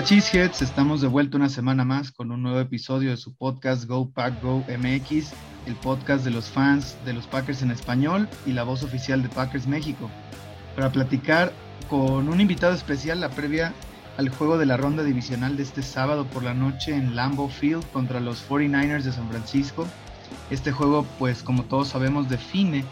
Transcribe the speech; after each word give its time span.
Hola 0.00 0.08
Cheeseheads, 0.08 0.62
estamos 0.62 1.02
de 1.02 1.08
vuelta 1.08 1.36
una 1.36 1.50
semana 1.50 1.84
más 1.84 2.10
con 2.10 2.32
un 2.32 2.42
nuevo 2.42 2.58
episodio 2.58 3.10
de 3.10 3.18
su 3.18 3.34
podcast 3.34 3.84
Go 3.84 4.08
Pack 4.08 4.42
Go 4.42 4.64
MX, 4.66 5.32
el 5.66 5.74
podcast 5.74 6.24
de 6.24 6.30
los 6.30 6.48
fans 6.48 6.96
de 7.04 7.12
los 7.12 7.26
Packers 7.26 7.60
en 7.60 7.70
español 7.70 8.26
y 8.46 8.52
la 8.52 8.62
voz 8.62 8.82
oficial 8.82 9.22
de 9.22 9.28
Packers 9.28 9.66
México, 9.66 10.08
para 10.74 10.90
platicar 10.90 11.52
con 11.90 12.30
un 12.30 12.40
invitado 12.40 12.72
especial 12.72 13.20
la 13.20 13.28
previa 13.28 13.74
al 14.16 14.30
juego 14.30 14.56
de 14.56 14.64
la 14.64 14.78
ronda 14.78 15.02
divisional 15.02 15.58
de 15.58 15.64
este 15.64 15.82
sábado 15.82 16.24
por 16.24 16.44
la 16.44 16.54
noche 16.54 16.94
en 16.94 17.14
Lambeau 17.14 17.50
Field 17.50 17.84
contra 17.92 18.20
los 18.20 18.42
49ers 18.48 19.02
de 19.02 19.12
San 19.12 19.28
Francisco. 19.28 19.86
Este 20.50 20.72
juego, 20.72 21.04
pues 21.18 21.42
como 21.42 21.64
todos 21.64 21.88
sabemos, 21.88 22.30
define 22.30 22.86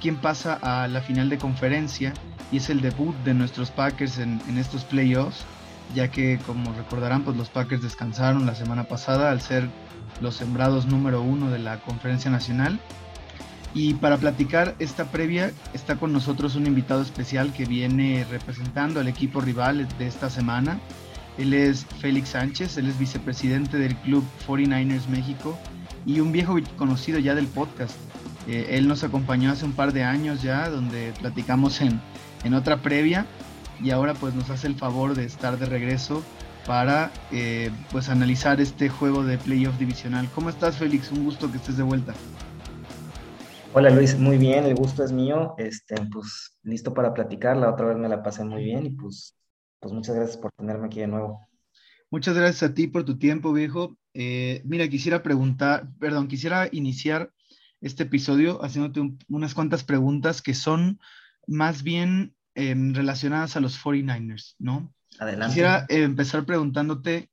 quién 0.00 0.16
pasa 0.16 0.58
a 0.60 0.88
la 0.88 1.02
final 1.02 1.28
de 1.28 1.38
conferencia 1.38 2.14
y 2.50 2.56
es 2.56 2.68
el 2.68 2.80
debut 2.80 3.14
de 3.18 3.34
nuestros 3.34 3.70
Packers 3.70 4.18
en 4.18 4.58
estos 4.58 4.82
playoffs 4.82 5.44
ya 5.94 6.10
que 6.10 6.38
como 6.46 6.72
recordarán, 6.74 7.22
pues 7.22 7.36
los 7.36 7.48
Packers 7.48 7.82
descansaron 7.82 8.46
la 8.46 8.54
semana 8.54 8.84
pasada 8.84 9.30
al 9.30 9.40
ser 9.40 9.68
los 10.20 10.34
sembrados 10.36 10.86
número 10.86 11.22
uno 11.22 11.50
de 11.50 11.58
la 11.58 11.80
conferencia 11.80 12.30
nacional. 12.30 12.80
Y 13.74 13.94
para 13.94 14.16
platicar 14.16 14.74
esta 14.78 15.10
previa 15.10 15.52
está 15.74 15.96
con 15.96 16.12
nosotros 16.12 16.56
un 16.56 16.66
invitado 16.66 17.02
especial 17.02 17.52
que 17.52 17.66
viene 17.66 18.26
representando 18.30 19.00
al 19.00 19.08
equipo 19.08 19.40
rival 19.40 19.86
de 19.98 20.06
esta 20.06 20.30
semana. 20.30 20.80
Él 21.36 21.54
es 21.54 21.86
Félix 22.00 22.30
Sánchez, 22.30 22.78
él 22.78 22.88
es 22.88 22.98
vicepresidente 22.98 23.76
del 23.76 23.94
club 23.96 24.24
49ers 24.46 25.06
México 25.08 25.56
y 26.04 26.20
un 26.20 26.32
viejo 26.32 26.56
conocido 26.76 27.18
ya 27.18 27.34
del 27.34 27.46
podcast. 27.46 27.94
Eh, 28.48 28.68
él 28.70 28.88
nos 28.88 29.04
acompañó 29.04 29.52
hace 29.52 29.66
un 29.66 29.72
par 29.72 29.92
de 29.92 30.02
años 30.02 30.42
ya, 30.42 30.70
donde 30.70 31.12
platicamos 31.20 31.80
en, 31.82 32.00
en 32.44 32.54
otra 32.54 32.78
previa 32.78 33.26
y 33.82 33.90
ahora 33.90 34.14
pues 34.14 34.34
nos 34.34 34.50
hace 34.50 34.66
el 34.66 34.74
favor 34.74 35.14
de 35.14 35.24
estar 35.24 35.58
de 35.58 35.66
regreso 35.66 36.22
para 36.66 37.10
eh, 37.32 37.70
pues 37.90 38.08
analizar 38.08 38.60
este 38.60 38.88
juego 38.88 39.24
de 39.24 39.38
playoff 39.38 39.78
divisional. 39.78 40.28
¿Cómo 40.34 40.50
estás 40.50 40.76
Félix? 40.76 41.10
Un 41.10 41.24
gusto 41.24 41.50
que 41.50 41.56
estés 41.56 41.76
de 41.76 41.82
vuelta. 41.82 42.14
Hola 43.74 43.90
Luis, 43.90 44.18
muy 44.18 44.38
bien, 44.38 44.64
el 44.64 44.74
gusto 44.74 45.04
es 45.04 45.12
mío, 45.12 45.54
este, 45.58 45.96
pues 46.12 46.58
listo 46.62 46.94
para 46.94 47.12
platicar, 47.12 47.56
la 47.56 47.70
otra 47.70 47.86
vez 47.86 47.98
me 47.98 48.08
la 48.08 48.22
pasé 48.22 48.42
muy 48.44 48.64
bien 48.64 48.86
y 48.86 48.90
pues, 48.90 49.36
pues 49.78 49.92
muchas 49.92 50.16
gracias 50.16 50.36
por 50.38 50.50
tenerme 50.52 50.86
aquí 50.86 51.00
de 51.00 51.06
nuevo. 51.06 51.46
Muchas 52.10 52.34
gracias 52.34 52.70
a 52.70 52.74
ti 52.74 52.86
por 52.86 53.04
tu 53.04 53.18
tiempo, 53.18 53.52
viejo. 53.52 53.96
Eh, 54.14 54.62
mira, 54.64 54.88
quisiera 54.88 55.22
preguntar, 55.22 55.88
perdón, 56.00 56.28
quisiera 56.28 56.68
iniciar 56.72 57.30
este 57.80 58.04
episodio 58.04 58.64
haciéndote 58.64 59.16
unas 59.28 59.54
cuantas 59.54 59.84
preguntas 59.84 60.40
que 60.42 60.54
son 60.54 60.98
más 61.46 61.82
bien 61.82 62.34
Em, 62.60 62.92
relacionadas 62.92 63.54
a 63.54 63.60
los 63.60 63.78
49ers, 63.78 64.56
¿no? 64.58 64.92
Adelante. 65.20 65.52
Quisiera 65.52 65.86
empezar 65.88 66.44
preguntándote, 66.44 67.30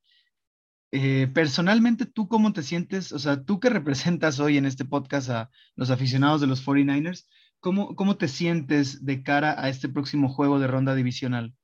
eh, 0.91 1.27
personalmente, 1.33 2.05
¿tú 2.05 2.27
cómo 2.27 2.53
te 2.53 2.61
sientes? 2.61 3.11
O 3.11 3.17
sea, 3.17 3.43
tú 3.43 3.59
que 3.59 3.71
representas 3.71 4.39
hoy 4.39 4.57
en 4.57 4.67
este 4.67 4.85
podcast 4.85 5.31
a 5.31 5.49
los 5.75 5.89
aficionados 5.89 6.41
de 6.41 6.47
los 6.47 6.63
49ers, 6.63 7.25
¿cómo, 7.59 7.95
cómo 7.95 8.17
te 8.17 8.27
sientes 8.27 9.03
de 9.03 9.23
cara 9.23 9.55
a 9.57 9.67
este 9.69 9.89
próximo 9.89 10.29
juego 10.29 10.59
de 10.59 10.67
ronda 10.67 10.93
divisional? 10.93 11.55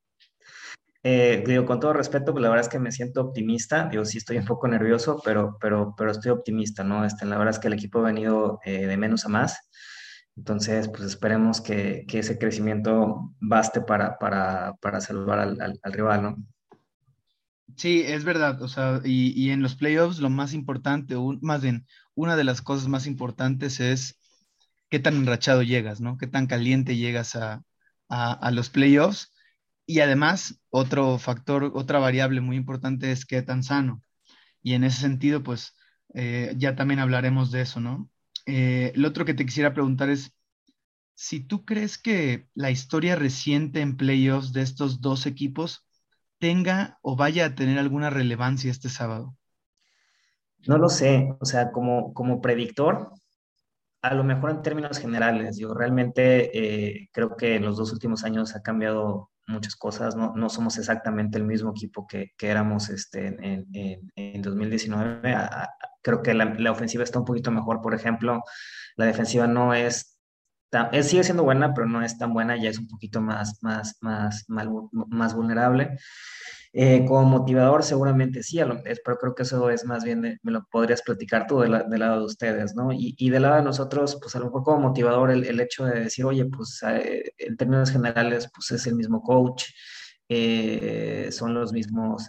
Eh, 1.03 1.43
digo, 1.45 1.67
con 1.67 1.79
todo 1.79 1.93
respeto, 1.93 2.31
pues 2.31 2.41
la 2.41 2.49
verdad 2.49 2.65
es 2.65 2.71
que 2.71 2.79
me 2.79 2.91
siento 2.91 3.21
optimista. 3.21 3.87
Digo, 3.89 4.05
sí 4.05 4.17
estoy 4.17 4.37
un 4.37 4.45
poco 4.45 4.67
nervioso, 4.69 5.21
pero, 5.23 5.59
pero, 5.61 5.93
pero 5.95 6.09
estoy 6.09 6.31
optimista, 6.31 6.83
¿no? 6.83 7.05
Este, 7.05 7.27
la 7.27 7.37
verdad 7.37 7.53
es 7.53 7.59
que 7.59 7.67
el 7.67 7.75
equipo 7.75 7.99
ha 7.99 8.03
venido 8.05 8.59
eh, 8.65 8.87
de 8.87 8.97
menos 8.97 9.23
a 9.25 9.29
más. 9.29 9.69
Entonces, 10.37 10.87
pues 10.87 11.03
esperemos 11.03 11.61
que, 11.61 12.05
ese 12.11 12.37
crecimiento 12.37 13.33
baste 13.39 13.81
para, 13.81 14.17
para, 14.17 15.01
salvar 15.01 15.39
al, 15.39 15.79
rival, 15.83 16.23
¿no? 16.23 16.37
Sí, 17.75 18.03
es 18.05 18.23
verdad. 18.23 18.61
O 18.61 18.67
sea, 18.67 19.01
y, 19.03 19.49
en 19.51 19.61
los 19.61 19.75
playoffs 19.75 20.19
lo 20.19 20.29
más 20.29 20.53
importante, 20.53 21.15
más 21.41 21.61
bien, 21.61 21.85
una 22.15 22.35
de 22.35 22.43
las 22.43 22.61
cosas 22.61 22.87
más 22.87 23.07
importantes 23.07 23.79
es 23.79 24.19
qué 24.89 24.99
tan 24.99 25.15
enrachado 25.15 25.63
llegas, 25.63 26.01
¿no? 26.01 26.17
Qué 26.17 26.27
tan 26.27 26.47
caliente 26.47 26.97
llegas 26.97 27.35
a, 27.35 27.63
los 28.51 28.69
playoffs. 28.69 29.33
Y 29.85 29.99
además, 30.01 30.61
otro 30.69 31.17
factor, 31.17 31.71
otra 31.75 31.99
variable 31.99 32.41
muy 32.41 32.55
importante 32.57 33.11
es 33.11 33.25
qué 33.25 33.41
tan 33.41 33.63
sano. 33.63 34.01
Y 34.63 34.73
en 34.75 34.83
ese 34.83 35.01
sentido, 35.01 35.43
pues, 35.43 35.75
eh, 36.13 36.53
ya 36.57 36.75
también 36.75 36.99
hablaremos 36.99 37.51
de 37.51 37.61
eso, 37.61 37.79
¿no? 37.79 38.10
Eh, 38.45 38.91
lo 38.95 39.07
otro 39.09 39.25
que 39.25 39.33
te 39.33 39.45
quisiera 39.45 39.73
preguntar 39.73 40.09
es 40.09 40.33
si 41.15 41.39
tú 41.39 41.65
crees 41.65 41.97
que 41.97 42.47
la 42.55 42.71
historia 42.71 43.15
reciente 43.15 43.81
en 43.81 43.97
playoffs 43.97 44.53
de 44.53 44.61
estos 44.61 45.01
dos 45.01 45.25
equipos 45.25 45.85
tenga 46.39 46.97
o 47.01 47.15
vaya 47.15 47.45
a 47.45 47.55
tener 47.55 47.77
alguna 47.77 48.09
relevancia 48.09 48.71
este 48.71 48.89
sábado. 48.89 49.37
No 50.67 50.77
lo 50.77 50.89
sé, 50.89 51.35
o 51.39 51.45
sea, 51.45 51.71
como, 51.71 52.13
como 52.13 52.41
predictor, 52.41 53.13
a 54.01 54.15
lo 54.15 54.23
mejor 54.23 54.51
en 54.51 54.61
términos 54.61 54.97
generales, 54.99 55.57
yo 55.57 55.73
realmente 55.73 56.51
eh, 56.57 57.09
creo 57.11 57.35
que 57.35 57.59
los 57.59 57.77
dos 57.77 57.91
últimos 57.91 58.23
años 58.23 58.55
ha 58.55 58.61
cambiado 58.61 59.29
muchas 59.47 59.75
cosas, 59.75 60.15
no, 60.15 60.33
no 60.35 60.49
somos 60.49 60.77
exactamente 60.77 61.37
el 61.37 61.45
mismo 61.45 61.71
equipo 61.71 62.07
que, 62.07 62.31
que 62.37 62.47
éramos 62.47 62.89
este, 62.89 63.27
en, 63.27 63.67
en, 63.73 64.11
en 64.15 64.41
2019. 64.41 65.35
Creo 66.01 66.21
que 66.21 66.33
la, 66.33 66.71
ofensiva 66.71 67.03
está 67.03 67.19
un 67.19 67.25
poquito 67.25 67.51
mejor, 67.51 67.81
por 67.81 67.93
ejemplo, 67.93 68.43
la 68.95 69.05
defensiva 69.05 69.47
no 69.47 69.73
es, 69.73 70.19
tan, 70.69 70.91
sigue 71.03 71.23
siendo 71.23 71.43
buena, 71.43 71.73
pero 71.73 71.87
no 71.87 72.03
es 72.03 72.17
tan 72.17 72.33
buena, 72.33 72.55
ya 72.57 72.69
es 72.69 72.79
un 72.79 72.87
poquito 72.87 73.21
más, 73.21 73.59
más, 73.61 73.97
más, 74.01 74.45
más, 74.47 74.67
más 74.91 75.35
vulnerable. 75.35 75.97
Eh, 76.73 77.03
como 77.05 77.25
motivador, 77.25 77.83
seguramente 77.83 78.43
sí, 78.43 78.57
pero 79.03 79.17
creo 79.17 79.35
que 79.35 79.43
eso 79.43 79.69
es 79.69 79.83
más 79.83 80.05
bien, 80.05 80.39
me 80.41 80.51
lo 80.51 80.63
podrías 80.71 81.01
platicar 81.01 81.45
tú 81.45 81.59
del 81.59 81.71
lado 81.99 82.19
de 82.19 82.25
ustedes, 82.25 82.75
¿no? 82.75 82.93
Y, 82.93 83.13
y 83.17 83.29
del 83.29 83.41
lado 83.41 83.55
de 83.57 83.63
nosotros, 83.63 84.17
pues 84.21 84.35
a 84.37 84.39
lo 84.39 84.45
mejor 84.45 84.63
como 84.63 84.79
motivador, 84.79 85.31
el, 85.31 85.43
el 85.43 85.59
hecho 85.59 85.83
de 85.83 85.99
decir, 85.99 86.23
oye, 86.23 86.45
pues 86.45 86.81
eh, 86.87 87.33
en 87.37 87.57
términos 87.57 87.91
generales, 87.91 88.49
pues 88.55 88.71
es 88.71 88.87
el 88.87 88.95
mismo 88.95 89.21
coach, 89.21 89.65
eh, 90.29 91.27
son 91.31 91.53
los 91.53 91.73
mismos. 91.73 92.27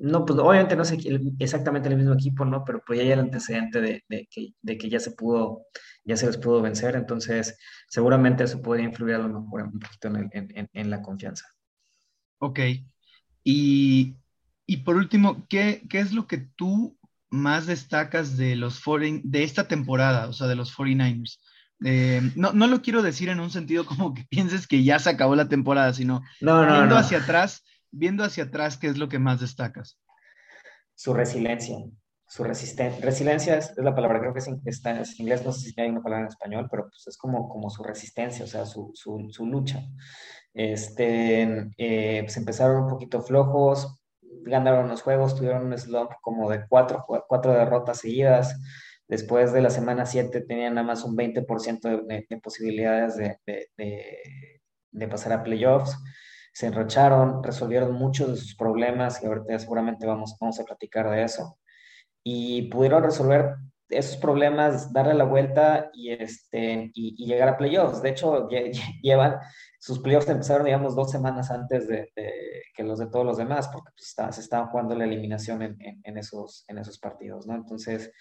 No, 0.00 0.24
pues 0.24 0.38
obviamente 0.38 0.76
no 0.76 0.84
sé 0.84 0.98
exactamente 1.38 1.88
el 1.88 1.96
mismo 1.96 2.14
equipo, 2.14 2.44
¿no? 2.44 2.64
Pero 2.64 2.82
pues 2.86 2.98
ya 2.98 3.04
hay 3.04 3.12
el 3.12 3.20
antecedente 3.20 3.80
de, 3.80 4.04
de, 4.08 4.28
que, 4.30 4.54
de 4.62 4.78
que 4.78 4.88
ya 4.88 5.00
se 5.00 5.12
pudo, 5.12 5.66
ya 6.04 6.16
se 6.16 6.26
les 6.26 6.36
pudo 6.36 6.62
vencer, 6.62 6.96
entonces 6.96 7.58
seguramente 7.88 8.44
eso 8.44 8.62
podría 8.62 8.86
influir 8.86 9.16
a 9.16 9.18
lo 9.18 9.40
mejor 9.40 9.62
un 9.62 9.78
poquito 9.78 10.08
en, 10.08 10.30
en, 10.32 10.68
en 10.72 10.90
la 10.90 11.02
confianza. 11.02 11.46
Ok. 12.40 12.60
Y, 13.44 14.16
por 14.84 14.96
último, 14.96 15.46
¿qué, 15.48 15.82
es 15.90 16.12
lo 16.12 16.26
que 16.26 16.38
tú 16.38 16.98
más 17.28 17.66
destacas 17.66 18.36
de 18.36 18.56
los 18.56 18.80
foreign, 18.80 19.22
de 19.24 19.44
esta 19.44 19.68
temporada, 19.68 20.28
o 20.28 20.32
sea, 20.32 20.46
de 20.46 20.56
los 20.56 20.76
49ers? 20.76 21.38
Eh, 21.84 22.20
no, 22.36 22.52
no, 22.52 22.66
lo 22.66 22.82
quiero 22.82 23.02
decir 23.02 23.30
en 23.30 23.40
un 23.40 23.50
sentido 23.50 23.86
como 23.86 24.14
que 24.14 24.24
pienses 24.30 24.66
que 24.66 24.82
ya 24.84 24.98
se 24.98 25.10
acabó 25.10 25.34
la 25.36 25.48
temporada, 25.48 25.92
sino 25.92 26.22
viendo 26.40 26.96
hacia 26.96 27.18
atrás, 27.18 27.64
viendo 27.90 28.24
hacia 28.24 28.44
atrás, 28.44 28.76
¿qué 28.76 28.88
es 28.88 28.98
lo 28.98 29.08
que 29.08 29.18
más 29.18 29.40
destacas? 29.40 29.98
Su 30.94 31.14
resiliencia, 31.14 31.76
su 32.26 32.44
resistencia. 32.44 33.04
Resiliencia 33.04 33.56
es, 33.56 33.72
la 33.76 33.94
palabra, 33.94 34.20
creo 34.20 34.32
que 34.32 34.40
es, 34.40 34.48
está, 34.66 34.90
en 34.90 35.04
inglés, 35.18 35.44
no 35.44 35.52
sé 35.52 35.70
si 35.70 35.80
hay 35.80 35.90
una 35.90 36.02
palabra 36.02 36.26
en 36.26 36.28
español, 36.28 36.68
pero 36.70 36.88
pues 36.88 37.06
es 37.06 37.16
como, 37.16 37.48
como 37.48 37.70
su 37.70 37.82
resistencia, 37.82 38.44
o 38.44 38.48
sea, 38.48 38.66
su, 38.66 38.90
su, 38.94 39.28
su 39.30 39.46
lucha. 39.46 39.82
Este, 40.52 41.70
eh, 41.78 42.22
pues 42.22 42.36
empezaron 42.36 42.84
un 42.84 42.88
poquito 42.88 43.22
flojos, 43.22 44.00
ganaron 44.42 44.88
los 44.88 45.02
juegos, 45.02 45.36
tuvieron 45.36 45.66
un 45.66 45.78
slump 45.78 46.10
como 46.20 46.50
de 46.50 46.66
cuatro, 46.68 47.04
cuatro 47.06 47.52
derrotas 47.52 47.98
seguidas. 47.98 48.60
Después 49.08 49.52
de 49.52 49.60
la 49.60 49.70
semana 49.70 50.06
7 50.06 50.42
tenían 50.42 50.74
nada 50.74 50.86
más 50.86 51.02
un 51.02 51.16
20% 51.16 52.06
de, 52.06 52.26
de, 52.28 52.40
posibilidades 52.40 53.16
de, 53.16 53.38
de, 53.76 55.08
pasar 55.08 55.32
a 55.32 55.42
playoffs. 55.42 55.96
Se 56.60 56.66
enrocharon, 56.66 57.42
resolvieron 57.42 57.94
muchos 57.94 58.28
de 58.28 58.36
sus 58.36 58.54
problemas 58.54 59.22
y 59.22 59.26
ahorita 59.26 59.58
seguramente 59.58 60.06
vamos, 60.06 60.36
vamos 60.38 60.60
a 60.60 60.64
platicar 60.64 61.08
de 61.08 61.22
eso. 61.22 61.58
Y 62.22 62.68
pudieron 62.68 63.02
resolver 63.02 63.54
esos 63.88 64.18
problemas, 64.18 64.92
darle 64.92 65.14
la 65.14 65.24
vuelta 65.24 65.88
y, 65.94 66.10
este, 66.10 66.90
y, 66.92 67.24
llegar 67.24 67.48
a 67.48 67.56
playoffs. 67.56 68.02
De 68.02 68.10
hecho, 68.10 68.46
llevan, 69.02 69.36
sus 69.78 70.00
playoffs 70.00 70.28
empezaron, 70.28 70.66
digamos, 70.66 70.94
dos 70.94 71.10
semanas 71.10 71.50
antes 71.50 71.88
de, 71.88 72.12
que 72.74 72.84
los 72.84 72.98
de 72.98 73.06
todos 73.06 73.24
los 73.24 73.38
demás, 73.38 73.68
porque 73.68 73.92
pues, 73.96 74.14
se 74.34 74.42
estaban 74.42 74.68
jugando 74.68 74.94
la 74.94 75.04
eliminación 75.04 75.62
en, 75.62 75.78
en, 76.04 76.18
esos, 76.18 76.66
en 76.68 76.76
esos 76.76 76.98
partidos, 76.98 77.46
¿no? 77.46 77.54
Entonces, 77.54 78.12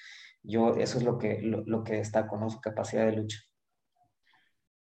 yo, 0.43 0.75
eso 0.75 0.97
es 0.97 1.03
lo 1.03 1.17
que, 1.17 1.41
lo, 1.41 1.83
que 1.83 1.97
destaco, 1.97 2.37
¿no? 2.37 2.49
Su 2.49 2.61
capacidad 2.61 3.05
de 3.05 3.17
lucha. 3.17 3.39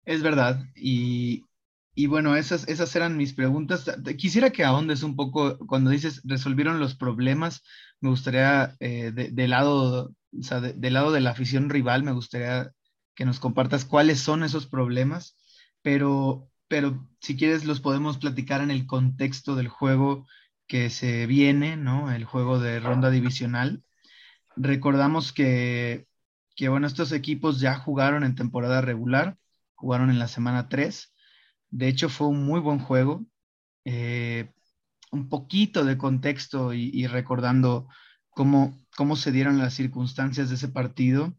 Es 0.06 0.24
verdad, 0.24 0.58
y, 0.76 1.46
y 1.96 2.08
bueno, 2.08 2.36
esas, 2.36 2.68
esas 2.68 2.96
eran 2.96 3.18
mis 3.18 3.34
preguntas. 3.34 3.86
Quisiera 4.18 4.52
que 4.52 4.64
ahondes 4.64 5.04
un 5.04 5.16
poco 5.16 5.58
cuando 5.68 5.92
dices 5.92 6.22
resolvieron 6.24 6.80
los 6.80 6.96
problemas. 6.96 7.64
Me 8.00 8.10
gustaría, 8.10 8.76
eh, 8.80 9.12
de, 9.12 9.48
lado 9.48 10.16
o 10.40 10.44
sea, 10.44 10.60
del 10.62 10.94
lado 10.94 11.12
de 11.12 11.22
la 11.22 11.32
afición 11.32 11.70
rival, 11.70 12.04
me 12.04 12.12
gustaría 12.12 12.72
que 13.16 13.26
nos 13.26 13.40
compartas 13.40 13.86
cuáles 13.86 14.20
son 14.20 14.44
esos 14.44 14.66
problemas, 14.68 15.38
pero, 15.82 16.50
pero 16.68 17.08
si 17.20 17.36
quieres 17.38 17.66
los 17.66 17.80
podemos 17.80 18.18
platicar 18.18 18.62
en 18.62 18.72
el 18.72 18.88
contexto 18.88 19.56
del 19.56 19.68
juego 19.68 20.28
que 20.68 20.90
se 20.90 21.28
viene, 21.28 21.78
¿no? 21.78 22.12
El 22.12 22.26
juego 22.26 22.60
de 22.60 22.80
ronda 22.80 23.12
divisional. 23.12 23.84
Recordamos 24.56 25.34
que, 25.34 26.08
que 26.56 26.70
bueno, 26.70 26.88
estos 26.88 27.12
equipos 27.12 27.60
ya 27.60 27.76
jugaron 27.76 28.24
en 28.24 28.36
temporada 28.36 28.82
regular, 28.82 29.38
jugaron 29.76 30.10
en 30.10 30.20
la 30.20 30.28
semana 30.28 30.70
3. 30.70 31.13
De 31.74 31.88
hecho, 31.88 32.08
fue 32.08 32.28
un 32.28 32.46
muy 32.46 32.60
buen 32.60 32.78
juego. 32.78 33.26
Eh, 33.84 34.52
un 35.12 35.28
poquito 35.28 35.84
de 35.84 35.98
contexto 35.98 36.72
y, 36.72 37.08
recordando 37.08 37.88
cómo, 38.30 38.80
cómo 38.96 39.16
se 39.16 39.32
dieron 39.32 39.58
las 39.58 39.74
circunstancias 39.74 40.50
de 40.50 40.56
ese 40.56 40.68
partido. 40.68 41.36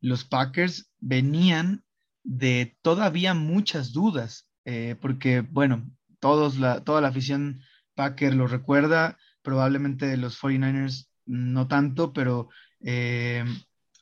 Los 0.00 0.24
Packers 0.24 0.90
venían 0.98 1.84
de 2.24 2.76
todavía 2.82 3.34
muchas 3.34 3.92
dudas, 3.92 4.48
eh, 4.64 4.96
porque, 5.00 5.40
bueno, 5.40 5.88
todos 6.18 6.56
toda 6.84 7.00
la 7.00 7.08
afición 7.08 7.60
Packer 7.94 8.34
lo 8.34 8.48
recuerda, 8.48 9.16
probablemente 9.42 10.16
los 10.16 10.40
49ers 10.40 11.08
no 11.26 11.68
tanto, 11.68 12.12
pero 12.12 12.48
eh, 12.80 13.44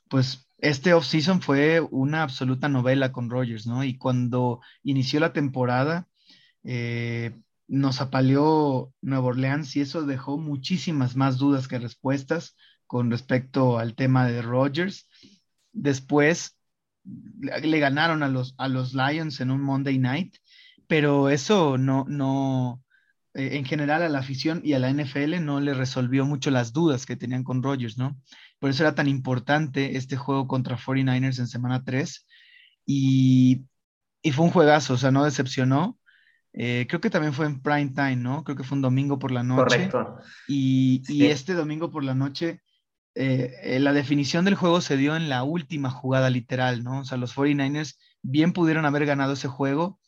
pues 0.09 0.49
este 0.65 0.95
offseason 0.95 1.43
fue 1.43 1.81
una 1.81 2.23
absoluta 2.23 2.69
novela 2.71 3.13
con 3.13 3.29
Rogers, 3.29 3.67
¿no? 3.67 3.85
Y 3.85 3.99
cuando 3.99 4.61
inició 4.83 5.21
la 5.21 5.35
temporada, 5.35 6.09
eh, 6.63 7.37
nos 7.69 8.01
apaleó 8.01 8.93
Nueva 9.03 9.27
Orleans 9.27 9.77
y 9.77 9.83
eso 9.83 10.07
dejó 10.07 10.39
muchísimas 10.39 11.17
más 11.17 11.37
dudas 11.37 11.69
que 11.69 11.79
respuestas 11.79 12.57
con 12.87 13.11
respecto 13.11 13.79
al 13.79 13.95
tema 13.95 14.27
de 14.27 14.41
Rogers. 14.41 15.07
Después 15.73 16.57
le 17.05 17.79
ganaron 17.79 18.23
a 18.23 18.29
los, 18.29 18.55
a 18.57 18.69
los 18.69 18.95
Lions 18.95 19.41
en 19.41 19.51
un 19.51 19.61
Monday 19.61 19.99
Night, 19.99 20.37
pero 20.87 21.29
eso 21.29 21.77
no, 21.77 22.07
no, 22.09 22.83
eh, 23.35 23.57
en 23.59 23.67
general 23.67 24.03
a 24.03 24.09
la 24.09 24.21
afición 24.21 24.63
y 24.65 24.73
a 24.73 24.79
la 24.79 24.91
NFL 24.91 25.45
no 25.45 25.61
le 25.61 25.75
resolvió 25.75 26.25
mucho 26.25 26.51
las 26.51 26.73
dudas 26.73 27.05
que 27.05 27.17
tenían 27.17 27.45
con 27.45 27.63
Rogers, 27.63 27.99
¿no? 27.99 28.17
Por 28.65 28.71
eso 28.71 28.83
era 28.83 28.95
tan 28.95 29.09
importante 29.09 29.99
este 29.99 30.17
juego 30.17 30.49
contra 30.49 30.79
49ers 30.79 31.39
en 31.39 31.49
semana 31.49 31.85
3 31.85 32.27
y, 32.87 33.67
y 34.23 34.33
fue 34.33 34.47
un 34.47 34.53
juegazo, 34.53 34.95
o 34.95 34.97
sea, 34.97 35.11
no 35.11 35.23
decepcionó. 35.23 35.99
Eh, 36.55 36.87
creo 36.89 36.99
que 36.99 37.11
también 37.11 37.35
fue 37.35 37.45
en 37.45 37.61
prime 37.61 37.91
time, 37.91 38.17
¿no? 38.17 38.43
Creo 38.43 38.57
que 38.57 38.65
fue 38.65 38.77
un 38.77 38.81
domingo 38.81 39.19
por 39.19 39.33
la 39.33 39.43
noche. 39.43 39.91
Correcto. 39.91 40.17
Y, 40.49 41.03
y 41.09 41.27
este 41.27 41.53
domingo 41.53 41.91
por 41.91 42.05
la 42.05 42.15
noche, 42.15 42.63
eh, 43.15 43.77
la 43.83 43.93
definición 43.93 44.47
del 44.47 44.55
juego 44.55 44.81
se 44.81 44.97
dio 44.97 45.15
en 45.15 45.29
la 45.29 45.43
última 45.43 45.91
jugada 45.91 46.31
literal, 46.31 46.83
¿no? 46.83 47.01
O 47.01 47.05
sea, 47.05 47.19
los 47.19 47.37
49ers 47.37 47.99
bien 48.23 48.55
pudieron 48.55 48.87
haber 48.87 49.05
ganado 49.05 49.35
ese 49.35 49.49
juego 49.49 50.01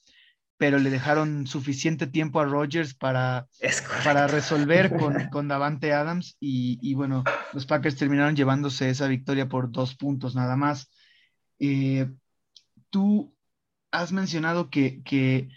pero 0.59 0.79
le 0.79 0.91
dejaron 0.91 1.47
suficiente 1.47 2.07
tiempo 2.07 2.41
a 2.41 2.47
Rodgers 2.47 2.95
para, 2.95 3.47
para 4.05 4.27
resolver 4.27 4.91
con, 4.99 5.29
con 5.29 5.49
Davante 5.49 5.93
Adams 5.93 6.37
y, 6.41 6.95
bueno, 6.95 7.25
los 7.53 7.67
Packers 7.67 7.97
terminaron 7.97 8.37
llevándose 8.37 8.89
esa 8.89 9.07
victoria 9.07 9.49
por 9.49 9.71
dos 9.71 9.95
puntos 9.95 10.35
nada 10.35 10.57
más. 10.57 10.91
Eh, 11.59 12.09
tú 12.91 13.35
has 13.91 14.13
mencionado 14.13 14.71
que, 14.71 15.03
que, 15.03 15.49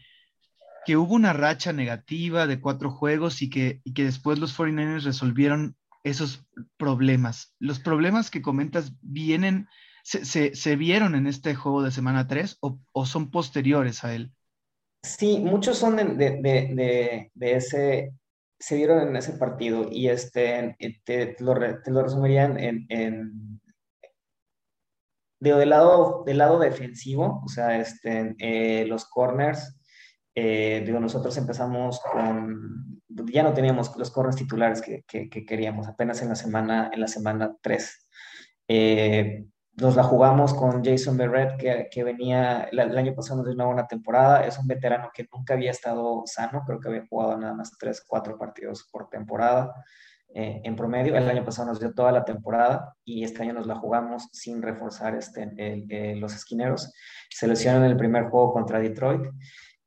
que, 0.85 0.97
hubo 0.97 1.13
una 1.13 1.33
racha 1.33 1.73
negativa 1.73 2.47
de 2.47 2.59
cuatro 2.59 2.91
juegos 2.91 3.41
y 3.41 3.49
que, 3.49 3.81
y 3.83 3.93
que 3.93 4.03
después 4.03 4.39
los 4.39 4.57
49ers 4.57 5.03
resolvieron 5.03 5.75
esos 6.03 6.45
problemas. 6.77 7.53
Los 7.59 7.79
problemas 7.79 8.29
que 8.29 8.41
comentas 8.41 8.93
vienen, 9.01 9.67
se, 10.03 10.25
se, 10.25 10.55
se 10.55 10.75
vieron 10.75 11.15
en 11.15 11.27
este 11.27 11.55
juego 11.55 11.83
de 11.83 11.91
semana 11.91 12.27
3 12.27 12.57
o, 12.61 12.79
o 12.91 13.05
son 13.05 13.31
posteriores 13.31 14.03
a 14.03 14.13
él? 14.13 14.31
Sí, 15.01 15.39
muchos 15.39 15.77
son 15.77 15.95
de, 15.95 16.05
de, 16.41 17.31
de, 17.33 17.51
ese, 17.53 18.13
se 18.59 18.75
dieron 18.75 19.07
en 19.07 19.15
ese 19.15 19.33
partido 19.33 19.87
y 19.89 20.09
este, 20.09 20.75
te, 21.05 21.35
lo, 21.39 21.55
lo 21.55 22.03
resumirían 22.03 22.59
en, 22.59 22.85
en 22.89 23.61
del, 25.39 25.69
lado, 25.69 26.23
del 26.25 26.37
lado 26.39 26.59
defensivo, 26.59 27.41
o 27.45 27.47
sea, 27.47 27.79
este, 27.79 28.35
eh, 28.39 28.85
los 28.87 29.05
corners, 29.05 29.79
eh, 30.35 30.85
nosotros 30.99 31.37
empezamos 31.37 32.01
con, 32.01 33.01
ya 33.31 33.43
no 33.43 33.53
teníamos 33.53 33.95
los 33.95 34.11
corners 34.11 34.35
titulares 34.35 34.81
que, 34.81 35.03
que, 35.07 35.45
queríamos, 35.45 35.87
apenas 35.87 36.21
en 36.21 36.29
la 36.29 36.35
semana, 36.35 36.91
en 36.93 36.99
la 36.99 37.07
semana 37.07 37.55
3 37.61 38.07
nos 39.81 39.95
la 39.95 40.03
jugamos 40.03 40.53
con 40.53 40.83
Jason 40.83 41.17
Berrett, 41.17 41.57
que, 41.57 41.87
que 41.91 42.03
venía 42.03 42.69
el 42.71 42.97
año 42.97 43.13
pasado 43.13 43.43
de 43.43 43.51
una 43.51 43.65
buena 43.65 43.87
temporada. 43.87 44.45
Es 44.45 44.57
un 44.57 44.67
veterano 44.67 45.09
que 45.13 45.27
nunca 45.33 45.53
había 45.53 45.71
estado 45.71 46.23
sano, 46.25 46.63
creo 46.65 46.79
que 46.79 46.89
había 46.89 47.07
jugado 47.09 47.37
nada 47.37 47.53
más 47.53 47.77
3, 47.77 48.03
4 48.07 48.37
partidos 48.37 48.87
por 48.91 49.09
temporada 49.09 49.73
eh, 50.33 50.61
en 50.63 50.75
promedio. 50.75 51.15
El 51.15 51.27
año 51.27 51.43
pasado 51.43 51.69
nos 51.69 51.79
dio 51.79 51.91
toda 51.93 52.11
la 52.11 52.23
temporada 52.23 52.95
y 53.03 53.23
este 53.23 53.41
año 53.41 53.53
nos 53.53 53.65
la 53.65 53.75
jugamos 53.75 54.29
sin 54.31 54.61
reforzar 54.61 55.15
este, 55.15 56.15
los 56.15 56.35
esquineros. 56.35 56.93
Se 57.29 57.47
lesionó 57.47 57.79
en 57.79 57.91
el 57.91 57.97
primer 57.97 58.25
juego 58.25 58.53
contra 58.53 58.79
Detroit. 58.79 59.25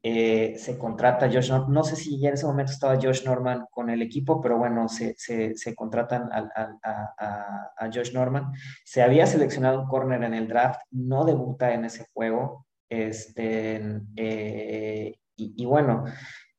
Eh, 0.04 0.56
se 0.58 0.76
contrata 0.78 1.30
Josh 1.30 1.50
Norman, 1.50 1.72
no 1.72 1.84
sé 1.84 1.94
si 1.94 2.18
ya 2.18 2.28
en 2.28 2.34
ese 2.34 2.46
momento 2.46 2.72
estaba 2.72 2.98
Josh 3.00 3.24
Norman 3.24 3.66
con 3.70 3.88
el 3.88 4.02
equipo, 4.02 4.40
pero 4.40 4.58
bueno, 4.58 4.88
se, 4.88 5.14
se, 5.16 5.74
contratan 5.76 6.28
a, 6.32 6.50
a, 6.82 7.74
a, 7.78 7.90
Josh 7.92 8.12
Norman. 8.12 8.50
Se 8.84 9.00
había 9.00 9.26
seleccionado 9.26 9.82
un 9.82 9.86
corner 9.86 10.24
en 10.24 10.34
el 10.34 10.48
draft, 10.48 10.80
no 10.90 11.24
debuta 11.24 11.72
en 11.72 11.84
ese 11.84 12.06
juego, 12.12 12.66
este, 12.88 13.80
eh, 14.16 15.14
y, 15.36 15.54
y, 15.56 15.64
bueno, 15.66 16.04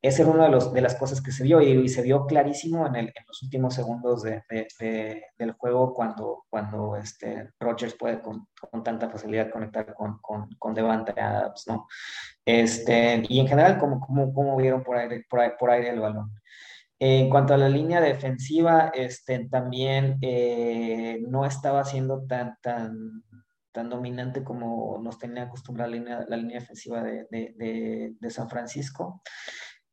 esa 0.03 0.23
era 0.23 0.31
una 0.31 0.49
de, 0.49 0.71
de 0.73 0.81
las 0.81 0.95
cosas 0.95 1.21
que 1.21 1.31
se 1.31 1.45
vio 1.45 1.61
y, 1.61 1.87
se 1.87 2.01
vio 2.01 2.25
clarísimo 2.25 2.85
en, 2.93 3.09
los 3.25 3.41
últimos 3.41 3.73
segundos 3.73 4.21
de, 4.21 4.43
de, 4.49 5.23
del 5.37 5.53
juego 5.53 5.93
cuando, 5.93 6.43
cuando 6.49 6.97
este, 6.97 7.51
Rogers 7.57 7.95
puede 7.95 8.19
con, 8.19 8.49
con 8.69 8.83
tanta 8.83 9.09
facilidad 9.09 9.49
conectar 9.49 9.93
con, 9.93 10.17
con, 10.19 10.49
con 10.59 10.73
Devante 10.73 11.19
Adams, 11.19 11.63
¿no? 11.67 11.87
Este, 12.43 13.23
y 13.29 13.39
en 13.39 13.47
general, 13.47 13.77
¿cómo, 13.77 14.01
cómo, 14.01 14.33
cómo 14.33 14.57
vieron 14.57 14.83
por 14.83 14.97
aire, 14.97 15.25
por, 15.29 15.39
por 15.57 15.71
aire 15.71 15.91
el 15.91 16.01
balón? 16.01 16.33
En 16.99 17.29
cuanto 17.29 17.53
a 17.53 17.57
la 17.57 17.69
línea 17.69 18.01
defensiva, 18.01 18.91
este, 18.93 19.47
también 19.47 20.17
eh, 20.19 21.23
no 21.29 21.45
estaba 21.45 21.85
siendo 21.85 22.25
tan, 22.27 22.57
tan, 22.61 23.23
tan 23.71 23.89
dominante 23.89 24.43
como 24.43 24.99
nos 25.01 25.17
tenía 25.17 25.43
acostumbrada 25.43 25.89
la 25.89 25.95
línea, 25.95 26.25
la 26.27 26.35
línea 26.35 26.59
defensiva 26.59 27.01
de, 27.01 27.25
de, 27.31 28.15
de 28.19 28.29
San 28.29 28.49
Francisco. 28.49 29.21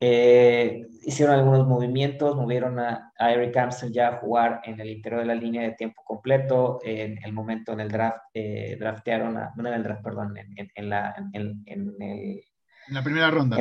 Eh, 0.03 0.87
hicieron 1.03 1.35
algunos 1.35 1.67
movimientos, 1.67 2.35
movieron 2.35 2.79
a, 2.79 3.13
Eric 3.19 3.55
Amstel 3.59 3.93
ya 3.93 4.09
a 4.09 4.17
jugar 4.17 4.63
en 4.65 4.81
el 4.81 4.89
interior 4.89 5.21
de 5.21 5.27
la 5.27 5.35
línea 5.35 5.63
de 5.63 5.73
tiempo 5.73 6.03
completo. 6.03 6.79
En 6.83 7.23
el 7.23 7.33
momento 7.35 7.73
en 7.73 7.81
el 7.81 7.91
draft, 7.91 8.25
eh, 8.33 8.79
draftearon 8.81 9.37
a, 9.37 9.53
no 9.55 9.69
en 9.69 9.75
el 9.75 9.83
draft, 9.83 10.03
perdón, 10.03 10.35
en, 10.39 10.89
la, 10.89 11.15
en, 11.35 11.63
el, 11.67 12.41
la 12.89 13.03
primera 13.03 13.31
ronda. 13.31 13.59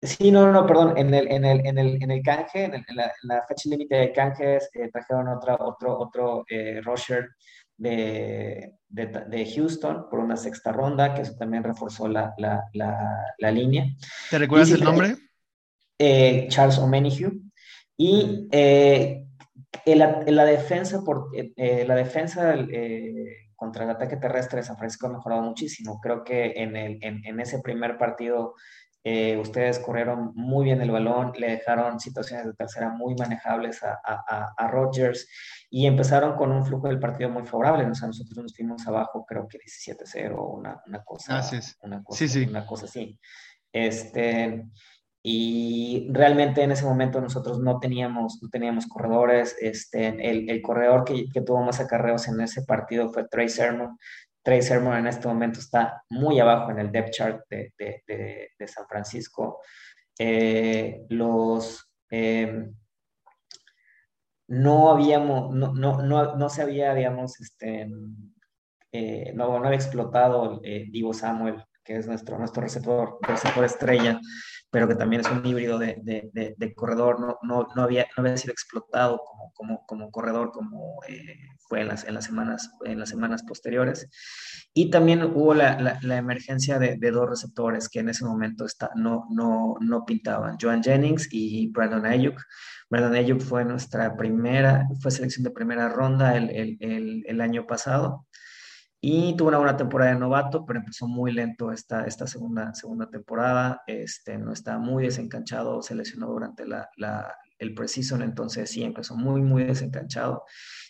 sí, 0.00 0.30
no, 0.32 0.50
no, 0.50 0.66
perdón, 0.66 0.96
en 0.96 1.12
el, 1.12 1.30
en 1.30 1.44
el, 1.44 1.66
en 1.66 1.76
el, 1.76 2.02
en 2.02 2.10
el 2.10 2.22
canje, 2.22 2.64
en, 2.64 2.84
la, 2.96 3.42
fecha 3.46 3.68
límite 3.68 3.96
de 3.96 4.12
canjes, 4.12 4.70
eh, 4.72 4.88
trajeron 4.90 5.28
otra, 5.28 5.56
otro, 5.60 5.98
otro 5.98 6.46
Roger 6.82 7.28
de, 7.76 8.74
de, 8.88 9.52
Houston 9.54 10.08
por 10.08 10.20
una 10.20 10.36
sexta 10.36 10.72
ronda, 10.72 11.14
que 11.14 11.22
eso 11.22 11.34
también 11.36 11.64
reforzó 11.64 12.08
la, 12.08 12.34
la, 12.38 12.64
la, 12.72 13.50
línea. 13.50 13.86
¿Te 14.30 14.38
recuerdas 14.38 14.70
el 14.70 14.84
nombre? 14.84 15.16
Eh, 15.98 16.46
Charles 16.48 16.78
O'Menihue. 16.78 17.40
Y 17.96 18.48
eh, 18.50 19.26
en, 19.84 19.98
la, 19.98 20.22
la, 20.26 20.44
defensa, 20.44 21.02
por, 21.04 21.30
eh, 21.34 21.84
la 21.86 21.94
defensa 21.94 22.56
contra 23.56 23.84
el 23.84 23.90
ataque 23.90 24.16
terrestre 24.16 24.58
de 24.60 24.66
San 24.66 24.76
Francisco 24.76 25.06
ha 25.06 25.12
mejorado 25.12 25.42
muchísimo. 25.42 26.00
Creo 26.00 26.24
que 26.24 26.52
en, 26.56 26.76
el, 26.76 26.98
en, 27.02 27.24
en 27.24 27.40
ese 27.40 27.60
primer 27.60 27.96
partido 27.98 28.54
ustedes 29.38 29.78
corrieron 29.80 30.32
muy 30.34 30.64
bien 30.64 30.80
el 30.80 30.90
balón, 30.90 31.32
le 31.36 31.50
dejaron 31.50 32.00
situaciones 32.00 32.46
de 32.46 32.54
tercera 32.54 32.88
muy 32.88 33.14
manejables 33.14 33.82
a, 33.82 34.00
a, 34.02 34.54
a 34.56 34.68
Rodgers 34.68 35.28
y 35.68 35.86
empezaron 35.86 36.36
con 36.36 36.52
un 36.52 36.64
flujo 36.64 36.86
del 36.86 37.00
partido 37.00 37.28
muy 37.30 37.44
favorable. 37.44 37.84
O 37.84 37.94
sea, 37.94 38.06
nosotros 38.06 38.38
nos 38.38 38.54
fuimos 38.54 38.86
abajo, 38.86 39.26
creo 39.26 39.48
que 39.48 39.58
17-0, 39.58 40.58
una, 40.58 40.80
una, 40.86 41.02
cosa, 41.02 41.42
una, 41.82 42.02
cosa, 42.02 42.18
sí, 42.18 42.28
sí. 42.28 42.46
una 42.48 42.64
cosa 42.64 42.86
así. 42.86 43.18
Este, 43.72 44.66
y 45.20 46.06
realmente 46.12 46.62
en 46.62 46.70
ese 46.70 46.84
momento 46.84 47.20
nosotros 47.20 47.58
no 47.58 47.80
teníamos, 47.80 48.40
no 48.40 48.48
teníamos 48.50 48.86
corredores. 48.86 49.56
Este, 49.60 50.06
el, 50.30 50.48
el 50.48 50.62
corredor 50.62 51.04
que, 51.04 51.26
que, 51.32 51.40
tuvo 51.40 51.60
más 51.62 51.80
acarreos 51.80 52.28
en 52.28 52.40
ese 52.40 52.62
partido 52.62 53.08
fue 53.08 53.26
Trey 53.26 53.48
Sermon. 53.48 53.98
Trey 54.44 54.60
Sermon 54.60 54.96
en 54.98 55.06
este 55.06 55.26
momento 55.26 55.58
está 55.58 56.04
muy 56.10 56.38
abajo 56.38 56.70
en 56.70 56.78
el 56.78 56.92
depth 56.92 57.12
chart 57.12 57.44
de, 57.48 57.72
de, 57.78 58.68
San 58.68 58.86
Francisco. 58.86 59.60
Eh, 60.18 61.06
los, 61.08 61.90
eh, 62.10 62.70
no 64.48 64.90
habíamos, 64.90 65.54
no, 65.54 65.72
no, 65.72 66.02
no, 66.02 66.36
no 66.36 66.48
se 66.50 66.60
había, 66.60 66.94
digamos, 66.94 67.40
este, 67.40 67.88
eh, 68.92 69.32
no, 69.34 69.58
no 69.58 69.64
había 69.64 69.76
explotado 69.76 70.60
Divo 70.60 71.14
Samuel 71.14 71.64
que 71.84 71.96
es 71.96 72.06
nuestro, 72.06 72.38
nuestro 72.38 72.62
receptor, 72.62 73.18
receptor 73.22 73.64
estrella, 73.64 74.20
pero 74.70 74.88
que 74.88 74.96
también 74.96 75.20
es 75.20 75.30
un 75.30 75.44
híbrido 75.46 75.78
de, 75.78 75.98
de, 76.02 76.54
de, 76.56 76.74
corredor, 76.74 77.20
no, 77.20 77.38
no, 77.42 77.68
no, 77.76 77.82
había, 77.82 78.06
no 78.16 78.22
había 78.22 78.36
sido 78.36 78.52
explotado 78.52 79.20
como, 79.24 79.52
como, 79.52 79.86
como 79.86 80.10
corredor 80.10 80.50
como 80.50 81.00
eh, 81.06 81.36
fue 81.68 81.82
en 81.82 81.88
las, 81.88 82.04
en, 82.04 82.14
las 82.14 82.24
semanas, 82.24 82.70
en 82.84 82.98
las 82.98 83.08
semanas 83.10 83.42
posteriores. 83.44 84.08
Y 84.72 84.90
también 84.90 85.22
hubo 85.22 85.54
la, 85.54 85.98
la, 86.02 86.16
emergencia 86.16 86.78
de, 86.78 86.96
dos 87.10 87.28
receptores 87.28 87.88
que 87.88 88.00
en 88.00 88.08
ese 88.08 88.24
momento 88.24 88.64
está, 88.64 88.90
no, 88.96 89.26
no, 89.30 89.76
no 89.80 90.04
pintaban, 90.04 90.56
Joan 90.60 90.82
Jennings 90.82 91.28
y 91.30 91.70
Brandon 91.70 92.06
Ayuk. 92.06 92.40
Brandon 92.90 93.14
Ayuk 93.14 93.40
fue 93.40 93.64
nuestra 93.64 94.16
primera, 94.16 94.88
fue 95.00 95.10
selección 95.10 95.44
de 95.44 95.50
primera 95.50 95.88
ronda 95.88 96.36
el, 96.36 96.50
el, 96.50 96.76
el, 96.80 97.24
el 97.26 97.40
año 97.40 97.66
pasado 97.66 98.26
y 99.06 99.36
tuvo 99.36 99.48
una 99.48 99.58
buena 99.58 99.76
temporada 99.76 100.12
de 100.14 100.18
novato, 100.18 100.64
pero 100.64 100.78
empezó 100.78 101.06
muy 101.06 101.30
lento 101.30 101.70
esta, 101.70 102.06
esta 102.06 102.26
segunda, 102.26 102.72
segunda 102.72 103.06
temporada. 103.10 103.82
Este, 103.86 104.38
no 104.38 104.50
estaba 104.50 104.78
muy 104.78 105.04
desencanchado, 105.04 105.82
se 105.82 105.94
lesionó 105.94 106.28
durante 106.28 106.66
la, 106.66 106.88
la, 106.96 107.36
el 107.58 107.74
preseason, 107.74 108.22
entonces 108.22 108.70
sí, 108.70 108.82
empezó 108.82 109.14
muy, 109.14 109.42
muy 109.42 109.64
desencanchado. 109.64 110.44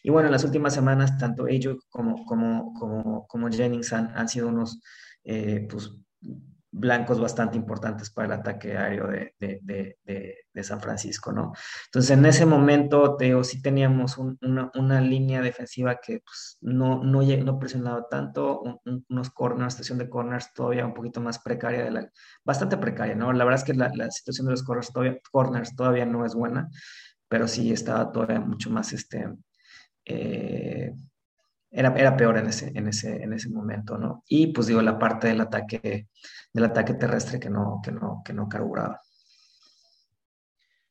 Y 0.04 0.10
bueno, 0.10 0.28
en 0.28 0.32
las 0.32 0.44
últimas 0.44 0.72
semanas, 0.72 1.18
tanto 1.18 1.48
ellos 1.48 1.78
como, 1.90 2.24
como, 2.24 2.72
como, 2.74 3.26
como 3.26 3.48
Jennings 3.50 3.92
han, 3.92 4.16
han 4.16 4.28
sido 4.28 4.46
unos 4.46 4.80
eh, 5.24 5.66
pues, 5.68 5.90
blancos 6.76 7.20
bastante 7.20 7.56
importantes 7.56 8.10
para 8.10 8.26
el 8.26 8.40
ataque 8.40 8.76
aéreo 8.76 9.06
de, 9.06 9.34
de, 9.38 9.96
de, 10.52 10.64
San 10.64 10.80
Francisco, 10.80 11.30
¿no? 11.30 11.52
Entonces, 11.86 12.10
en 12.10 12.26
ese 12.26 12.46
momento, 12.46 13.16
Teo, 13.16 13.44
sí 13.44 13.62
teníamos 13.62 14.18
una, 14.18 14.70
una, 14.74 15.00
línea 15.00 15.40
defensiva 15.40 16.00
que 16.04 16.20
pues, 16.20 16.58
no, 16.62 17.02
no, 17.04 17.22
no 17.22 17.58
presionaba 17.58 18.08
tanto, 18.08 18.62
unos 19.08 19.30
corners, 19.30 19.74
situación 19.74 19.98
de 19.98 20.08
corners 20.08 20.52
todavía 20.52 20.86
un 20.86 20.94
poquito 20.94 21.20
más 21.20 21.38
precaria, 21.38 21.84
de 21.84 21.90
la, 21.90 22.10
bastante 22.44 22.76
precaria, 22.76 23.14
¿no? 23.14 23.32
La 23.32 23.44
verdad 23.44 23.60
es 23.60 23.64
que 23.64 23.74
la, 23.74 23.90
la 23.94 24.10
situación 24.10 24.46
de 24.46 24.52
los 24.52 24.64
corners 24.64 24.92
todavía, 24.92 25.18
corners 25.30 25.76
todavía 25.76 26.06
no 26.06 26.26
es 26.26 26.34
buena, 26.34 26.68
pero 27.28 27.46
sí 27.46 27.72
estaba 27.72 28.10
todavía 28.10 28.40
mucho 28.40 28.70
más, 28.70 28.92
este, 28.92 29.28
eh, 30.06 30.92
era, 31.74 31.92
era 31.96 32.16
peor 32.16 32.38
en 32.38 32.46
ese, 32.46 32.70
en, 32.74 32.88
ese, 32.88 33.22
en 33.22 33.32
ese 33.32 33.50
momento, 33.50 33.98
¿no? 33.98 34.22
Y 34.28 34.48
pues 34.48 34.68
digo, 34.68 34.80
la 34.80 34.98
parte 34.98 35.28
del 35.28 35.40
ataque, 35.40 36.08
del 36.52 36.64
ataque 36.64 36.94
terrestre 36.94 37.40
que 37.40 37.50
no, 37.50 37.80
que 37.82 37.90
no, 37.90 38.22
que 38.24 38.32
no 38.32 38.48
carburaba. 38.48 39.00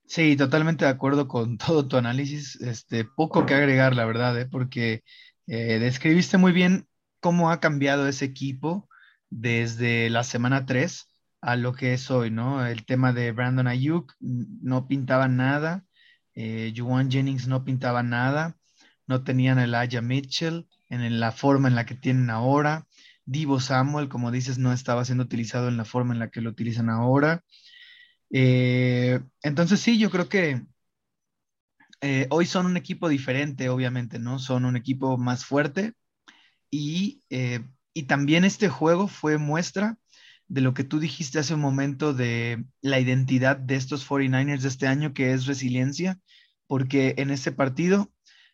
Sí, 0.05 0.35
totalmente 0.35 0.83
de 0.85 0.91
acuerdo 0.91 1.27
con 1.27 1.57
todo 1.57 1.87
tu 1.87 1.95
análisis. 1.97 2.59
Este, 2.61 3.05
poco 3.05 3.45
que 3.45 3.53
agregar, 3.53 3.95
la 3.95 4.05
verdad, 4.05 4.37
¿eh? 4.39 4.45
porque 4.45 5.03
eh, 5.47 5.79
describiste 5.79 6.37
muy 6.37 6.51
bien 6.51 6.87
cómo 7.21 7.49
ha 7.49 7.61
cambiado 7.61 8.07
ese 8.07 8.25
equipo 8.25 8.89
desde 9.29 10.09
la 10.09 10.23
semana 10.25 10.65
3 10.65 11.07
a 11.41 11.55
lo 11.55 11.73
que 11.73 11.93
es 11.93 12.11
hoy, 12.11 12.29
¿no? 12.29 12.65
El 12.65 12.85
tema 12.85 13.13
de 13.13 13.31
Brandon 13.31 13.67
Ayuk 13.67 14.13
no 14.19 14.87
pintaba 14.87 15.27
nada, 15.29 15.85
eh, 16.35 16.73
Juwan 16.75 17.09
Jennings 17.09 17.47
no 17.47 17.63
pintaba 17.63 18.03
nada, 18.03 18.57
no 19.07 19.23
tenían 19.23 19.59
el 19.59 19.75
Aya 19.75 20.01
Mitchell 20.01 20.67
en 20.89 21.19
la 21.19 21.31
forma 21.31 21.67
en 21.67 21.75
la 21.75 21.85
que 21.85 21.95
tienen 21.95 22.29
ahora. 22.29 22.87
Divo 23.25 23.59
Samuel, 23.59 24.09
como 24.09 24.31
dices, 24.31 24.57
no 24.57 24.73
estaba 24.73 25.05
siendo 25.05 25.23
utilizado 25.23 25.67
en 25.67 25.77
la 25.77 25.85
forma 25.85 26.13
en 26.13 26.19
la 26.19 26.29
que 26.29 26.41
lo 26.41 26.49
utilizan 26.49 26.89
ahora. 26.89 27.43
Eh, 28.31 29.19
entonces 29.41 29.79
sí, 29.79 29.97
yo 29.99 30.09
creo 30.09 30.27
que 30.29 30.61
eh, 32.01 32.27
hoy 32.31 32.45
son 32.45 32.65
un 32.65 32.77
equipo 32.77 33.07
diferente, 33.07 33.69
obviamente, 33.69 34.19
¿no? 34.19 34.39
Son 34.39 34.65
un 34.65 34.75
equipo 34.75 35.17
más 35.17 35.45
fuerte 35.45 35.93
y, 36.69 37.23
eh, 37.29 37.61
y 37.93 38.03
también 38.03 38.43
este 38.43 38.67
juego 38.69 39.07
fue 39.07 39.37
muestra 39.37 39.97
de 40.47 40.61
lo 40.61 40.73
que 40.73 40.83
tú 40.83 40.99
dijiste 40.99 41.39
hace 41.39 41.53
un 41.53 41.61
momento 41.61 42.13
de 42.13 42.65
la 42.81 42.99
identidad 42.99 43.57
de 43.57 43.75
estos 43.75 44.07
49ers 44.07 44.61
de 44.61 44.67
este 44.67 44.87
año, 44.87 45.13
que 45.13 45.31
es 45.31 45.45
resiliencia, 45.45 46.19
porque 46.67 47.15
en 47.17 47.31
este 47.31 47.51
partido, 47.51 48.11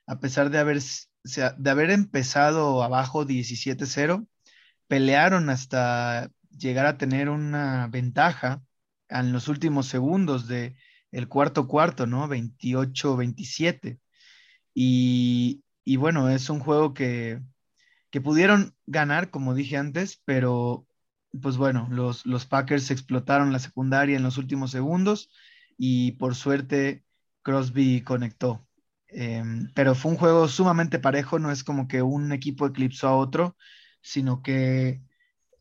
a 0.10 0.20
pesar 0.20 0.50
de 0.50 0.58
haber, 0.58 0.80
de 1.58 1.70
haber 1.70 1.92
empezado 1.92 2.82
abajo 2.82 3.28
17-0, 3.28 4.28
pelearon 4.88 5.52
hasta 5.52 6.32
llegar 6.50 6.88
a 6.88 6.98
tener 6.98 7.30
una 7.30 7.88
ventaja 7.88 8.64
en 9.10 9.32
los 9.32 9.48
últimos 9.48 9.86
segundos 9.86 10.48
de 10.48 10.76
el 11.12 11.28
cuarto 11.28 11.68
cuarto, 11.68 12.08
¿no? 12.08 12.28
28-27. 12.28 14.00
Y, 14.74 15.64
y, 15.84 15.98
bueno, 15.98 16.30
es 16.30 16.50
un 16.50 16.60
juego 16.60 16.96
que, 16.96 17.42
que, 18.10 18.20
pudieron 18.20 18.76
ganar, 18.88 19.30
como 19.30 19.54
dije 19.54 19.78
antes, 19.78 20.22
pero 20.26 20.88
pues 21.42 21.58
bueno, 21.58 21.88
los, 21.92 22.26
los 22.26 22.48
Packers 22.48 22.90
explotaron 22.90 23.54
la 23.54 23.60
secundaria 23.60 24.18
en 24.18 24.24
los 24.24 24.40
últimos 24.40 24.72
segundos 24.72 25.30
y 25.78 26.14
por 26.14 26.34
suerte 26.36 27.04
Crosby 27.44 28.02
conectó. 28.02 28.69
Em, 29.12 29.72
pero 29.74 29.96
fue 29.96 30.12
un 30.12 30.18
juego 30.18 30.48
sumamente 30.48 31.00
parejo, 31.00 31.40
no 31.40 31.52
es 31.52 31.64
como 31.64 31.88
que 31.88 32.02
un 32.02 32.32
equipo 32.32 32.68
eclipsó 32.68 33.08
a 33.08 33.18
otro, 33.18 33.56
sino 34.02 34.42
que 34.44 35.02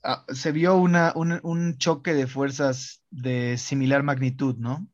ah, 0.05 0.25
se 0.29 0.53
vio 0.53 0.77
una, 0.77 1.13
un, 1.15 1.79
choque 1.79 2.15
de 2.15 2.27
fuerzas 2.27 3.03
de 3.11 3.57
similar 3.57 4.03
magnitud, 4.03 4.57
¿no? 4.59 4.87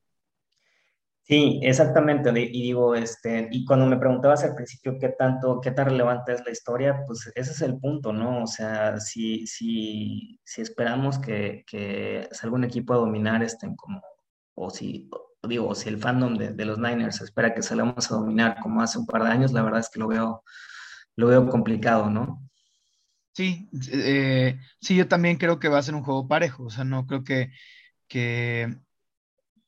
Sí, 1.22 1.58
exactamente. 1.62 2.30
Y 2.38 2.62
digo, 2.62 2.94
este, 2.94 3.48
y 3.50 3.64
cuando 3.64 3.86
me 3.86 3.96
preguntabas 3.96 4.44
al 4.44 4.54
principio 4.54 4.98
qué 5.00 5.08
tanto, 5.08 5.58
qué 5.60 5.70
tan 5.70 5.86
relevante 5.86 6.32
es 6.34 6.44
la 6.44 6.52
historia, 6.52 7.02
pues 7.06 7.32
ese 7.34 7.50
es 7.52 7.62
el 7.62 7.78
punto, 7.78 8.12
¿no? 8.12 8.42
O 8.42 8.46
sea, 8.46 9.00
si, 9.00 9.46
si, 9.46 10.38
si 10.44 10.60
esperamos 10.60 11.18
que, 11.18 11.64
que 11.66 12.28
salga 12.30 12.56
un 12.56 12.64
equipo 12.64 12.92
a 12.92 12.98
dominar, 12.98 13.42
este, 13.42 13.74
como, 13.74 14.02
o 14.54 14.68
si, 14.70 15.08
digo, 15.48 15.74
si 15.74 15.88
el 15.88 15.98
fandom 15.98 16.36
de, 16.36 16.64
los 16.64 16.78
Niners 16.78 17.20
espera 17.20 17.54
que 17.54 17.62
salgamos 17.62 18.10
a 18.10 18.14
dominar 18.14 18.58
como 18.62 18.82
hace 18.82 18.98
un 18.98 19.06
par 19.06 19.22
de 19.24 19.30
años, 19.30 19.52
la 19.52 19.62
verdad 19.62 19.80
es 19.80 19.90
que 19.90 20.00
lo 20.00 20.08
veo, 20.08 20.44
lo 21.16 21.26
veo 21.28 21.48
complicado, 21.48 22.10
¿no? 22.10 22.42
Sí, 23.32 23.68
eh, 23.92 24.58
sí, 24.80 24.96
yo 24.96 25.08
también 25.08 25.36
creo 25.36 25.58
que 25.58 25.68
va 25.68 25.78
a 25.78 25.82
ser 25.82 25.94
un 25.94 26.04
juego 26.04 26.28
parejo, 26.28 26.64
o 26.64 26.70
sea, 26.70 26.84
no 26.84 27.06
creo 27.06 27.24
que, 27.24 27.50
que, 28.08 28.76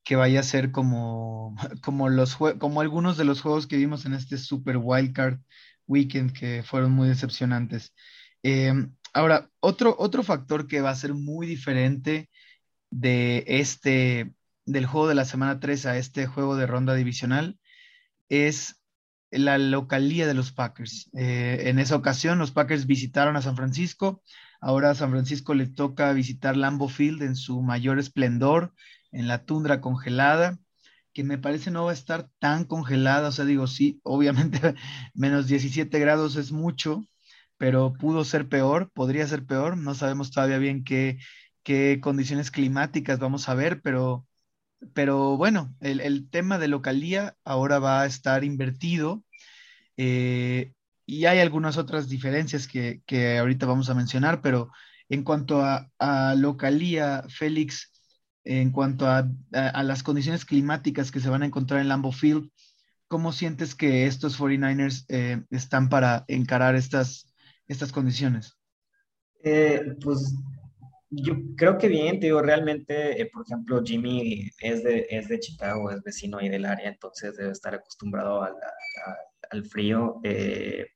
que 0.05 0.17
vaya 0.17 0.41
a 0.41 0.45
ser 0.45 0.71
como, 0.73 1.57
como, 1.83 2.09
los 2.09 2.37
como 2.37 2.81
algunos 2.81 3.17
de 3.17 3.25
los 3.25 3.43
juegos 3.43 3.67
que 3.67 3.77
vimos 3.77 4.07
en 4.07 4.15
este 4.15 4.39
Super 4.39 4.79
Wildcard 4.79 5.41
Weekend 5.87 6.33
que 6.33 6.63
fueron 6.63 6.93
muy 6.93 7.09
decepcionantes. 7.09 7.95
Eh, 8.43 8.73
ahora, 9.13 9.51
otro, 9.61 9.97
otro 9.99 10.23
factor 10.23 10.67
que 10.69 10.81
va 10.81 10.91
a 10.91 10.97
ser 10.97 11.15
muy 11.15 11.47
diferente 11.47 12.31
de 12.91 13.45
este, 13.47 14.36
del 14.67 14.87
juego 14.87 15.09
de 15.09 15.15
la 15.15 15.25
semana 15.25 15.61
3 15.61 15.87
a 15.87 15.97
este 15.97 16.27
juego 16.27 16.57
de 16.57 16.67
ronda 16.67 16.95
divisional 16.95 17.59
es 18.29 18.83
la 19.31 19.59
localía 19.59 20.27
de 20.27 20.35
los 20.35 20.53
Packers. 20.53 21.11
Eh, 21.15 21.65
en 21.67 21.79
esa 21.79 21.97
ocasión, 21.97 22.39
los 22.39 22.51
Packers 22.53 22.87
visitaron 22.87 23.37
a 23.37 23.43
San 23.43 23.57
Francisco. 23.57 24.23
Ahora 24.61 24.91
a 24.91 24.95
San 24.95 25.11
Francisco 25.11 25.55
le 25.55 25.67
toca 25.67 26.13
visitar 26.13 26.57
Lambeau 26.57 26.89
Field 26.89 27.23
en 27.23 27.37
su 27.37 27.63
mayor 27.63 27.99
esplendor, 27.99 28.75
en 29.13 29.29
la 29.29 29.45
tundra 29.45 29.81
congelada, 29.81 30.59
que 31.13 31.25
me 31.25 31.39
parece 31.39 31.71
no 31.71 31.85
va 31.85 31.91
a 31.93 31.95
estar 31.95 32.29
tan 32.39 32.65
congelada. 32.65 33.29
O 33.29 33.33
sea, 33.33 33.45
digo, 33.45 33.67
sí, 33.67 34.01
obviamente 34.05 34.61
menos 35.15 35.47
17 35.49 35.99
grados 35.99 36.37
es 36.37 36.53
mucho, 36.53 37.05
pero 37.59 37.93
pudo 37.95 38.25
ser 38.25 38.49
peor, 38.49 38.91
podría 38.93 39.27
ser 39.27 39.47
peor. 39.47 39.77
No 39.77 39.95
sabemos 39.95 40.31
todavía 40.31 40.59
bien 40.59 40.85
qué, 40.85 41.19
qué 41.63 42.01
condiciones 42.03 42.51
climáticas 42.51 43.19
vamos 43.19 43.49
a 43.49 43.55
ver, 43.55 43.81
pero 43.83 44.27
pero 44.95 45.37
bueno, 45.37 45.75
el, 45.81 46.29
tema 46.31 46.59
de 46.59 46.69
localía 46.69 47.37
ahora 47.45 47.79
va 47.79 48.03
a 48.03 48.07
estar 48.07 48.45
invertido 48.45 49.25
eh, 49.97 50.73
y 51.07 51.27
hay 51.27 51.39
algunas 51.39 51.77
otras 51.77 52.09
diferencias 52.09 52.67
que, 52.67 53.39
ahorita 53.39 53.67
vamos 53.67 53.89
a 53.89 53.95
mencionar, 53.95 54.43
pero 54.43 54.71
en 55.09 55.23
cuanto 55.23 55.63
a, 55.63 56.35
localía, 56.37 57.25
Félix, 57.29 57.93
en 58.45 58.71
cuanto 58.71 59.07
a, 59.09 59.29
las 59.51 60.03
condiciones 60.03 60.45
climáticas 60.45 61.11
que 61.11 61.21
se 61.21 61.31
van 61.31 61.43
a 61.43 61.47
encontrar 61.47 61.81
en 61.81 61.89
Lambeau 61.89 62.13
Field, 62.13 62.51
¿cómo 63.09 63.33
sientes 63.33 63.75
que 63.75 64.07
estos 64.07 64.39
49ers 64.39 65.05
eh, 65.09 65.45
están 65.51 65.89
para 65.89 66.25
encarar 66.29 66.75
estas, 66.75 67.33
estas 67.69 67.93
condiciones? 67.93 68.57
Eh, 69.45 69.95
pues 70.03 70.35
yo 71.23 71.35
creo 71.57 71.79
que 71.79 71.89
bien, 71.89 72.21
digo, 72.21 72.43
realmente, 72.43 73.21
eh, 73.21 73.31
por 73.33 73.45
ejemplo, 73.47 73.83
Jimmy 73.85 74.51
es 74.61 74.83
de, 74.85 75.07
es 75.11 75.29
de 75.29 75.41
Chicago, 75.41 75.91
es 75.91 76.03
vecino 76.03 76.39
ahí 76.39 76.49
del 76.49 76.65
área, 76.67 76.89
entonces 76.89 77.37
debe 77.37 77.53
estar 77.53 77.75
acostumbrado 77.75 78.43
al, 78.43 78.55
al 79.51 79.65
frío. 79.65 80.21
Eh, 80.25 80.87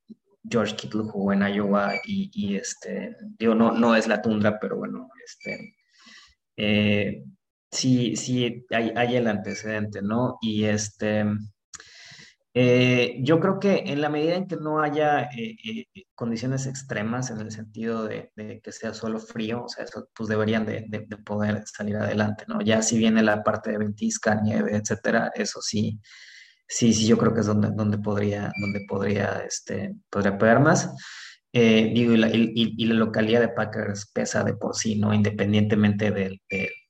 George 0.49 0.75
Kittle 0.75 1.03
jugó 1.03 1.33
en 1.33 1.41
Iowa 1.43 1.93
y, 2.05 2.31
y, 2.33 2.55
este, 2.55 3.15
digo, 3.37 3.55
no, 3.55 3.71
no 3.71 3.95
es 3.95 4.07
la 4.07 4.21
tundra, 4.21 4.59
pero 4.59 4.77
bueno, 4.77 5.09
este, 5.25 5.75
eh, 6.57 7.23
sí, 7.71 8.15
sí 8.15 8.65
hay, 8.71 8.91
hay, 8.95 9.15
el 9.15 9.27
antecedente, 9.27 10.01
¿no? 10.01 10.37
Y 10.41 10.65
este, 10.65 11.25
Eh, 12.53 13.19
yo 13.21 13.39
creo 13.39 13.59
que 13.59 13.83
en 13.87 14.01
la 14.01 14.09
medida 14.09 14.35
en 14.35 14.45
que 14.45 14.57
no 14.57 14.81
haya 14.81 15.23
eh, 15.23 15.55
eh, 15.63 15.85
condiciones 16.15 16.67
extremas 16.67 17.29
en 17.31 17.39
el 17.39 17.51
sentido 17.51 18.05
de, 18.05 18.31
que 18.61 18.71
sea 18.73 18.93
solo 18.93 19.19
frío, 19.19 19.63
o 19.63 19.69
sea, 19.69 19.85
eso 19.85 20.09
pues 20.13 20.27
deberían 20.27 20.65
de, 20.65 21.07
poder 21.25 21.63
salir 21.65 21.95
adelante, 21.95 22.43
¿no? 22.47 22.61
Ya 22.61 22.81
si 22.81 22.97
viene 22.97 23.23
la 23.23 23.41
parte 23.41 23.71
de 23.71 23.77
ventisca, 23.77 24.35
nieve, 24.41 24.75
etcétera, 24.75 25.31
eso 25.33 25.61
sí, 25.61 26.01
sí, 26.67 26.93
sí, 26.93 27.07
yo 27.07 27.17
creo 27.17 27.33
que 27.33 27.39
es 27.41 27.45
donde, 27.45 27.69
donde 27.71 27.99
podría, 27.99 28.51
donde 28.59 28.81
podría, 28.87 29.43
este, 29.47 29.95
podría 30.09 30.37
pegar 30.37 30.59
más. 30.59 30.93
digo, 31.53 32.13
y 32.13 32.17
la, 32.17 32.29
y, 32.33 32.85
la, 32.85 32.95
localidad 32.95 33.39
de 33.41 33.49
Packers 33.49 34.11
pesa 34.13 34.43
de 34.43 34.55
por 34.55 34.75
sí, 34.75 34.99
¿no? 34.99 35.13
Independientemente 35.13 36.11
del, 36.11 36.41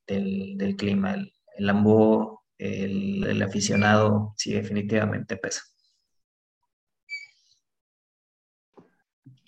del, 0.07 0.75
clima, 0.75 1.13
el, 1.13 1.31
el 1.57 1.69
el, 2.61 3.41
aficionado 3.41 4.33
sí 4.37 4.53
definitivamente 4.53 5.35
pesa. 5.37 5.61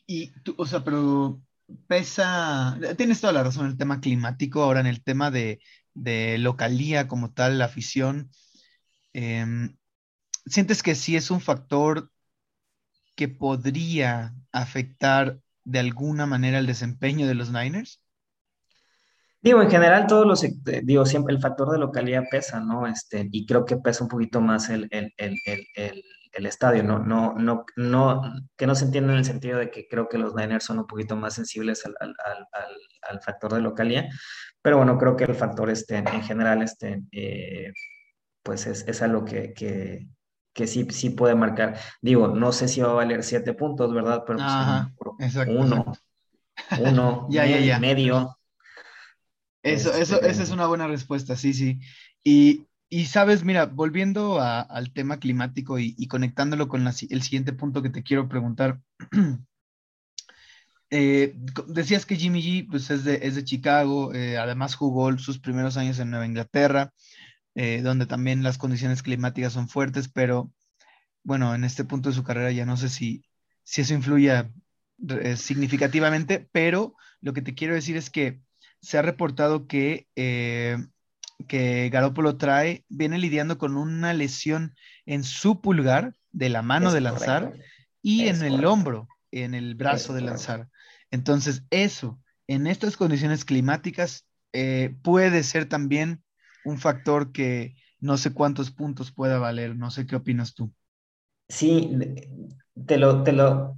Y 0.07 0.31
tú, 0.41 0.55
o 0.57 0.65
sea, 0.65 0.83
pero 0.83 1.41
pesa, 1.87 2.77
tienes 2.97 3.21
toda 3.21 3.33
la 3.33 3.43
razón 3.43 3.65
en 3.65 3.71
el 3.71 3.77
tema 3.77 4.01
climático, 4.01 4.63
ahora 4.63 4.79
en 4.81 4.87
el 4.87 5.03
tema 5.03 5.31
de, 5.31 5.59
localía 6.39 7.07
como 7.07 7.33
tal, 7.33 7.59
la 7.59 7.65
afición, 7.65 8.31
em, 9.13 9.77
¿sientes 10.45 10.83
que 10.83 10.95
sí 10.95 11.15
es 11.15 11.31
un 11.31 11.41
factor 11.41 12.11
que 13.15 13.27
podría 13.29 14.35
afectar 14.51 15.39
de 15.63 15.79
alguna 15.79 16.25
manera 16.25 16.59
el 16.59 16.67
desempeño 16.67 17.27
de 17.27 17.35
los 17.35 17.51
Niners? 17.51 18.02
Digo, 19.43 19.61
en 19.61 19.69
general 19.69 20.07
todos 20.07 20.25
los, 20.25 20.41
eh, 20.45 20.53
digo, 20.85 21.05
siempre 21.05 21.35
el 21.35 21.41
factor 21.41 21.69
de 21.69 21.77
localidad 21.77 22.23
pesa, 22.31 22.61
¿no? 22.61 22.87
Este, 22.87 23.27
y 23.29 23.45
creo 23.45 23.65
que 23.65 23.75
pesa 23.75 24.05
un 24.05 24.09
poquito 24.09 24.39
más 24.39 24.69
el, 24.69 24.87
el, 24.89 25.11
el, 25.17 25.35
el, 26.31 26.45
estadio, 26.45 26.81
¿no? 26.81 26.99
No, 26.99 27.33
no, 27.37 27.65
no, 27.75 28.21
que 28.55 28.65
no 28.65 28.73
se 28.73 28.85
entienda 28.85 29.11
en 29.11 29.19
el 29.19 29.25
sentido 29.25 29.59
de 29.59 29.69
que 29.69 29.85
creo 29.89 30.07
que 30.07 30.17
los 30.17 30.33
Niners 30.33 30.63
son 30.63 30.79
un 30.79 30.87
poquito 30.87 31.17
más 31.17 31.33
sensibles 31.33 31.85
al, 31.85 31.93
al, 31.99 32.15
al, 32.25 32.77
al 33.09 33.21
factor 33.21 33.53
de 33.53 33.59
localidad, 33.59 34.05
pero 34.61 34.77
bueno, 34.77 34.97
creo 34.97 35.17
que 35.17 35.25
el 35.25 35.35
factor 35.35 35.69
este, 35.69 35.97
en 35.97 36.23
general, 36.23 36.61
este, 36.61 37.03
eh, 37.11 37.73
pues 38.43 38.65
es, 38.65 38.87
es 38.87 39.01
algo 39.01 39.25
que, 39.25 39.53
que, 39.53 40.07
que, 40.53 40.67
sí, 40.67 40.87
sí 40.89 41.09
puede 41.09 41.35
marcar. 41.35 41.77
Digo, 42.01 42.29
no 42.29 42.53
sé 42.53 42.69
si 42.69 42.79
va 42.79 42.91
a 42.91 42.93
valer 42.93 43.23
siete 43.23 43.53
puntos, 43.53 43.93
¿verdad? 43.93 44.23
Pero 44.25 44.39
pues, 45.17 45.35
uno, 45.49 45.93
uno, 46.79 47.27
ya, 47.29 47.45
ya, 47.45 47.59
ya. 47.59 47.77
medio 47.77 48.37
eso, 49.63 49.93
eso, 49.93 50.17
esa 50.17 50.27
es 50.27 50.39
este, 50.39 50.53
una 50.53 50.67
buena 50.67 50.87
respuesta, 50.87 51.37
sí, 51.37 51.53
sí. 51.53 51.79
Y, 52.23 52.67
sabes, 53.05 53.43
mira, 53.43 53.65
volviendo 53.65 54.39
al 54.41 54.91
tema 54.91 55.19
climático 55.19 55.79
y, 55.79 56.07
conectándolo 56.07 56.67
con 56.67 56.85
el 56.85 57.21
siguiente 57.21 57.53
punto 57.53 57.81
que 57.81 57.89
te 57.89 58.03
quiero 58.03 58.29
preguntar. 58.29 58.81
Eh, 60.95 61.33
decías 61.69 62.05
que 62.05 62.17
Jimmy 62.17 62.43
G 62.43 62.67
pues, 62.69 62.91
es, 62.91 63.03
de, 63.03 63.21
es 63.23 63.33
de 63.33 63.43
Chicago, 63.43 64.13
eh, 64.13 64.37
además 64.37 64.75
jugó 64.75 65.17
sus 65.17 65.39
primeros 65.39 65.75
años 65.75 65.97
en 65.97 66.11
Nueva 66.11 66.27
Inglaterra, 66.27 66.93
eh, 67.55 67.81
donde 67.81 68.05
también 68.05 68.43
las 68.43 68.59
condiciones 68.59 69.01
climáticas 69.01 69.53
son 69.53 69.67
fuertes, 69.67 70.07
pero 70.07 70.53
bueno, 71.23 71.55
en 71.55 71.63
este 71.63 71.83
punto 71.83 72.09
de 72.09 72.15
su 72.15 72.23
carrera 72.23 72.51
ya 72.51 72.67
no 72.67 72.77
sé 72.77 72.89
si, 72.89 73.25
si 73.63 73.81
eso 73.81 73.95
influye 73.95 74.51
significativamente, 75.35 76.47
pero 76.51 76.95
lo 77.21 77.33
que 77.33 77.41
te 77.41 77.55
quiero 77.55 77.73
decir 77.73 77.97
es 77.97 78.11
que 78.11 78.43
se 78.83 78.97
ha 78.97 79.01
reportado 79.01 79.65
que, 79.65 80.07
eh, 80.17 80.77
que 81.47 81.89
Garópolo 81.89 82.37
trae, 82.37 82.83
viene 82.89 83.17
lidiando 83.17 83.57
con 83.57 83.77
una 83.77 84.13
lesión 84.13 84.75
en 85.05 85.23
su 85.23 85.61
pulgar 85.61 86.13
de 86.33 86.49
la 86.49 86.61
mano 86.61 86.91
de 86.91 87.01
lanzar 87.01 87.53
y 88.01 88.27
en 88.27 88.43
el 88.43 88.65
hombro, 88.65 89.07
en 89.31 89.53
el 89.53 89.75
brazo 89.75 90.13
de 90.13 90.21
lanzar. 90.21 90.67
Entonces, 91.11 91.63
eso, 91.69 92.19
en 92.47 92.67
estas 92.67 92.97
condiciones 92.97 93.45
climáticas, 93.45 94.27
eh, 94.51 94.93
puede 95.01 95.43
ser 95.43 95.69
también 95.69 96.21
un 96.65 96.77
factor 96.77 97.31
que 97.31 97.75
no 97.99 98.17
sé 98.17 98.33
cuántos 98.33 98.69
puntos 98.69 99.13
pueda 99.13 99.39
valer. 99.39 99.77
No 99.77 99.91
sé 99.91 100.05
qué 100.05 100.17
opinas 100.17 100.53
tú. 100.53 100.73
Sí, 101.47 101.97
te 102.85 102.97
lo, 102.97 103.23
te 103.23 103.31
lo, 103.31 103.77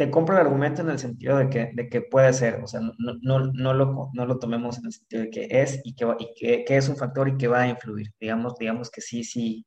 te 0.00 0.10
compro 0.10 0.34
el 0.34 0.40
argumento 0.40 0.80
en 0.80 0.88
el 0.88 0.98
sentido 0.98 1.36
de 1.36 1.50
que, 1.50 1.72
de 1.74 1.90
que 1.90 2.00
puede 2.00 2.32
ser, 2.32 2.62
o 2.64 2.66
sea, 2.66 2.80
no, 2.80 2.94
no, 3.20 3.52
no, 3.52 3.74
lo, 3.74 4.08
no 4.14 4.24
lo 4.24 4.38
tomemos 4.38 4.78
en 4.78 4.86
el 4.86 4.94
sentido 4.94 5.24
de 5.24 5.28
que 5.28 5.46
es 5.50 5.82
y, 5.84 5.94
que, 5.94 6.06
y 6.18 6.32
que, 6.34 6.64
que, 6.64 6.76
es 6.78 6.88
un 6.88 6.96
factor 6.96 7.28
y 7.28 7.36
que 7.36 7.48
va 7.48 7.60
a 7.60 7.68
influir. 7.68 8.10
Digamos, 8.18 8.54
digamos 8.58 8.90
que 8.90 9.02
sí, 9.02 9.24
sí, 9.24 9.66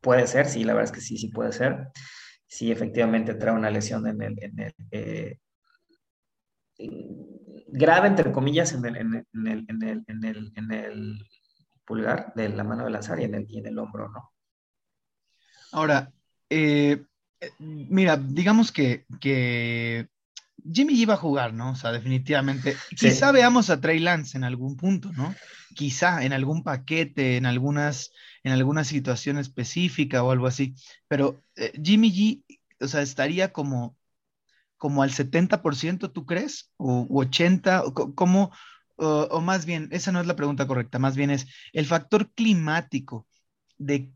puede 0.00 0.28
ser, 0.28 0.46
sí, 0.46 0.62
la 0.62 0.74
verdad 0.74 0.92
es 0.92 0.94
que 0.96 1.00
sí, 1.00 1.18
sí 1.18 1.26
puede 1.26 1.50
ser. 1.50 1.88
Sí, 2.46 2.70
efectivamente 2.70 3.34
trae 3.34 3.52
una 3.52 3.68
lesión 3.68 4.06
en 4.06 4.22
el, 4.22 4.40
en 4.44 4.60
el 4.60 4.74
eh, 4.92 5.38
grave, 7.66 8.06
entre 8.06 8.30
comillas, 8.30 8.74
en 8.74 8.84
el, 10.70 11.18
pulgar 11.84 12.32
de 12.36 12.48
la 12.50 12.62
mano 12.62 12.84
de 12.84 12.92
lanzar 12.92 13.18
y 13.18 13.24
en 13.24 13.34
el, 13.34 13.46
y 13.48 13.58
en 13.58 13.66
el 13.66 13.78
hombro, 13.80 14.08
¿no? 14.08 14.30
Ahora, 15.72 16.12
eh, 16.48 17.04
mira, 17.58 18.16
digamos 18.16 18.72
que, 18.72 19.04
Jimmy 20.72 20.94
iba 20.94 21.14
a 21.14 21.18
jugar, 21.18 21.52
¿no? 21.52 21.72
O 21.72 21.76
sea, 21.76 21.92
definitivamente. 21.92 22.76
Quizá 22.96 23.32
veamos 23.32 23.68
a 23.68 23.80
Trey 23.80 23.98
Lance 23.98 24.36
en 24.36 24.44
algún 24.44 24.76
punto, 24.76 25.12
¿no? 25.12 25.34
Quizá 25.74 26.24
en 26.24 26.32
algún 26.32 26.62
paquete, 26.62 27.36
en 27.36 27.44
algunas, 27.44 28.12
en 28.44 28.52
alguna 28.52 28.84
situación 28.84 29.38
específica 29.38 30.22
o 30.22 30.30
algo 30.30 30.46
así. 30.46 30.74
Pero 31.08 31.42
eh, 31.56 31.72
Jimmy 31.82 32.10
G, 32.10 32.56
o 32.80 32.88
sea, 32.88 33.02
estaría 33.02 33.52
como, 33.52 33.96
como 34.78 35.02
al 35.02 35.10
70%, 35.10 36.12
¿tú 36.12 36.24
crees? 36.24 36.70
¿O 36.76 37.06
80%? 37.08 37.82
¿O, 37.84 38.14
cómo, 38.14 38.52
o 38.96 39.40
más 39.40 39.66
bien, 39.66 39.88
esa 39.90 40.12
no 40.12 40.20
es 40.20 40.26
la 40.26 40.36
pregunta 40.36 40.66
correcta, 40.66 40.98
más 40.98 41.16
bien 41.16 41.30
es 41.30 41.46
el 41.72 41.84
factor 41.84 42.30
climático 42.32 43.26
de 43.78 44.10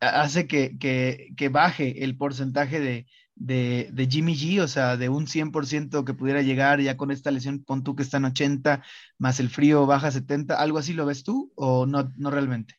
hace 0.00 0.46
que, 0.46 1.48
baje 1.50 2.04
el 2.04 2.16
porcentaje 2.16 2.80
de, 2.80 3.06
de, 3.36 4.08
Jimmy 4.10 4.34
G, 4.34 4.60
o 4.60 4.68
sea, 4.68 4.96
de 4.96 5.08
un 5.08 5.26
100% 5.26 6.04
que 6.04 6.14
pudiera 6.14 6.42
llegar 6.42 6.80
ya 6.80 6.96
con 6.96 7.10
esta 7.10 7.30
lesión, 7.30 7.64
pon 7.64 7.82
tú 7.82 7.96
que 7.96 8.02
está 8.02 8.18
en 8.18 8.26
80, 8.26 8.82
más 9.18 9.40
el 9.40 9.48
frío 9.48 9.86
baja 9.86 10.08
a 10.08 10.12
70, 10.12 10.60
¿algo 10.60 10.78
así 10.78 10.92
lo 10.92 11.06
ves 11.06 11.22
tú 11.22 11.52
o 11.54 11.86
no, 11.86 12.12
no 12.16 12.30
realmente? 12.30 12.74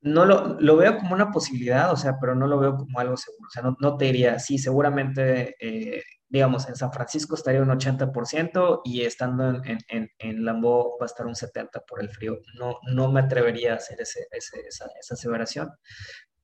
No 0.00 0.24
lo, 0.24 0.60
lo 0.60 0.76
veo 0.76 0.98
como 0.98 1.14
una 1.14 1.30
posibilidad, 1.30 1.92
o 1.92 1.96
sea, 1.96 2.18
pero 2.20 2.34
no 2.34 2.48
lo 2.48 2.58
veo 2.58 2.76
como 2.76 2.98
algo 2.98 3.16
seguro, 3.16 3.46
o 3.46 3.50
sea, 3.50 3.62
no, 3.62 3.76
no 3.78 3.96
te 3.96 4.06
diría, 4.06 4.38
sí, 4.40 4.58
seguramente 4.58 5.54
eh, 5.60 6.02
digamos, 6.32 6.66
en 6.66 6.76
San 6.76 6.90
Francisco 6.90 7.34
estaría 7.34 7.60
un 7.60 7.68
80% 7.68 8.80
y 8.86 9.02
estando 9.02 9.62
en, 9.64 9.78
en, 9.88 10.10
en, 10.18 10.46
va 10.46 10.96
a 11.02 11.04
estar 11.04 11.26
un 11.26 11.34
70% 11.34 11.84
por 11.86 12.00
el 12.00 12.08
frío. 12.08 12.38
No, 12.58 12.78
no 12.90 13.12
me 13.12 13.20
atrevería 13.20 13.74
a 13.74 13.76
hacer 13.76 14.00
ese, 14.00 14.28
esa, 14.30 14.86
esa, 14.98 15.14
aseveración, 15.14 15.70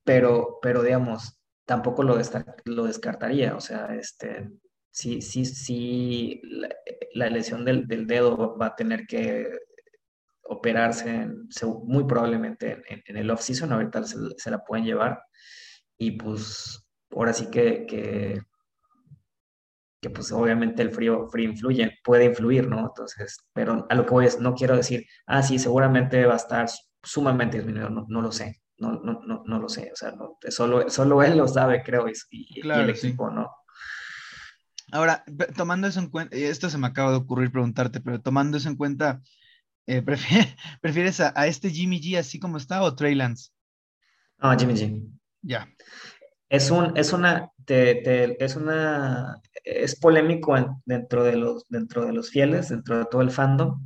pero, 0.05 0.59
pero 0.61 0.83
digamos, 0.83 1.41
tampoco 1.65 2.03
lo, 2.03 2.19
lo 2.67 2.85
descartaría. 2.85 3.57
O 3.57 3.63
sea, 3.63 3.95
este, 3.95 4.51
sí, 4.91 5.23
sí, 5.23 5.47
sí, 5.47 6.43
la, 7.15 7.31
lesión 7.31 7.65
del, 7.65 7.89
del, 7.89 8.07
dedo 8.07 8.59
va 8.59 8.67
a 8.67 8.77
tener 8.77 9.07
que 9.07 9.49
operarse 10.43 11.29
muy 11.85 12.05
probablemente 12.05 12.83
en, 13.07 13.17
el 13.17 13.31
off-season, 13.31 13.73
ahorita 13.73 14.05
se, 14.05 14.19
se, 14.37 14.51
la 14.51 14.63
pueden 14.63 14.85
llevar 14.85 15.23
y 15.97 16.11
pues 16.13 16.87
ahora 17.11 17.33
sí 17.33 17.51
que, 17.51 17.87
que 17.87 18.43
que 20.01 20.11
pues 20.11 20.31
obviamente 20.33 20.83
el 20.83 20.91
frío, 20.93 21.29
frío 21.29 21.51
influye, 21.51 21.99
puede 22.05 22.27
influir, 22.27 22.69
¿no? 22.69 22.81
Entonces, 22.81 23.39
pero 23.53 23.87
a 23.89 23.95
lo 23.95 24.07
que 24.07 24.11
voy 24.11 24.27
es, 24.27 24.39
no 24.39 24.55
quiero 24.55 24.77
decir, 24.77 25.07
ah, 25.27 25.43
sí, 25.43 25.59
seguramente 25.59 26.25
va 26.25 26.35
a 26.35 26.37
estar 26.37 26.69
sumamente 27.03 27.59
disminuido, 27.59 27.91
no, 27.91 28.07
no 28.09 28.23
lo 28.23 28.31
sé, 28.31 28.61
no, 28.79 28.93
no, 29.03 29.21
no, 29.27 29.43
no 29.45 29.59
lo 29.59 29.69
sé, 29.69 29.91
o 29.93 29.97
sea, 29.97 30.13
no, 30.13 30.39
solo, 30.49 30.89
solo 30.89 31.23
él 31.23 31.37
lo 31.37 31.49
sabe, 31.49 31.83
creo, 31.83 32.07
y, 32.09 32.61
el 32.61 32.91
equipo, 32.91 33.31
¿no? 33.31 33.51
Ahora, 34.91 35.25
tomando 35.57 35.87
eso 35.87 36.01
en 36.01 36.09
cuenta, 36.09 36.35
esto 36.37 36.71
se 36.71 36.79
me 36.79 36.87
acaba 36.87 37.11
de 37.11 37.19
ocurrir 37.19 37.51
preguntarte, 37.51 38.01
pero 38.01 38.21
tomando 38.21 38.57
eso 38.57 38.69
en 38.69 38.77
cuenta, 38.77 39.21
eh, 39.87 40.03
¿prefieres 40.81 41.21
a, 41.21 41.47
este 41.47 41.71
Jimmy 41.71 42.01
G 42.01 42.19
así 42.19 42.39
como 42.39 42.57
está 42.57 42.83
o 42.83 42.95
Trey 42.95 43.15
Lance? 43.15 43.51
No, 44.39 44.57
Jimmy 44.57 44.75
G. 44.75 45.11
Ya. 45.43 45.69
Es, 46.49 46.71
un, 46.71 46.97
es 46.97 47.13
una, 47.13 47.51
es 47.67 48.57
una, 48.57 49.41
es 49.65 49.99
polémico 49.99 50.81
dentro, 50.85 51.25
de 51.25 51.37
los, 51.37 51.67
dentro 51.69 52.07
de 52.07 52.13
los 52.13 52.31
fieles, 52.31 52.71
dentro 52.71 52.99
de 52.99 53.05
todo 53.05 53.23
el 53.23 53.31
fandom. 53.31 53.81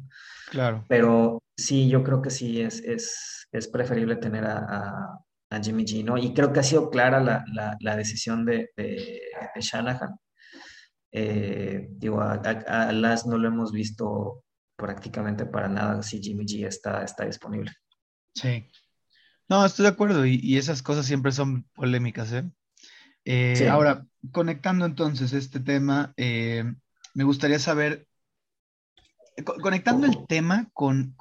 Claro. 0.51 0.85
Pero 0.89 1.43
sí, 1.57 1.89
yo 1.89 2.05
creo 2.05 2.23
que 2.23 2.31
sí 2.31 2.61
es, 2.61 2.81
es, 2.81 3.49
es 3.51 3.69
preferible 3.69 4.17
tener 4.17 4.45
a, 4.45 5.19
a, 5.51 5.61
Jimmy 5.63 5.85
G, 5.85 6.05
¿no? 6.05 6.17
Y 6.17 6.33
creo 6.33 6.53
que 6.53 6.61
ha 6.61 6.63
sido 6.63 6.89
clara 6.89 7.21
la, 7.21 7.45
la, 7.53 7.77
la 7.81 7.97
decisión 7.97 8.47
de, 8.47 8.71
de, 8.77 9.21
Shanahan. 9.61 10.17
Eh, 11.11 11.89
digo, 11.91 12.21
a, 12.23 12.35
a, 12.35 12.93
Las 12.93 13.27
no 13.27 13.37
lo 13.37 13.49
hemos 13.49 13.71
visto 13.71 14.45
prácticamente 14.77 15.45
para 15.45 15.69
nada 15.69 16.03
si 16.03 16.23
Jimmy 16.23 16.47
G 16.47 16.67
está, 16.67 17.03
está 17.03 17.27
disponible. 17.27 17.71
Sí. 18.35 18.67
No, 19.49 19.65
estoy 19.65 19.85
de 19.85 19.91
acuerdo 19.91 20.25
y, 20.27 20.57
esas 20.57 20.83
cosas 20.83 21.07
siempre 21.07 21.33
son 21.33 21.65
polémicas, 21.75 22.33
¿eh? 22.33 22.51
eh 23.25 23.69
ahora, 23.69 24.07
conectando 24.31 24.87
entonces 24.87 25.33
este 25.33 25.61
tema, 25.61 26.15
eh, 26.17 26.65
me 27.15 27.25
gustaría 27.25 27.59
saber, 27.59 28.07
conectando 29.61 30.07
el 30.07 30.27
tema 30.27 30.71
con, 30.73 31.15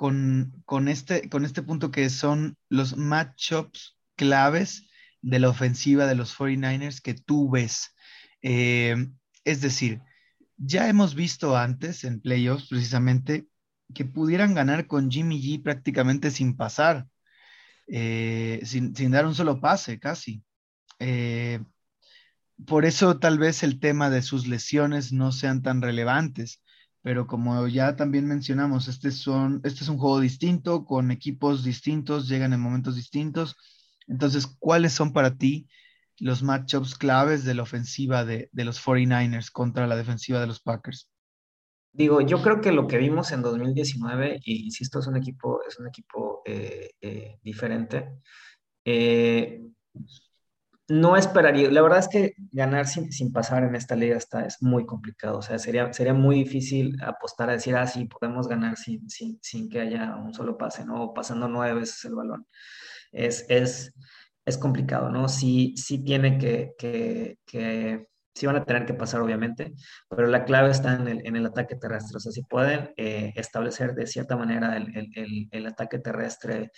este, 0.87 1.29
con 1.29 1.45
este 1.45 1.61
punto 1.61 1.91
que 1.91 2.09
son 2.09 2.57
los 2.69 2.95
matchups 2.95 3.97
claves 4.15 4.87
de 5.21 5.39
la 5.39 5.49
ofensiva 5.49 6.05
de 6.05 6.15
los 6.15 6.37
49ers 6.37 7.01
que 7.01 7.13
tú 7.13 7.49
ves. 7.49 7.95
Eh, 8.41 8.95
es 9.43 9.61
decir, 9.61 10.01
ya 10.57 10.87
hemos 10.87 11.15
visto 11.15 11.57
antes 11.57 12.03
en 12.03 12.21
playoffs 12.21 12.67
precisamente 12.69 13.47
que 13.93 14.05
pudieran 14.05 14.53
ganar 14.53 14.87
con 14.87 15.11
Jimmy 15.11 15.41
G 15.41 15.61
prácticamente 15.61 16.31
sin 16.31 16.55
pasar, 16.55 17.07
eh, 17.87 18.61
sin, 18.63 18.93
dar 19.11 19.25
un 19.25 19.35
solo 19.35 19.59
pase 19.59 19.99
casi. 19.99 20.43
Eh, 20.99 21.59
por 22.65 22.85
eso 22.85 23.19
tal 23.19 23.39
vez 23.39 23.63
el 23.63 23.79
tema 23.79 24.09
de 24.09 24.21
sus 24.21 24.47
lesiones 24.47 25.11
no 25.13 25.31
sean 25.31 25.61
tan 25.61 25.81
relevantes, 25.81 26.61
pero 27.01 27.27
como 27.27 27.67
ya 27.67 27.95
también 27.95 28.27
mencionamos, 28.27 28.87
este, 28.87 29.09
este 29.09 29.83
es 29.83 29.87
un 29.89 29.97
juego 29.97 30.19
distinto, 30.19 30.85
con 30.85 31.11
equipos 31.11 31.63
distintos, 31.63 32.27
llegan 32.27 32.53
en 32.53 32.59
momentos 32.59 32.95
distintos. 32.95 33.57
Entonces, 34.07 34.47
¿cuáles 34.47 34.93
son 34.93 35.13
para 35.13 35.37
ti 35.37 35.67
los 36.19 36.43
matchups 36.43 36.95
claves 36.95 37.43
de 37.43 37.55
la 37.55 37.63
ofensiva 37.63 38.25
de, 38.25 38.49
los 38.53 38.79
49ers 38.83 39.51
contra 39.51 39.87
la 39.87 39.95
defensiva 39.95 40.39
de 40.39 40.47
los 40.47 40.59
Packers? 40.61 41.10
Digo, 41.93 42.21
yo 42.21 42.41
creo 42.41 42.61
que 42.61 42.71
lo 42.71 42.87
que 42.87 42.97
vimos 42.97 43.31
en 43.31 43.41
2019, 43.41 44.39
y 44.45 44.65
insisto, 44.65 44.99
es 44.99 45.07
un 45.07 45.17
equipo, 45.17 45.61
es 45.67 45.77
un 45.79 45.87
equipo 45.87 46.41
eh, 46.45 46.91
eh, 47.01 47.37
diferente. 47.43 48.19
Eh, 48.85 49.61
no 50.87 51.15
esperaría, 51.15 51.71
la 51.71 51.81
verdad 51.81 51.99
es 51.99 52.07
que 52.09 52.33
ganar 52.51 52.87
sin, 52.87 53.11
sin, 53.11 53.31
pasar 53.31 53.63
en 53.63 53.75
esta 53.75 53.95
liga 53.95 54.17
está, 54.17 54.45
es 54.45 54.61
muy 54.61 54.85
complicado, 54.85 55.37
o 55.37 55.41
sea, 55.41 55.57
sería, 55.57 55.91
sería 55.93 56.13
muy 56.13 56.35
difícil 56.35 56.97
apostar 57.01 57.49
a 57.49 57.53
decir, 57.53 57.75
ah, 57.75 57.87
sí, 57.87 58.05
podemos 58.05 58.47
ganar 58.47 58.77
sin, 58.77 59.09
sin, 59.09 59.39
sin 59.41 59.69
que 59.69 59.79
haya 59.81 60.15
un 60.17 60.33
solo 60.33 60.57
pase, 60.57 60.85
¿no? 60.85 61.13
pasando 61.13 61.47
nueve 61.47 61.79
veces 61.81 62.03
el 62.05 62.15
balón. 62.15 62.45
Es, 63.11 63.45
es, 63.49 63.93
es 64.45 64.57
complicado, 64.57 65.09
¿no? 65.09 65.29
Sí, 65.29 65.73
sí 65.77 66.03
tiene 66.03 66.37
que, 66.37 66.73
que, 66.77 67.37
que, 67.45 68.07
sí 68.33 68.45
van 68.45 68.55
a 68.55 68.65
tener 68.65 68.85
que 68.85 68.93
pasar, 68.93 69.21
obviamente, 69.21 69.73
pero 70.09 70.27
la 70.27 70.45
clave 70.45 70.71
está 70.71 70.95
en 70.95 71.07
el, 71.07 71.25
en 71.25 71.35
el 71.35 71.45
ataque 71.45 71.75
terrestre, 71.75 72.17
o 72.17 72.19
sea, 72.19 72.31
si 72.31 72.43
pueden 72.43 72.93
eh, 72.97 73.33
establecer 73.35 73.93
de 73.93 74.07
cierta 74.07 74.37
manera 74.37 74.77
el, 74.77 75.11
el, 75.15 75.47
el 75.51 75.67
ataque 75.67 75.99
terrestre 75.99 76.71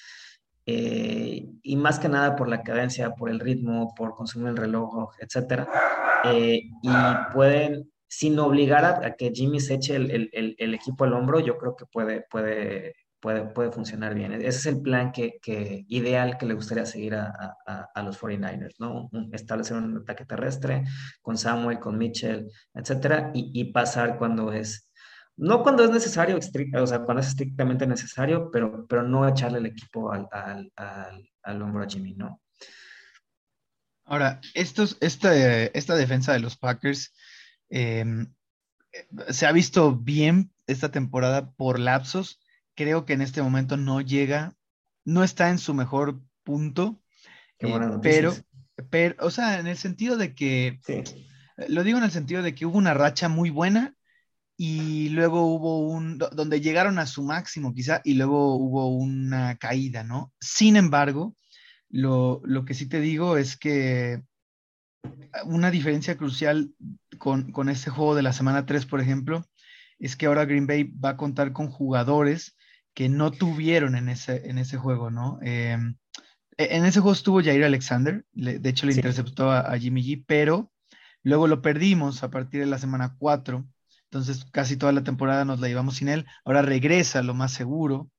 eh, 0.66 1.46
y 1.62 1.76
más 1.76 2.00
que 2.00 2.08
nada 2.08 2.36
por 2.36 2.48
la 2.48 2.64
cadencia, 2.64 3.12
por 3.12 3.30
el 3.30 3.40
ritmo, 3.40 3.94
por 3.96 4.16
consumir 4.16 4.50
el 4.50 4.58
reloj, 4.58 5.14
etcétera. 5.20 5.68
Eh, 6.26 6.62
y 6.82 6.90
pueden, 7.34 7.92
sin 8.08 8.40
obligar 8.40 8.86
a, 8.86 9.16
que 9.16 9.32
Jimmy 9.34 9.60
se 9.60 9.76
eche 9.76 9.96
el, 9.96 10.74
equipo 10.74 11.04
al 11.04 11.14
hombro, 11.14 11.40
yo 11.40 11.58
creo 11.58 11.76
que 11.76 11.86
puede, 11.86 12.26
puede, 12.30 12.96
puede, 13.24 13.46
puede 13.46 13.72
funcionar 13.72 14.14
bien. 14.14 14.34
Ese 14.34 14.48
es 14.50 14.66
el 14.66 14.82
plan 14.82 15.14
que, 15.14 15.40
que 15.42 15.86
ideal 15.88 16.38
que 16.38 16.46
le 16.46 16.56
gustaría 16.56 16.86
seguir 16.86 17.16
a, 17.16 17.56
a, 17.96 18.04
los 18.04 18.20
49ers, 18.20 18.76
¿no? 18.80 19.10
Establecer 19.32 19.78
un 19.78 19.98
ataque 20.00 20.26
terrestre 20.26 20.84
con 21.22 21.38
Samuel, 21.38 21.80
con 21.80 21.98
Mitchell, 21.98 22.52
etcétera, 22.74 23.32
y, 23.34 23.50
y 23.54 23.72
pasar 23.72 24.18
cuando 24.18 24.52
es 24.52 24.90
no 25.38 25.64
cuando 25.64 25.84
es 25.84 25.90
necesario, 25.90 26.38
o 26.38 26.88
sea, 26.88 27.00
cuando 27.00 27.22
es 27.22 27.30
estrictamente 27.30 27.88
necesario, 27.88 28.52
pero, 28.52 28.86
pero 28.88 29.04
no 29.04 29.28
echarle 29.28 29.60
el 29.60 29.66
equipo 29.66 30.12
al, 30.12 30.28
al, 30.76 31.62
hombro 31.62 31.84
a 31.84 31.88
Jimmy, 31.88 32.14
¿no? 32.14 32.40
Ahora, 34.06 34.42
estos, 34.54 34.98
este, 35.00 35.76
esta 35.76 35.96
defensa 35.96 36.34
de 36.34 36.40
los 36.40 36.58
Packers 36.58 37.16
em, 37.70 38.32
se 39.30 39.48
ha 39.48 39.52
visto 39.54 39.96
bien 39.96 40.52
esta 40.68 40.92
temporada 40.92 41.52
por 41.54 41.80
lapsos. 41.80 42.40
Creo 42.76 43.06
que 43.06 43.14
en 43.14 43.22
este 43.22 43.42
momento 43.42 43.78
no 43.78 44.02
llega, 44.02 44.56
no 45.06 45.24
está 45.24 45.50
en 45.50 45.60
su 45.60 45.74
mejor 45.74 46.22
punto, 46.44 47.00
eh, 47.60 47.80
pero, 48.02 48.34
pero, 48.90 49.16
o 49.26 49.32
sea, 49.32 49.60
en 49.60 49.68
el 49.68 49.78
sentido 49.78 50.18
de 50.18 50.34
que, 50.34 50.80
lo 51.68 51.84
digo 51.84 51.98
en 51.98 52.04
el 52.04 52.12
sentido 52.12 52.42
de 52.42 52.56
que 52.56 52.66
hubo 52.66 52.78
una 52.78 52.94
racha 52.94 53.30
muy 53.30 53.50
buena 53.50 53.96
y 54.58 55.10
luego 55.10 55.46
hubo 55.46 55.88
un, 55.88 56.18
donde 56.18 56.62
llegaron 56.62 57.00
a 57.00 57.06
su 57.06 57.24
máximo 57.24 57.74
quizá, 57.74 58.02
y 58.04 58.14
luego 58.16 58.56
hubo 58.56 58.96
una 58.96 59.58
caída, 59.58 60.04
¿no? 60.04 60.32
Sin 60.40 60.76
embargo, 60.76 61.36
lo, 61.90 62.42
que 62.66 62.74
sí 62.74 62.88
te 62.88 63.00
digo 63.00 63.38
es 63.38 63.58
que 63.58 64.22
una 65.46 65.72
diferencia 65.72 66.18
crucial 66.18 66.74
con, 67.18 67.52
con 67.52 67.70
este 67.70 67.90
juego 67.90 68.16
de 68.16 68.24
la 68.24 68.34
semana 68.34 68.66
3, 68.66 68.86
por 68.86 69.02
ejemplo, 69.02 69.46
es 70.00 70.16
que 70.16 70.26
ahora 70.26 70.46
Green 70.46 70.68
Bay 70.68 70.84
va 70.84 71.10
a 71.10 71.18
contar 71.18 71.54
con 71.54 71.70
jugadores 71.70 72.56
que 72.94 73.10
no 73.10 73.32
tuvieron 73.32 73.96
en 73.96 74.10
ese, 74.10 74.50
en 74.50 74.58
ese 74.58 74.78
juego, 74.78 75.12
¿no? 75.12 75.40
Em, 75.42 75.98
e, 76.58 76.76
en 76.76 76.86
ese 76.86 77.00
juego 77.00 77.14
estuvo 77.14 77.44
Jair 77.44 77.64
Alexander, 77.64 78.26
de 78.34 78.70
hecho 78.70 78.86
le 78.86 78.94
interceptó 78.94 79.52
a, 79.52 79.62
a, 79.62 79.78
Jimmy 79.78 80.04
G, 80.04 80.24
pero 80.28 80.72
luego 81.24 81.48
lo 81.48 81.62
perdimos 81.62 82.24
a 82.24 82.30
partir 82.30 82.60
de 82.60 82.68
la 82.68 82.78
semana 82.78 83.16
4 83.18 83.68
entonces 84.14 84.46
casi 84.52 84.78
toda 84.78 84.92
la 84.92 85.04
temporada 85.04 85.44
nos 85.44 85.60
la 85.60 85.68
llevamos 85.68 85.96
sin 85.96 86.08
él. 86.08 86.28
Ahora 86.46 86.62
regresa, 86.62 87.24
lo 87.24 87.34
más 87.34 87.52
seguro. 87.52 88.12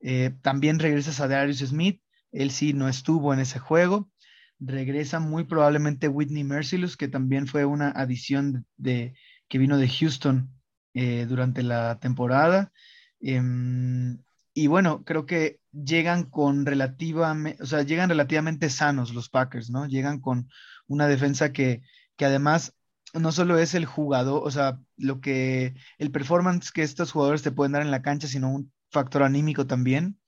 Eh, 0.00 0.30
también 0.42 0.78
regresas 0.78 1.20
a 1.20 1.26
Darius 1.26 1.58
Smith, 1.58 2.00
él 2.30 2.52
sí 2.52 2.72
no 2.72 2.88
estuvo 2.88 3.34
en 3.34 3.40
ese 3.40 3.58
juego. 3.58 4.08
Regresa 4.60 5.18
muy 5.18 5.42
probablemente 5.42 6.06
Whitney 6.06 6.44
Mercilus, 6.44 6.96
que 6.96 7.08
también 7.08 7.48
fue 7.48 7.64
una 7.64 7.90
adición 7.90 8.64
de, 8.76 9.14
que 9.48 9.58
vino 9.58 9.76
de 9.76 9.88
Houston 9.88 10.50
eh, 10.94 11.26
durante 11.28 11.64
la 11.64 11.98
temporada. 11.98 12.70
Em, 13.20 14.18
y 14.54 14.66
bueno, 14.66 15.04
creo 15.04 15.26
que 15.26 15.60
llegan 15.72 16.24
con 16.24 16.66
relativamente, 16.66 17.62
o 17.62 17.66
sea, 17.66 17.82
llegan 17.82 18.08
relativamente 18.08 18.70
sanos 18.70 19.14
los 19.14 19.28
Packers, 19.28 19.70
¿no? 19.70 19.86
Llegan 19.86 20.20
con 20.20 20.48
una 20.86 21.06
defensa 21.06 21.52
que, 21.52 21.82
que 22.16 22.24
además 22.24 22.74
no 23.14 23.32
solo 23.32 23.58
es 23.58 23.74
el 23.74 23.86
jugador, 23.86 24.42
o 24.44 24.50
sea, 24.50 24.78
lo 24.96 25.20
que, 25.20 25.74
el 25.98 26.10
performance 26.10 26.70
que 26.72 26.82
estos 26.82 27.12
jugadores 27.12 27.42
te 27.42 27.52
pueden 27.52 27.72
dar 27.72 27.82
en 27.82 27.90
la 27.90 28.02
cancha, 28.02 28.28
sino 28.28 28.52
un 28.52 28.72
factor 28.90 29.22
anímico 29.22 29.66
también. 29.66 30.18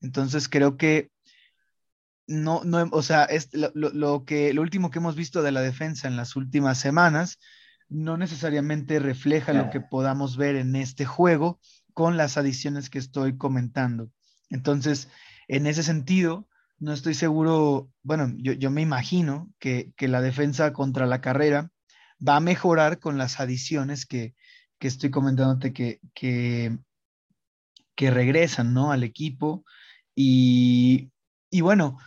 Entonces 0.00 0.48
creo 0.48 0.76
que 0.76 1.10
no, 2.26 2.62
no, 2.64 2.88
o 2.92 3.02
sea, 3.02 3.24
es 3.24 3.50
lo, 3.52 4.24
que, 4.24 4.54
lo 4.54 4.62
último 4.62 4.90
que 4.90 4.98
hemos 5.00 5.16
visto 5.16 5.42
de 5.42 5.52
la 5.52 5.60
defensa 5.60 6.06
en 6.06 6.16
las 6.16 6.36
últimas 6.36 6.78
semanas 6.78 7.38
no 7.88 8.16
necesariamente 8.16 9.00
refleja 9.00 9.52
lo 9.52 9.68
que 9.70 9.80
podamos 9.80 10.36
ver 10.36 10.54
en 10.54 10.76
este 10.76 11.04
juego 11.04 11.58
con 11.92 12.16
las 12.16 12.36
adiciones 12.36 12.90
que 12.90 12.98
estoy 12.98 13.36
comentando. 13.36 14.10
Entonces, 14.50 15.08
en 15.48 15.66
ese 15.66 15.82
sentido, 15.82 16.48
no 16.78 16.92
estoy 16.92 17.14
seguro, 17.14 17.90
bueno, 18.02 18.32
yo, 18.38 18.70
me 18.70 18.82
imagino 18.82 19.50
que, 19.58 19.92
que 19.96 20.08
la 20.08 20.20
defensa 20.22 20.72
contra 20.72 21.06
la 21.06 21.20
carrera 21.20 21.70
va 22.26 22.36
a 22.36 22.40
mejorar 22.40 22.98
con 22.98 23.18
las 23.18 23.40
adiciones 23.40 24.06
que, 24.06 24.34
estoy 24.80 25.10
comentándote 25.10 25.74
que, 25.74 26.00
que, 26.14 26.78
que, 27.94 28.10
regresan 28.10 28.72
¿no? 28.72 28.92
al 28.92 29.04
equipo. 29.04 29.64
Y, 30.14 31.10
bueno, 31.60 31.98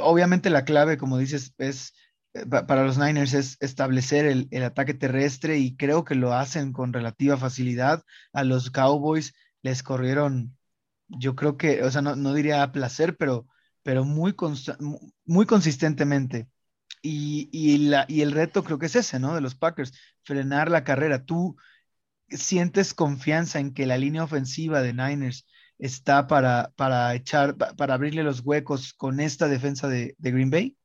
obviamente 0.00 0.50
la 0.50 0.64
clave, 0.64 0.98
como 0.98 1.18
dices, 1.18 1.54
es 1.58 1.94
para 2.50 2.84
los 2.84 2.98
Niners 2.98 3.34
es 3.34 3.56
establecer 3.60 4.26
el, 4.26 4.62
ataque 4.62 4.94
terrestre 4.94 5.58
y 5.58 5.76
creo 5.76 6.04
que 6.04 6.14
lo 6.14 6.32
hacen 6.32 6.72
con 6.72 6.92
relativa 6.92 7.36
facilidad. 7.36 8.04
A 8.32 8.44
los 8.44 8.70
Cowboys 8.70 9.34
les 9.62 9.82
corrieron, 9.82 10.56
yo 11.08 11.34
creo 11.34 11.56
que, 11.56 11.82
o 11.82 11.90
sea, 11.90 12.02
no, 12.02 12.34
diría 12.34 12.62
a 12.62 12.72
placer, 12.72 13.16
pero, 13.16 13.46
pero 13.82 14.04
muy, 14.04 14.34
muy 15.24 15.46
consistentemente. 15.46 16.48
Y, 17.02 17.78
la, 17.88 18.04
y 18.08 18.20
el 18.20 18.32
reto 18.32 18.62
creo 18.62 18.78
que 18.78 18.86
es 18.86 18.96
ese, 18.96 19.18
¿no? 19.18 19.34
De 19.34 19.40
los 19.40 19.54
Packers, 19.54 19.92
frenar 20.22 20.70
la 20.70 20.84
carrera. 20.84 21.24
¿Tú 21.24 21.56
sientes 22.28 22.94
confianza 22.94 23.58
en 23.60 23.74
que 23.74 23.86
la 23.86 23.98
línea 23.98 24.24
ofensiva 24.24 24.82
de 24.82 24.92
Niners 24.92 25.46
está 25.78 26.26
para, 26.26 26.72
para 26.76 27.14
echar, 27.14 27.56
para 27.56 27.94
abrirle 27.94 28.22
los 28.22 28.40
huecos 28.40 28.92
con 28.94 29.20
esta 29.20 29.48
defensa 29.48 29.88
de, 29.88 30.14
Green 30.18 30.50
Bay? 30.50 30.76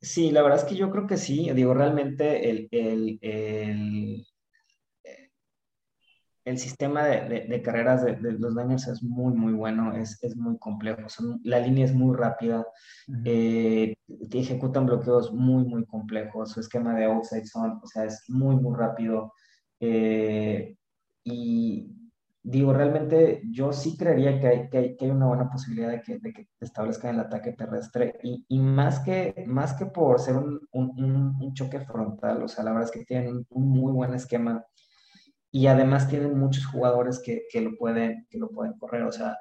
Sí, 0.00 0.30
la 0.30 0.42
verdad 0.42 0.58
es 0.58 0.64
que 0.64 0.76
yo 0.76 0.90
creo 0.90 1.06
que 1.06 1.16
sí. 1.16 1.50
Digo, 1.52 1.74
realmente 1.74 2.50
el, 2.50 2.68
el 6.48 6.58
sistema 6.58 7.04
de, 7.04 7.62
carreras 7.62 8.04
de, 8.04 8.16
los 8.32 8.54
Niners 8.54 8.88
es 8.88 9.02
muy, 9.02 9.34
muy 9.34 9.52
bueno, 9.52 9.92
es, 9.94 10.18
muy 10.36 10.58
complejo. 10.58 11.06
la 11.44 11.60
línea 11.60 11.84
es 11.84 11.94
muy 11.94 12.16
rápida, 12.16 12.66
eh, 13.24 13.94
ejecutan 14.32 14.86
bloqueos 14.86 15.30
muy, 15.32 15.64
muy 15.64 15.84
complejos. 15.84 16.52
Su 16.52 16.60
esquema 16.60 16.94
de 16.94 17.04
outside 17.04 17.44
zone, 17.44 17.74
o 17.82 17.86
sea, 17.86 18.04
es 18.04 18.24
muy, 18.28 18.56
muy 18.56 18.74
rápido. 18.76 19.34
Eh, 19.78 20.74
y 21.22 22.07
digo, 22.42 22.72
realmente 22.72 23.42
yo 23.50 23.72
sí 23.72 23.96
creería 23.96 24.40
que 24.40 24.46
hay, 24.46 24.68
que 24.68 24.96
hay, 25.00 25.10
una 25.10 25.26
buena 25.26 25.50
posibilidad 25.50 25.90
de 25.90 26.02
que, 26.02 26.18
de 26.18 26.32
que 26.32 26.48
establezcan 26.60 27.14
el 27.14 27.20
ataque 27.20 27.52
terrestre 27.52 28.18
y, 28.22 28.44
y, 28.48 28.58
más, 28.58 29.00
que, 29.00 29.44
más 29.46 29.74
que 29.74 29.86
por 29.86 30.20
ser 30.20 30.36
un, 30.36 30.60
un, 30.72 31.36
un, 31.40 31.54
choque 31.54 31.80
frontal, 31.80 32.42
o 32.42 32.48
sea, 32.48 32.64
la 32.64 32.72
verdad 32.72 32.88
es 32.88 32.92
que 32.92 33.04
tienen 33.04 33.46
un 33.50 33.68
muy 33.70 33.92
buen 33.92 34.14
esquema 34.14 34.64
y 35.50 35.66
además 35.66 36.08
tienen 36.08 36.38
muchos 36.38 36.66
jugadores 36.66 37.20
que, 37.24 37.42
que 37.50 37.60
lo, 37.60 37.76
pueden, 37.76 38.26
que 38.30 38.38
lo 38.38 38.50
pueden 38.50 38.74
correr, 38.78 39.02
o 39.02 39.12
sea, 39.12 39.36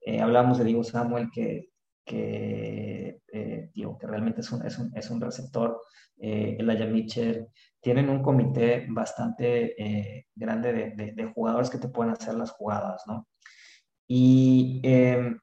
eh, 0.00 0.20
hablamos 0.20 0.58
de 0.58 0.64
Diego 0.64 0.84
Samuel 0.84 1.28
que, 1.32 1.70
que 2.04 3.20
eh, 3.32 3.70
digo, 3.74 3.98
que 3.98 4.06
realmente 4.06 4.40
es 4.40 4.50
un, 4.50 4.64
es 4.66 4.78
un, 4.78 4.90
es 4.96 5.10
un 5.10 5.20
receptor, 5.20 5.80
eh, 6.18 6.56
Elijah 6.58 6.86
Mitchell, 6.86 7.46
tienen 7.88 8.10
un 8.10 8.22
comité 8.22 8.86
bastante 8.90 9.82
eh, 9.82 10.26
grande 10.34 10.94
de, 10.94 11.12
de, 11.12 11.32
jugadores 11.32 11.70
que 11.70 11.78
te 11.78 11.88
pueden 11.88 12.12
hacer 12.12 12.34
las 12.34 12.50
jugadas, 12.50 13.02
¿no? 13.06 13.26
Y, 14.06 14.82
em, 14.84 15.38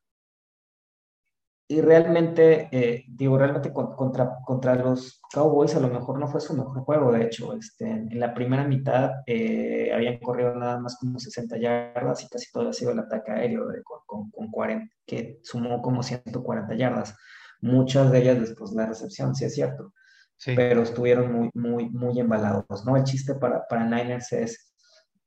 y 1.68 1.82
realmente, 1.82 2.70
eh, 2.72 3.04
digo, 3.08 3.40
realmente 3.40 3.74
contra, 3.74 4.38
contra 4.46 4.76
los 4.76 5.20
Cowboys 5.34 5.76
a 5.76 5.80
lo 5.80 5.88
mejor 5.88 6.20
no 6.20 6.28
fue 6.28 6.40
su 6.40 6.54
mejor 6.54 6.82
juego, 6.82 7.12
de 7.12 7.24
hecho, 7.24 7.52
este, 7.54 7.90
en 7.90 8.20
la 8.20 8.36
primera 8.36 8.64
mitad 8.64 9.24
eh, 9.26 9.92
habían 9.92 10.20
corrido 10.20 10.54
nada 10.54 10.80
más 10.80 10.98
como 11.00 11.18
60 11.18 11.58
yardas 11.58 12.24
y 12.26 12.30
casi 12.30 12.52
todo 12.52 12.70
ha 12.70 12.74
sido 12.74 12.92
el 12.92 13.00
ataque 13.00 13.32
aéreo 13.32 13.66
con, 14.06 14.30
con, 14.30 14.52
40, 14.52 14.94
que 15.08 15.40
sumó 15.42 15.82
como 15.82 16.04
140 16.04 16.76
yardas, 16.76 17.18
muchas 17.60 18.12
de 18.12 18.20
ellas 18.20 18.40
después 18.40 18.70
de 18.70 18.84
la 18.84 18.86
recepción, 18.86 19.34
sí 19.34 19.46
es 19.46 19.56
cierto, 19.56 19.94
pero 20.44 20.84
estuvieron 20.84 21.32
muy, 21.32 21.50
muy, 21.54 21.90
muy 21.90 22.20
embalados, 22.20 22.86
¿no? 22.86 22.98
El 22.98 23.04
chiste 23.04 23.36
para, 23.36 23.66
para 23.68 23.86
Niners 23.86 24.32
es 24.34 24.74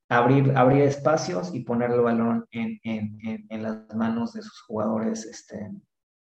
abrir, 0.08 0.56
abrir 0.56 0.82
espacios 0.82 1.54
y 1.54 1.60
poner 1.60 1.90
el 1.90 2.00
balón 2.00 2.46
en, 2.50 2.78
en, 2.84 3.46
en, 3.48 3.62
las 3.62 3.94
manos 3.94 4.32
de 4.32 4.42
sus 4.42 4.60
jugadores, 4.62 5.24
este, 5.24 5.70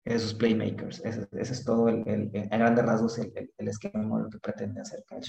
de 0.04 0.18
sus 0.18 0.34
playmakers. 0.34 1.02
Ese, 1.04 1.28
es 1.32 1.64
todo, 1.64 1.88
el, 1.88 2.02
el, 2.06 2.48
a 2.50 2.58
grandes 2.58 2.84
rasgos, 2.84 3.18
el, 3.18 3.32
el, 3.56 3.68
esquema 3.68 4.18
lo 4.18 4.28
que 4.28 4.38
pretende 4.38 4.80
hacer 4.80 5.04
Kyle 5.08 5.20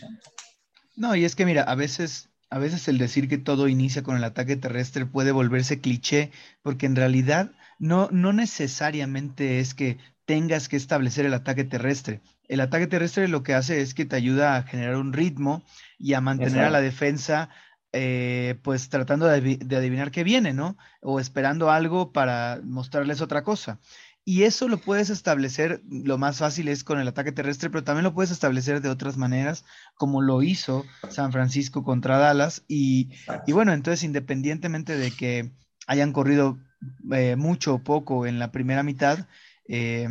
No, 0.96 1.16
y 1.16 1.26
es 1.26 1.36
que 1.36 1.46
mira, 1.46 1.64
a 1.64 1.76
veces, 1.76 2.30
a 2.50 2.60
veces 2.60 2.88
el 2.88 2.98
decir 2.98 3.30
que 3.30 3.38
todo 3.38 3.68
inicia 3.68 4.04
con 4.04 4.18
el 4.18 4.24
ataque 4.24 4.58
terrestre 4.58 5.06
puede 5.06 5.32
volverse 5.32 5.80
cliché, 5.80 6.32
porque 6.62 6.86
en 6.86 6.96
realidad 6.96 7.52
no, 7.80 8.10
no 8.12 8.34
necesariamente 8.34 9.60
es 9.60 9.74
que 9.74 9.98
tengas 10.26 10.70
que 10.70 10.78
establecer 10.78 11.26
el 11.26 11.34
ataque 11.34 11.64
terrestre. 11.64 12.22
El 12.48 12.62
ataque 12.62 12.88
terrestre 12.88 13.28
lo 13.28 13.44
que 13.44 13.54
hace 13.54 13.82
es 13.82 13.94
que 13.94 14.06
te 14.06 14.16
ayuda 14.16 14.56
a 14.56 14.64
generar 14.64 14.98
un 14.98 15.14
ritmo 15.14 15.64
y 15.98 16.14
a 16.14 16.22
mantener 16.22 16.64
a 16.66 16.70
la 16.70 16.82
defensa 16.82 17.50
eh, 17.94 18.58
pues 18.64 18.88
tratando 18.88 19.28
de, 19.28 19.60
adivinar 19.76 20.12
qué 20.12 20.24
viene, 20.24 20.54
¿no? 20.54 20.78
O 21.02 21.20
esperando 21.20 21.70
algo 21.70 22.14
para 22.14 22.62
mostrarles 22.64 23.20
otra 23.20 23.44
cosa. 23.44 23.80
Y 24.24 24.44
eso 24.44 24.70
lo 24.70 24.78
puedes 24.78 25.10
establecer, 25.10 25.82
lo 25.90 26.18
más 26.18 26.38
fácil 26.38 26.68
es 26.68 26.84
con 26.84 27.00
el 27.00 27.08
ataque 27.08 27.32
terrestre, 27.32 27.70
pero 27.70 27.84
también 27.84 28.04
lo 28.04 28.14
puedes 28.14 28.32
establecer 28.32 28.80
de 28.80 28.90
otras 28.90 29.18
maneras, 29.18 29.66
como 29.96 30.22
lo 30.22 30.42
hizo 30.44 30.86
San 31.10 31.32
Francisco 31.32 31.84
contra 31.84 32.18
Dallas. 32.18 32.64
Y, 32.68 33.10
bueno, 33.48 33.74
entonces 33.74 34.04
independientemente 34.04 34.96
de 34.96 35.12
que 35.12 35.52
hayan 35.88 36.14
corrido 36.14 36.60
eh, 37.12 37.36
mucho 37.36 37.76
o 37.76 37.84
poco 37.84 38.26
en 38.26 38.40
la 38.40 38.52
primera 38.52 38.84
mitad, 38.84 39.28
eh, 39.68 40.08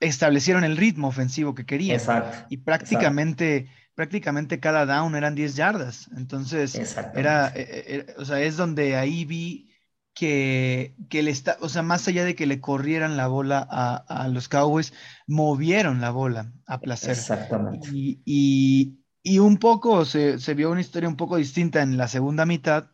establecieron 0.00 0.64
el 0.64 0.76
ritmo 0.76 1.08
ofensivo 1.08 1.54
que 1.54 1.66
querían. 1.66 2.00
y 2.48 2.58
prácticamente, 2.58 3.68
prácticamente 3.94 4.60
cada 4.60 4.86
down 4.86 5.14
eran 5.14 5.34
10 5.34 5.56
yardas. 5.56 6.10
Entonces, 6.16 6.96
era, 7.14 7.48
eh, 7.54 7.84
eh, 7.86 8.14
o 8.18 8.24
sea, 8.24 8.40
es 8.40 8.56
donde 8.56 8.96
ahí 8.96 9.24
vi 9.24 9.70
que, 10.14 10.94
que 11.08 11.22
le 11.22 11.30
está, 11.30 11.58
o 11.60 11.68
sea, 11.68 11.82
más 11.82 12.08
allá 12.08 12.24
de 12.24 12.34
que 12.34 12.46
le 12.46 12.60
corrieran 12.60 13.16
la 13.16 13.26
bola 13.26 13.58
a, 13.58 14.28
los 14.28 14.48
Cowboys, 14.48 14.92
movieron 15.26 16.00
la 16.00 16.10
bola 16.10 16.52
a 16.66 16.80
placer. 16.80 17.10
Exactamente. 17.10 17.88
Y, 17.92 18.98
y, 19.22 19.38
un 19.38 19.58
poco 19.58 20.04
se, 20.04 20.38
se, 20.38 20.54
vio 20.54 20.70
una 20.70 20.80
historia 20.80 21.08
un 21.08 21.16
poco 21.16 21.36
distinta 21.36 21.82
en 21.82 21.96
la 21.96 22.08
segunda 22.08 22.46
mitad, 22.46 22.90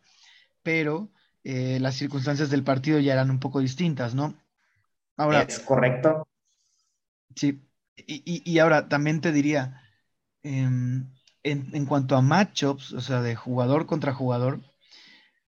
pero 0.63 1.11
eh, 1.43 1.77
las 1.81 1.95
circunstancias 1.95 2.49
del 2.49 2.63
partido 2.63 2.99
ya 2.99 3.13
eran 3.13 3.29
un 3.29 3.39
poco 3.39 3.59
distintas, 3.59 4.15
¿no? 4.15 4.33
Ahora, 5.17 5.43
es 5.43 5.59
correcto. 5.59 6.27
Sí, 7.35 7.61
y, 7.95 8.57
ahora 8.59 8.89
también 8.89 9.21
te 9.21 9.31
diría, 9.31 9.81
em, 10.43 11.11
en, 11.43 11.85
cuanto 11.85 12.15
a 12.15 12.21
matchups, 12.21 12.93
o 12.93 13.01
sea, 13.01 13.21
de 13.21 13.35
jugador 13.35 13.85
contra 13.85 14.13
jugador, 14.13 14.61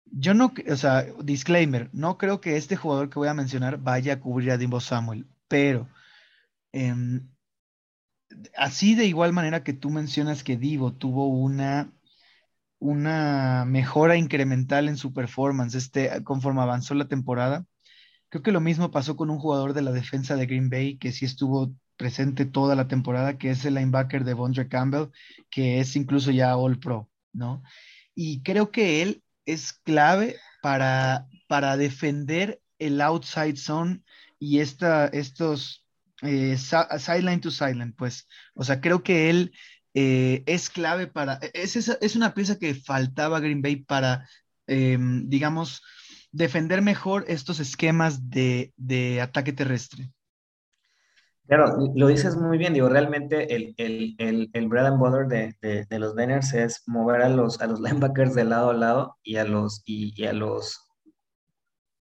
yo 0.04 0.34
no, 0.34 0.52
o 0.70 0.76
sea, 0.76 1.04
disclaimer, 1.22 1.90
no 1.92 2.18
creo 2.18 2.40
que 2.40 2.56
este 2.56 2.76
jugador 2.76 3.10
que 3.10 3.18
voy 3.18 3.28
a 3.28 3.34
mencionar 3.34 3.78
vaya 3.78 4.14
a 4.14 4.20
cubrir 4.20 4.50
a 4.52 4.58
Dimbo 4.58 4.80
Samuel, 4.80 5.26
pero 5.48 5.88
em, 6.72 7.28
así 8.56 8.94
de 8.94 9.06
igual 9.06 9.32
manera 9.32 9.64
que 9.64 9.72
tú 9.72 9.90
mencionas 9.90 10.44
que 10.44 10.56
Divo 10.56 10.92
tuvo 10.92 11.28
una, 11.28 11.92
una 12.78 13.64
mejora 13.66 14.16
incremental 14.16 14.88
en 14.88 14.96
su 14.96 15.12
performance 15.12 15.74
este, 15.74 16.22
conforme 16.24 16.62
avanzó 16.62 16.94
la 16.94 17.08
temporada, 17.08 17.66
Creo 18.34 18.42
que 18.42 18.50
lo 18.50 18.60
mismo 18.60 18.90
pasó 18.90 19.14
con 19.16 19.30
un 19.30 19.38
jugador 19.38 19.74
de 19.74 19.82
la 19.82 19.92
defensa 19.92 20.34
de 20.34 20.46
Green 20.46 20.68
Bay 20.68 20.98
que 20.98 21.12
sí 21.12 21.24
estuvo 21.24 21.72
presente 21.96 22.44
toda 22.44 22.74
la 22.74 22.88
temporada, 22.88 23.38
que 23.38 23.50
es 23.50 23.64
el 23.64 23.74
linebacker 23.74 24.24
de 24.24 24.34
Bondre 24.34 24.66
Campbell, 24.66 25.12
que 25.50 25.78
es 25.78 25.94
incluso 25.94 26.32
ya 26.32 26.56
All 26.56 26.80
Pro, 26.80 27.08
¿no? 27.32 27.62
Y 28.12 28.42
creo 28.42 28.72
que 28.72 29.02
él 29.02 29.22
es 29.46 29.72
clave 29.72 30.34
para, 30.62 31.28
para 31.46 31.76
defender 31.76 32.60
el 32.80 33.00
outside 33.00 33.56
zone 33.56 34.02
y 34.40 34.58
esta, 34.58 35.06
estos 35.06 35.86
eh, 36.22 36.56
sideline 36.58 37.40
to 37.40 37.52
sideline, 37.52 37.92
pues, 37.92 38.26
o 38.54 38.64
sea, 38.64 38.80
creo 38.80 39.04
que 39.04 39.30
él 39.30 39.52
eh, 39.94 40.42
es 40.46 40.70
clave 40.70 41.06
para, 41.06 41.38
es, 41.52 41.76
es, 41.76 42.16
una 42.16 42.34
pieza 42.34 42.58
que 42.58 42.74
faltaba 42.74 43.38
Green 43.38 43.62
Bay 43.62 43.76
para, 43.76 44.28
em, 44.66 45.28
digamos, 45.28 45.84
defender 46.34 46.82
mejor 46.82 47.24
estos 47.28 47.60
esquemas 47.60 48.28
de, 48.28 48.72
ataque 49.22 49.52
terrestre. 49.52 50.10
Claro, 51.46 51.76
lo 51.94 52.08
dices 52.08 52.36
muy 52.36 52.58
bien, 52.58 52.72
digo, 52.72 52.88
realmente 52.88 53.54
el, 53.54 53.74
el, 53.76 54.14
el, 54.18 54.50
el 54.52 54.68
bread 54.68 54.86
and 54.86 54.98
butter 54.98 55.26
de, 55.26 55.86
de, 55.88 55.98
los 55.98 56.14
Niners 56.14 56.54
es 56.54 56.82
mover 56.86 57.20
a 57.22 57.28
los, 57.28 57.60
a 57.60 57.66
los 57.66 57.80
linebackers 57.80 58.34
de 58.34 58.44
lado 58.44 58.70
a 58.70 58.74
lado 58.74 59.16
y 59.22 59.36
a 59.36 59.44
los, 59.44 59.82
y, 59.84 60.24
a 60.24 60.32
los 60.32 60.80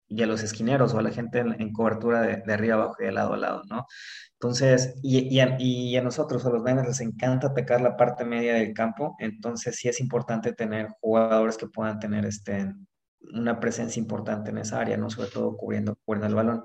y 0.08 0.22
a 0.22 0.28
los 0.28 0.44
esquineros 0.44 0.94
o 0.94 1.00
a 1.00 1.02
la 1.02 1.10
gente 1.10 1.40
en, 1.40 1.74
cobertura 1.74 2.22
de, 2.22 2.54
arriba 2.54 2.76
abajo 2.76 2.96
y 3.00 3.06
de 3.06 3.12
lado 3.12 3.34
a 3.34 3.38
lado, 3.38 3.64
¿no? 3.68 3.88
Entonces, 4.34 4.94
y, 5.02 5.36
y, 5.36 5.40
a, 5.40 5.56
y, 5.58 5.98
a, 5.98 6.04
nosotros, 6.04 6.46
a 6.46 6.50
los 6.52 6.64
Niners, 6.64 6.88
les 6.88 7.02
encanta 7.02 7.48
atacar 7.48 7.82
la 7.82 7.98
parte 7.98 8.24
media 8.24 8.54
del 8.54 8.74
campo, 8.74 9.16
entonces 9.18 9.76
sí 9.78 9.90
es 9.90 10.00
importante 10.00 10.54
tener 10.54 10.90
jugadores 11.02 11.58
que 11.58 11.68
puedan 11.68 11.98
tener 12.00 12.26
este, 12.26 12.72
una 13.32 13.60
presencia 13.60 14.00
importante 14.00 14.52
en 14.52 14.58
esa 14.58 14.80
área, 14.80 14.98
¿no? 14.98 15.10
Sobre 15.10 15.30
todo 15.30 15.56
cubriendo, 15.58 15.98
cubriendo 16.04 16.28
el 16.28 16.36
balón. 16.36 16.64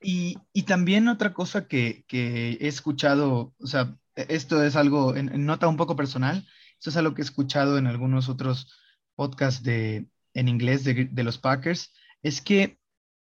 Y, 0.00 0.38
y 0.52 0.62
también 0.62 1.08
otra 1.08 1.34
cosa 1.34 1.68
que, 1.68 2.04
que, 2.08 2.52
he 2.52 2.68
escuchado, 2.68 3.54
o 3.58 3.66
sea, 3.66 3.96
esto 4.14 4.62
es 4.62 4.76
algo 4.76 5.14
en, 5.14 5.44
nota 5.44 5.68
un 5.68 5.76
poco 5.76 5.96
personal, 5.96 6.46
esto 6.78 6.90
es 6.90 6.96
algo 6.96 7.14
que 7.14 7.22
he 7.22 7.24
escuchado 7.24 7.76
en 7.76 7.86
algunos 7.86 8.28
otros 8.28 8.72
podcasts 9.14 9.62
de, 9.62 10.08
en 10.32 10.48
inglés 10.48 10.84
de, 10.84 11.06
de 11.10 11.24
los 11.24 11.38
Packers, 11.38 11.92
es 12.22 12.40
que 12.40 12.78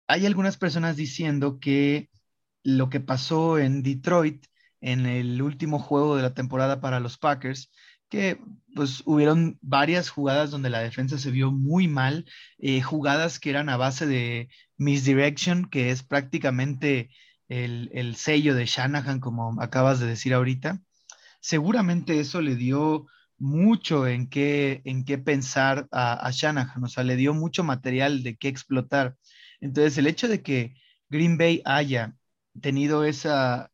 hay 0.09 0.27
algunas 0.27 0.57
personas 0.57 0.97
diciendo 0.97 1.61
que 1.61 2.11
lo 2.65 2.91
que 2.91 3.01
pasó 3.01 3.59
en 3.59 3.83
Detroit 3.83 4.47
en 4.81 5.07
el 5.07 5.41
último 5.43 5.79
juego 5.79 6.17
de 6.17 6.23
la 6.23 6.35
temporada 6.35 6.81
para 6.81 7.01
los 7.01 7.19
Packers 7.19 7.71
que 8.09 8.39
pues 8.75 9.03
hubieron 9.07 9.59
varias 9.63 10.11
jugadas 10.11 10.51
donde 10.51 10.71
la 10.71 10.81
defensa 10.81 11.19
se 11.19 11.31
vio 11.31 11.51
muy 11.51 11.89
mal, 11.89 12.27
eh, 12.59 12.83
jugadas 12.83 13.41
que 13.41 13.51
eran 13.51 13.69
a 13.69 13.77
base 13.77 14.07
de 14.07 14.49
misdirection, 14.77 15.67
que 15.71 15.91
es 15.91 16.03
prácticamente 16.03 17.11
el, 17.49 18.17
sello 18.17 18.55
de 18.55 18.67
Shanahan, 18.67 19.21
como 19.21 19.61
acabas 19.63 20.01
de 20.01 20.07
decir 20.07 20.35
ahorita. 20.35 20.83
Seguramente 21.41 22.21
eso 22.21 22.43
le 22.43 22.57
dio 22.57 23.07
mucho 23.39 24.07
en 24.07 24.29
qué, 24.29 24.83
en 24.85 25.05
qué 25.05 25.19
pensar 25.19 25.89
a, 25.91 26.27
a 26.27 26.31
Shanahan, 26.31 26.85
o 26.85 26.89
sea, 26.89 27.05
le 27.05 27.17
dio 27.17 27.35
mucho 27.35 27.65
material 27.65 28.23
de 28.23 28.37
qué 28.37 28.49
explotar. 28.49 29.17
Entonces, 29.61 29.99
el 29.99 30.07
hecho 30.07 30.29
de 30.29 30.43
que 30.43 30.75
Green 31.09 31.39
Bay 31.39 31.63
haya 31.65 32.15
tenido 32.61 33.05
esa, 33.05 33.71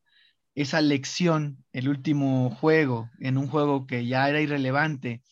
esa 0.54 0.80
lección, 0.80 1.64
el 1.72 1.88
último 1.88 2.50
juego, 2.50 3.10
en 3.20 3.38
un 3.38 3.48
juego 3.48 3.86
que 3.86 4.06
ya 4.06 4.28
era 4.28 4.40
irrelevante, 4.40 5.22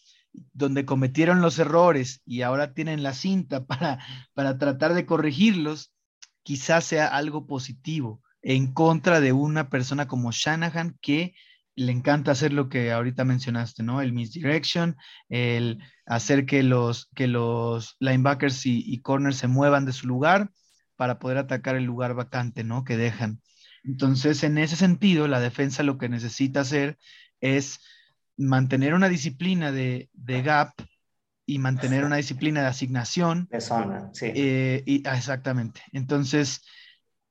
donde 0.52 0.84
cometieron 0.84 1.40
los 1.40 1.58
errores 1.58 2.22
y 2.24 2.42
ahora 2.42 2.72
tienen 2.72 3.02
la 3.02 3.14
cinta 3.14 3.64
para, 3.66 4.04
para 4.34 4.58
tratar 4.58 4.94
de 4.94 5.06
corregirlos, 5.06 5.92
quizás 6.42 6.84
sea 6.84 7.06
algo 7.06 7.46
positivo 7.46 8.22
en 8.42 8.72
contra 8.72 9.20
de 9.20 9.32
una 9.32 9.68
persona 9.68 10.08
como 10.08 10.32
Shanahan 10.32 10.96
que 11.00 11.34
le 11.76 11.92
encanta 11.92 12.32
hacer 12.32 12.52
lo 12.52 12.68
que 12.68 12.92
ahorita 12.92 13.24
mencionaste, 13.24 13.82
¿no? 13.82 14.00
El 14.00 14.12
misdirection, 14.12 14.96
el 15.28 15.78
hacer 16.06 16.46
que 16.46 16.62
los, 16.62 17.08
que 17.14 17.26
los 17.26 17.96
linebackers 18.00 18.66
y, 18.66 19.00
corners 19.00 19.36
se 19.36 19.46
muevan 19.46 19.86
de 19.86 19.92
su 19.92 20.06
lugar 20.06 20.50
para 20.96 21.18
poder 21.18 21.38
atacar 21.38 21.76
el 21.76 21.84
lugar 21.84 22.14
vacante, 22.14 22.64
¿no? 22.64 22.84
Que 22.84 22.96
dejan. 22.96 23.40
Entonces, 23.84 24.42
en 24.44 24.58
ese 24.58 24.76
sentido, 24.76 25.28
la 25.28 25.40
defensa 25.40 25.82
lo 25.82 25.98
que 25.98 26.08
necesita 26.08 26.60
hacer 26.60 26.98
es 27.40 27.80
mantener 28.36 28.94
una 28.94 29.08
disciplina 29.08 29.72
de, 29.72 30.08
gap 30.44 30.72
y 31.46 31.58
mantener 31.58 32.04
una 32.04 32.16
disciplina 32.16 32.62
de 32.62 32.68
asignación. 32.68 33.48
De 33.50 33.60
zona, 33.60 34.10
sí. 34.12 34.26
Eh, 34.34 34.82
y, 34.86 35.06
ah, 35.06 35.16
exactamente. 35.16 35.82
Entonces, 35.92 36.62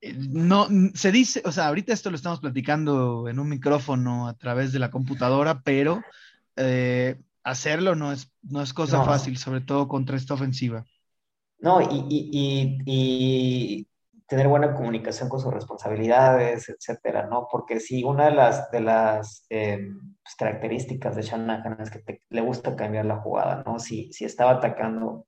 eh, 0.02 0.16
no, 0.18 0.68
se 0.94 1.12
dice, 1.12 1.42
o 1.46 1.52
sea, 1.52 1.68
ahorita 1.68 1.94
esto 1.94 2.10
lo 2.10 2.16
estamos 2.16 2.40
platicando 2.40 3.28
en 3.28 3.40
un 3.40 3.50
micrófono 3.50 4.28
a 4.28 4.34
través 4.36 4.72
de 4.72 4.80
la 4.80 4.92
computadora, 4.92 5.62
pero 5.62 6.02
eh, 6.56 7.20
hacerlo 7.44 7.96
no 7.96 8.12
es, 8.12 8.32
no 8.42 8.62
es 8.62 8.74
cosa 8.74 9.04
fácil, 9.04 9.38
sobre 9.38 9.62
todo 9.62 9.88
contra 9.88 10.18
esta 10.18 10.34
ofensiva. 10.34 10.86
No, 11.60 11.82
y, 11.82 13.88
tener 14.30 14.48
buena 14.48 14.74
comunicación 14.74 15.28
con 15.28 15.40
sus 15.40 15.54
responsabilidades, 15.54 16.70
etcétera, 16.70 17.28
¿no? 17.28 17.48
Porque 17.52 17.80
si 17.80 18.04
una 18.04 18.26
de 18.26 18.82
las, 18.82 19.46
eh, 19.50 19.80
pues, 20.24 20.36
características 20.38 21.16
de 21.16 21.24
Shanahan 21.24 21.82
es 21.82 21.90
que 21.90 22.22
le 22.30 22.42
gusta 22.42 22.76
cambiar 22.76 23.06
la 23.06 23.18
jugada, 23.18 23.64
¿no? 23.66 23.80
Si, 23.80 24.14
si 24.14 24.26
estaba 24.26 24.52
atacando 24.52 25.26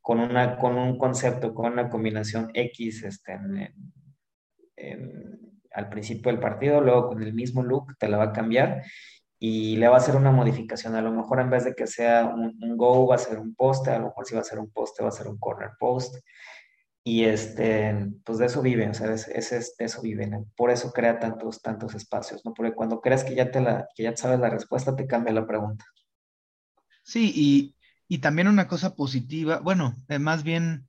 con, 0.00 0.20
una, 0.20 0.58
con 0.58 0.76
un 0.76 0.98
concepto, 0.98 1.54
con 1.54 1.72
una 1.72 1.88
combinación 1.88 2.50
X 2.52 3.04
este, 3.04 3.32
en, 4.76 5.40
al 5.74 5.88
principio 5.88 6.30
del 6.30 6.40
partido, 6.40 6.80
luego 6.80 7.08
con 7.08 7.22
el 7.22 7.32
mismo 7.32 7.62
look 7.62 7.96
te 7.98 8.08
la 8.08 8.18
va 8.18 8.24
a 8.24 8.32
cambiar 8.32 8.82
y 9.38 9.76
le 9.76 9.88
va 9.88 9.96
a 9.96 9.98
hacer 9.98 10.14
una 10.14 10.30
modificación. 10.30 10.94
A 10.94 11.02
lo 11.02 11.10
mejor 11.10 11.40
en 11.40 11.50
vez 11.50 11.64
de 11.64 11.74
que 11.74 11.86
sea 11.86 12.26
un, 12.26 12.76
go, 12.76 13.08
va 13.08 13.16
a 13.16 13.18
ser 13.18 13.38
un 13.38 13.54
poste, 13.54 13.90
a 13.90 13.98
lo 13.98 14.06
mejor 14.06 14.26
si 14.26 14.34
va 14.34 14.40
a 14.40 14.44
ser 14.44 14.58
un 14.58 14.70
poste, 14.70 15.02
va 15.02 15.08
a 15.08 15.12
ser 15.12 15.26
un 15.26 15.38
corner 15.38 15.70
post. 15.78 16.16
Y 17.04 17.24
este, 17.24 18.12
pues 18.24 18.38
de 18.38 18.46
eso 18.46 18.62
vive, 18.62 18.88
o 18.88 18.94
sea, 18.94 19.12
es, 19.12 19.26
de 19.76 19.84
eso 19.84 20.02
vive. 20.02 20.30
Por 20.56 20.70
eso 20.70 20.92
crea 20.92 21.18
tantos, 21.18 21.60
tantos 21.60 21.94
espacios, 21.94 22.42
¿no? 22.44 22.54
Porque 22.54 22.74
cuando 22.74 23.00
creas 23.00 23.24
que 23.24 23.34
ya, 23.34 23.50
te 23.50 23.60
la, 23.60 23.88
que 23.94 24.04
ya 24.04 24.16
sabes 24.16 24.38
la 24.38 24.50
respuesta, 24.50 24.94
te 24.94 25.06
cambia 25.06 25.32
la 25.32 25.46
pregunta. 25.46 25.84
Sí, 27.02 27.32
y, 27.34 27.76
y 28.06 28.18
también 28.18 28.46
una 28.46 28.68
cosa 28.68 28.94
positiva, 28.94 29.58
bueno, 29.58 29.96
eh, 30.08 30.20
más 30.20 30.44
bien 30.44 30.88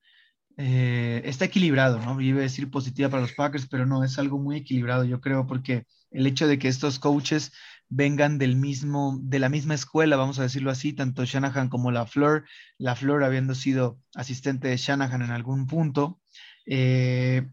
eh, 0.58 1.22
está 1.26 1.46
equilibrado, 1.46 2.00
¿no? 2.00 2.20
Iba 2.22 2.40
a 2.40 2.44
decir 2.44 2.70
positiva 2.70 3.10
para 3.10 3.22
los 3.24 3.34
Packers, 3.34 3.68
pero 3.68 3.86
no, 3.86 4.04
es 4.04 4.20
algo 4.20 4.38
muy 4.38 4.58
equilibrado, 4.58 5.04
yo 5.04 5.20
creo, 5.20 5.48
porque 5.48 5.86
el 6.12 6.28
hecho 6.28 6.48
de 6.48 6.60
que 6.60 6.68
estos 6.68 7.00
coaches 7.00 7.52
vengan 7.96 8.38
del 8.38 8.56
mismo, 8.56 9.20
de 9.22 9.40
la 9.40 9.50
misma 9.50 9.74
escuela, 9.76 10.16
vamos 10.16 10.40
a 10.40 10.44
decirlo 10.44 10.72
así, 10.72 10.94
tanto 10.94 11.26
Shanahan 11.26 11.70
como 11.70 11.92
la 11.92 12.06
Flor, 12.06 12.46
la 12.78 12.96
Flor 12.96 13.24
habiendo 13.24 13.56
sido 13.56 14.00
asistente 14.16 14.68
de 14.68 14.78
Shanahan 14.78 15.22
en 15.22 15.32
algún 15.32 15.68
punto, 15.68 16.20
eh, 16.66 17.48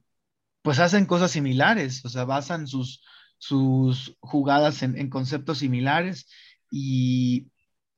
pues 0.62 0.78
hacen 0.78 1.06
cosas 1.06 1.30
similares, 1.30 2.04
o 2.04 2.08
sea, 2.08 2.24
basan 2.24 2.66
sus, 2.66 3.02
sus 3.38 4.16
jugadas 4.20 4.82
en, 4.82 5.10
conceptos 5.10 5.58
similares 5.58 6.28
y, 6.70 7.50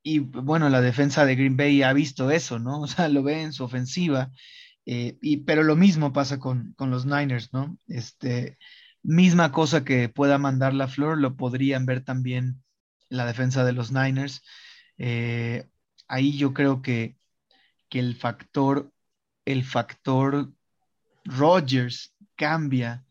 y, 0.02 0.20
bueno, 0.20 0.68
la 0.68 0.80
defensa 0.80 1.24
de 1.24 1.36
Green 1.36 1.56
Bay 1.56 1.82
ha 1.82 1.92
visto 1.92 2.30
eso, 2.30 2.58
¿no? 2.58 2.80
O 2.82 2.86
sea, 2.86 3.08
lo 3.08 3.22
ve 3.22 3.42
en 3.42 3.52
su 3.52 3.64
ofensiva 3.64 4.30
eh, 4.86 5.18
y, 5.22 5.38
pero 5.38 5.62
lo 5.62 5.76
mismo 5.76 6.12
pasa 6.12 6.38
con, 6.38 6.74
los 6.78 7.06
Niners, 7.06 7.52
¿no? 7.52 7.78
Este, 7.88 8.58
misma 9.02 9.52
cosa 9.52 9.84
que 9.84 10.08
pueda 10.08 10.38
mandar 10.38 10.74
la 10.74 10.88
flor, 10.88 11.18
lo 11.18 11.36
podrían 11.36 11.86
ver 11.86 12.04
también 12.04 12.62
la 13.08 13.26
defensa 13.26 13.64
de 13.64 13.72
los 13.72 13.92
Niners. 13.92 14.42
Eh, 14.98 15.68
ahí 16.08 16.36
yo 16.36 16.54
creo 16.54 16.82
que, 16.82 17.16
el 17.90 18.16
factor, 18.16 18.90
el 19.44 19.64
factor 19.64 20.50
Rogers 21.24 22.14
cambia, 22.36 23.04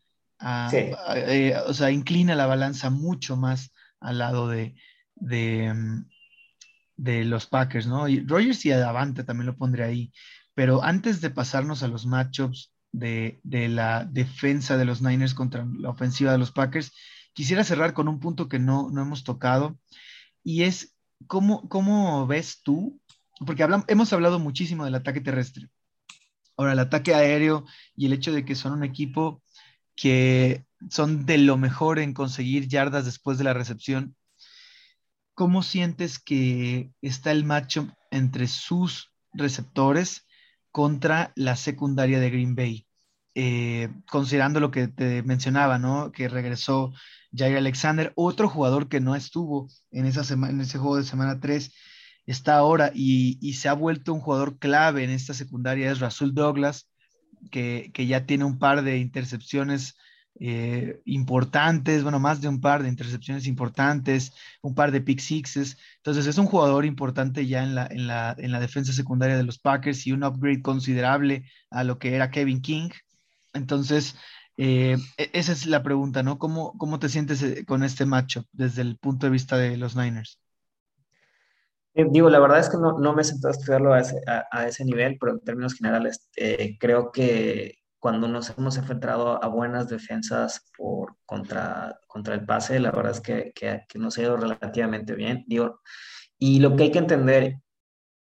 eh, 0.72 1.54
o 1.66 1.72
sea, 1.72 1.92
inclina 1.92 2.34
la 2.34 2.46
balanza 2.46 2.90
mucho 2.90 3.36
más 3.36 3.72
al 4.00 4.18
lado 4.18 4.48
de, 4.48 4.74
de, 5.14 5.72
mm, 5.72 6.08
de 6.96 7.24
los 7.24 7.46
Packers, 7.46 7.86
¿no? 7.86 8.08
Y 8.08 8.26
Rogers 8.26 8.64
y 8.64 8.72
Adavante 8.72 9.22
también 9.22 9.46
lo 9.46 9.56
pondré 9.56 9.84
ahí. 9.84 10.12
Pero 10.54 10.82
antes 10.82 11.20
de 11.20 11.30
pasarnos 11.30 11.84
a 11.84 11.88
los 11.88 12.04
matchups 12.04 12.71
de, 12.92 13.40
de 13.42 13.68
la 13.68 14.04
defensa 14.04 14.76
de 14.76 14.84
los 14.84 15.02
Niners 15.02 15.34
contra 15.34 15.66
la 15.78 15.90
ofensiva 15.90 16.32
de 16.32 16.38
los 16.38 16.52
Packers, 16.52 16.92
quisiera 17.32 17.64
cerrar 17.64 17.94
con 17.94 18.08
un 18.08 18.20
punto 18.20 18.48
que 18.48 18.58
no, 18.58 18.90
no 18.90 19.02
hemos 19.02 19.24
tocado 19.24 19.78
y 20.44 20.62
es 20.62 20.94
cómo, 21.26 21.68
cómo 21.68 22.26
ves 22.26 22.60
tú, 22.62 23.00
porque 23.46 23.62
hablamos, 23.62 23.86
hemos 23.88 24.12
hablado 24.12 24.38
muchísimo 24.38 24.84
del 24.84 24.94
ataque 24.94 25.20
terrestre. 25.20 25.68
Ahora, 26.56 26.72
el 26.72 26.78
ataque 26.78 27.14
aéreo 27.14 27.64
y 27.96 28.06
el 28.06 28.12
hecho 28.12 28.32
de 28.32 28.44
que 28.44 28.54
son 28.54 28.72
un 28.72 28.84
equipo 28.84 29.42
que 29.96 30.64
son 30.90 31.26
de 31.26 31.38
lo 31.38 31.56
mejor 31.56 31.98
en 31.98 32.14
conseguir 32.14 32.68
yardas 32.68 33.04
después 33.04 33.38
de 33.38 33.44
la 33.44 33.54
recepción, 33.54 34.16
¿cómo 35.34 35.62
sientes 35.62 36.18
que 36.18 36.92
está 37.00 37.32
el 37.32 37.44
matchup 37.44 37.90
entre 38.10 38.46
sus 38.46 39.12
receptores 39.32 40.26
contra 40.72 41.32
la 41.36 41.56
secundaria 41.56 42.20
de 42.20 42.30
Green 42.30 42.54
Bay. 42.56 42.86
Eh, 43.34 43.88
considerando 44.10 44.60
lo 44.60 44.70
que 44.70 44.88
te 44.88 45.22
mencionaba, 45.22 45.78
¿no? 45.78 46.12
Que 46.12 46.28
regresó 46.28 46.92
Jair 47.34 47.56
Alexander, 47.56 48.12
otro 48.16 48.48
jugador 48.48 48.88
que 48.88 49.00
no 49.00 49.14
estuvo 49.16 49.68
en, 49.90 50.06
esa 50.06 50.22
en 50.34 50.60
ese 50.60 50.78
juego 50.78 50.96
de 50.96 51.04
semana 51.04 51.40
3, 51.40 51.72
está 52.26 52.56
ahora 52.56 52.92
y, 52.94 53.54
se 53.54 53.68
ha 53.68 53.74
vuelto 53.74 54.12
un 54.12 54.20
jugador 54.20 54.58
clave 54.58 55.04
en 55.04 55.10
esta 55.10 55.34
secundaria, 55.34 55.90
es 55.90 56.00
Rasul 56.00 56.34
Douglas, 56.34 56.88
que 57.50 57.92
ya 58.06 58.26
tiene 58.26 58.44
un 58.44 58.58
par 58.58 58.82
de 58.82 58.98
intercepciones 58.98 59.96
eh, 60.40 61.00
importantes, 61.04 62.02
bueno, 62.02 62.18
más 62.18 62.40
de 62.40 62.48
un 62.48 62.60
par 62.60 62.82
de 62.82 62.88
intercepciones 62.88 63.46
importantes, 63.46 64.32
un 64.62 64.74
par 64.74 64.90
de 64.90 65.00
pick 65.00 65.20
sixes. 65.20 65.76
Entonces 65.98 66.26
es 66.26 66.38
un 66.38 66.46
jugador 66.46 66.84
importante 66.84 67.46
ya 67.46 67.62
en 67.62 67.74
la, 67.74 67.86
en 67.86 68.06
la, 68.06 68.34
en 68.38 68.50
la 68.50 68.60
defensa 68.60 68.92
secundaria 68.92 69.36
de 69.36 69.44
los 69.44 69.58
Packers 69.58 70.06
y 70.06 70.12
un 70.12 70.24
upgrade 70.24 70.62
considerable 70.62 71.44
a 71.70 71.84
lo 71.84 71.98
que 71.98 72.14
era 72.14 72.30
Kevin 72.30 72.62
King. 72.62 72.90
Entonces, 73.52 74.16
eh, 74.56 74.96
e, 75.18 75.30
esa 75.32 75.52
es 75.52 75.66
la 75.66 75.82
pregunta, 75.82 76.22
¿no? 76.22 76.38
¿Cómo, 76.38 76.76
¿Cómo 76.78 76.98
te 76.98 77.08
sientes 77.08 77.42
eh, 77.42 77.64
con 77.66 77.82
este 77.82 78.06
matchup 78.06 78.46
desde 78.52 78.82
el 78.82 78.96
punto 78.96 79.26
de 79.26 79.32
vista 79.32 79.56
de 79.56 79.76
los 79.76 79.96
Niners? 79.96 80.38
digo, 81.94 82.30
la 82.30 82.40
verdad 82.40 82.58
es 82.58 82.70
que 82.70 82.78
no, 82.78 82.98
no 82.98 83.14
me 83.14 83.20
he 83.20 83.24
sentado 83.24 83.52
a 83.52 83.56
estudiarlo 83.56 83.92
a 83.92 84.00
ese, 84.00 84.18
a 84.26 84.66
ese, 84.66 84.82
nivel, 84.82 85.18
pero 85.20 85.32
en 85.32 85.40
términos 85.40 85.74
generales 85.74 86.26
creo 86.80 87.12
que 87.12 87.81
cuando 88.02 88.26
nos 88.26 88.50
hemos 88.58 88.76
enfrentado 88.78 89.42
a 89.44 89.46
buenas 89.46 89.88
defensas 89.88 90.68
por, 90.76 91.14
contra, 91.24 92.00
contra 92.08 92.34
el 92.34 92.44
pase, 92.44 92.80
la 92.80 92.90
verdad 92.90 93.12
es 93.12 93.20
que, 93.20 93.52
que, 93.54 93.86
nos 93.96 94.18
ha 94.18 94.22
ido 94.22 94.36
relativamente 94.36 95.14
bien. 95.14 95.44
Digo, 95.46 95.80
y 96.36 96.58
lo 96.58 96.74
que 96.74 96.82
hay 96.82 96.90
que 96.90 96.98
entender 96.98 97.60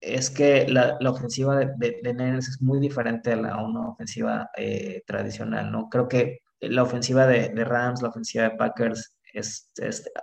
es 0.01 0.29
que 0.29 0.67
la, 0.67 0.97
la 0.99 1.11
ofensiva 1.13 1.57
de, 1.57 2.01
de, 2.03 2.13
Niners 2.13 2.49
es 2.49 2.61
muy 2.61 2.81
diferente 2.81 3.31
a, 3.31 3.37
la, 3.37 3.63
una 3.63 3.91
ofensiva 3.91 4.51
eh, 4.57 5.05
tradicional, 5.07 5.71
¿no? 5.71 5.89
Creo 5.89 6.09
que 6.09 6.41
la 6.59 6.83
ofensiva 6.83 7.29
de, 7.29 7.51
de 7.51 7.65
Rams, 7.65 8.03
la 8.03 8.09
ofensiva 8.09 8.49
de 8.49 8.57
Packers, 8.57 9.15
es, 9.33 9.71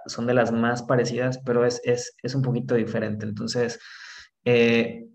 son 0.08 0.28
de 0.28 0.34
las 0.34 0.52
más 0.52 0.84
parecidas, 0.84 1.40
pero 1.46 1.66
es, 1.66 1.80
es, 1.86 2.14
es 2.22 2.36
un 2.36 2.42
poquito 2.42 2.76
diferente. 2.76 3.26
Entonces, 3.26 3.80
eh, 4.44 5.08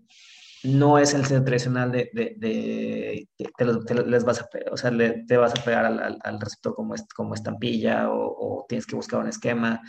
no 0.63 0.97
es 0.97 1.13
el 1.13 1.25
centro 1.25 1.45
tradicional 1.45 1.91
de, 1.91 2.09
de, 2.13 3.27
te, 3.57 3.95
les 3.95 4.23
vas 4.23 4.41
a, 4.41 4.49
o 4.71 4.77
sea, 4.77 4.91
te 5.27 5.37
vas 5.37 5.51
a 5.51 5.63
pegar 5.63 5.85
al, 5.85 6.19
al, 6.21 6.39
receptor 6.39 6.73
como, 6.73 6.95
como 7.15 7.33
estampilla 7.33 8.09
o, 8.09 8.65
tienes 8.67 8.85
que 8.85 8.95
buscar 8.95 9.19
un 9.19 9.27
esquema. 9.27 9.81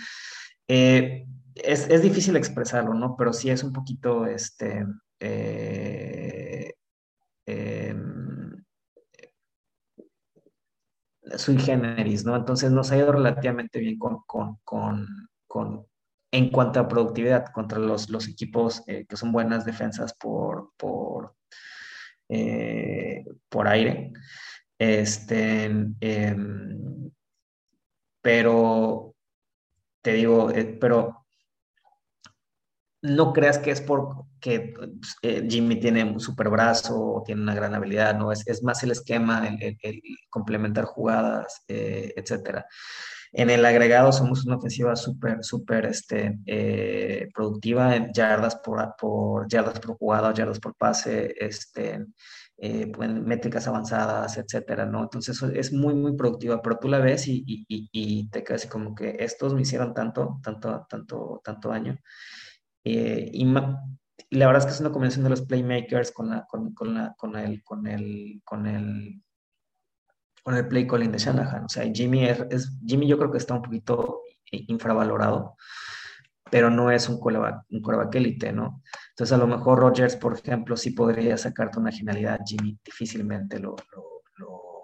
Eh, 0.66 1.27
es, 1.54 1.88
es, 1.88 2.02
difícil 2.02 2.37
expresarlo, 2.37 2.94
¿no? 2.94 3.16
Pero 3.16 3.33
sí 3.33 3.50
es 3.50 3.62
un 3.62 3.72
poquito, 3.72 4.27
este, 4.27 4.85
eh, 5.20 6.72
em, 7.46 8.64
sui 11.37 11.58
generis, 11.58 12.25
¿no? 12.25 12.35
Entonces 12.37 12.70
nos 12.72 12.90
ha 12.90 12.96
ido 12.96 13.12
relativamente 13.12 13.79
bien 13.79 13.98
con, 13.98 14.22
con, 14.27 14.58
con 15.46 15.87
en 16.35 16.50
cuanto 16.50 16.80
a 16.80 16.88
productividad 16.88 17.52
contra 17.52 17.78
los, 17.78 18.10
los 18.10 18.26
equipos 18.26 18.82
eh, 18.88 19.06
que 19.08 19.16
son 19.16 19.30
buenas 19.30 19.64
defensas 19.64 20.14
por, 20.14 20.72
por, 20.76 21.37
eh, 22.28 23.24
por 23.48 23.68
aire. 23.68 24.12
Este, 24.76 25.66
em, 26.00 27.10
pero 28.20 29.14
te 30.02 30.14
digo, 30.14 30.50
eh, 30.50 30.76
pero 30.80 31.24
no 33.02 33.32
creas 33.32 33.58
que 33.58 33.70
es 33.70 33.80
porque 33.80 34.74
Jimmy 35.48 35.78
tiene 35.78 36.02
un 36.02 36.18
super 36.18 36.48
brazo 36.48 37.00
o 37.00 37.22
tiene 37.22 37.42
una 37.42 37.54
gran 37.54 37.74
habilidad, 37.76 38.18
no, 38.18 38.32
es, 38.32 38.44
es 38.48 38.64
más 38.64 38.82
el 38.82 38.90
esquema, 38.90 39.46
el, 39.46 39.78
complementar 40.30 40.85
jugadas, 40.85 41.62
etcétera. 41.68 42.66
En 43.37 43.50
el 43.50 43.66
agregado 43.66 44.12
somos 44.12 44.46
una 44.46 44.56
ofensiva 44.56 44.94
súper, 44.94 45.42
súper 45.42 45.87
este, 45.87 46.38
eh, 46.46 47.28
productiva 47.35 47.96
en 47.96 48.12
yardas 48.12 48.54
por, 48.56 48.94
por, 48.96 49.48
yardas 49.48 49.80
por 49.80 49.96
jugada, 49.96 50.32
yardas 50.32 50.60
por 50.60 50.76
pase, 50.76 51.35
este, 51.40 52.06
eh, 52.58 52.87
métricas 52.96 53.66
avanzadas, 53.66 54.38
etcétera, 54.38 54.87
¿no? 54.87 55.02
Entonces 55.02 55.42
es 55.42 55.72
muy, 55.72 55.94
muy 55.94 56.16
productiva, 56.16 56.62
pero 56.62 56.78
tú 56.78 56.87
la 56.87 57.00
ves 57.00 57.26
y, 57.26 57.42
y, 57.44 57.66
y, 57.68 58.28
te 58.30 58.44
quedas 58.44 58.66
como 58.66 58.94
que 58.94 59.16
estos 59.18 59.52
me 59.52 59.62
hicieron 59.62 59.92
tanto, 59.94 60.38
tanto, 60.40 60.87
tanto, 60.88 61.40
tanto 61.42 61.68
daño. 61.70 61.98
Eh, 62.85 63.30
y, 63.32 63.44
la 64.30 64.46
verdad 64.46 64.58
es 64.58 64.66
que 64.66 64.72
es 64.72 64.80
una 64.80 64.92
combinación 64.92 65.24
de 65.24 65.30
los 65.30 65.42
playmakers 65.42 66.12
con, 66.12 66.30
la, 66.30 66.46
con, 66.46 66.72
con, 66.72 66.94
la, 66.94 67.14
con, 67.18 67.37
el, 67.37 67.64
con, 67.64 67.87
el, 67.88 68.40
con, 68.44 68.66
el, 68.66 69.20
con 70.44 70.56
el 70.56 70.68
play 70.68 70.86
calling 70.86 71.10
de 71.10 71.18
Shanahan. 71.18 71.64
O 71.64 71.68
sea, 71.68 71.90
Jimmy, 71.92 72.26
es, 72.26 72.70
Jimmy 72.86 73.08
yo 73.08 73.18
creo 73.18 73.32
que 73.32 73.38
está 73.38 73.54
un 73.54 73.62
poquito 73.62 74.20
infravalorado, 74.52 75.56
pero 76.50 76.70
no 76.70 76.92
es 76.92 77.08
un 77.08 77.18
coreback, 77.18 77.64
un 77.70 78.08
élite, 78.12 78.52
¿no? 78.52 78.82
Entonces, 79.10 79.32
a 79.32 79.38
lo 79.38 79.48
mejor 79.48 79.80
Rogers, 79.80 80.14
por 80.16 80.38
ejemplo, 80.38 80.76
sí 80.76 80.90
podría 80.90 81.36
sacarte 81.36 81.80
una 81.80 81.90
genialidad, 81.90 82.40
Jimmy 82.46 82.78
difícilmente 82.84 83.58
lo, 83.58 83.74
lo, 84.36 84.82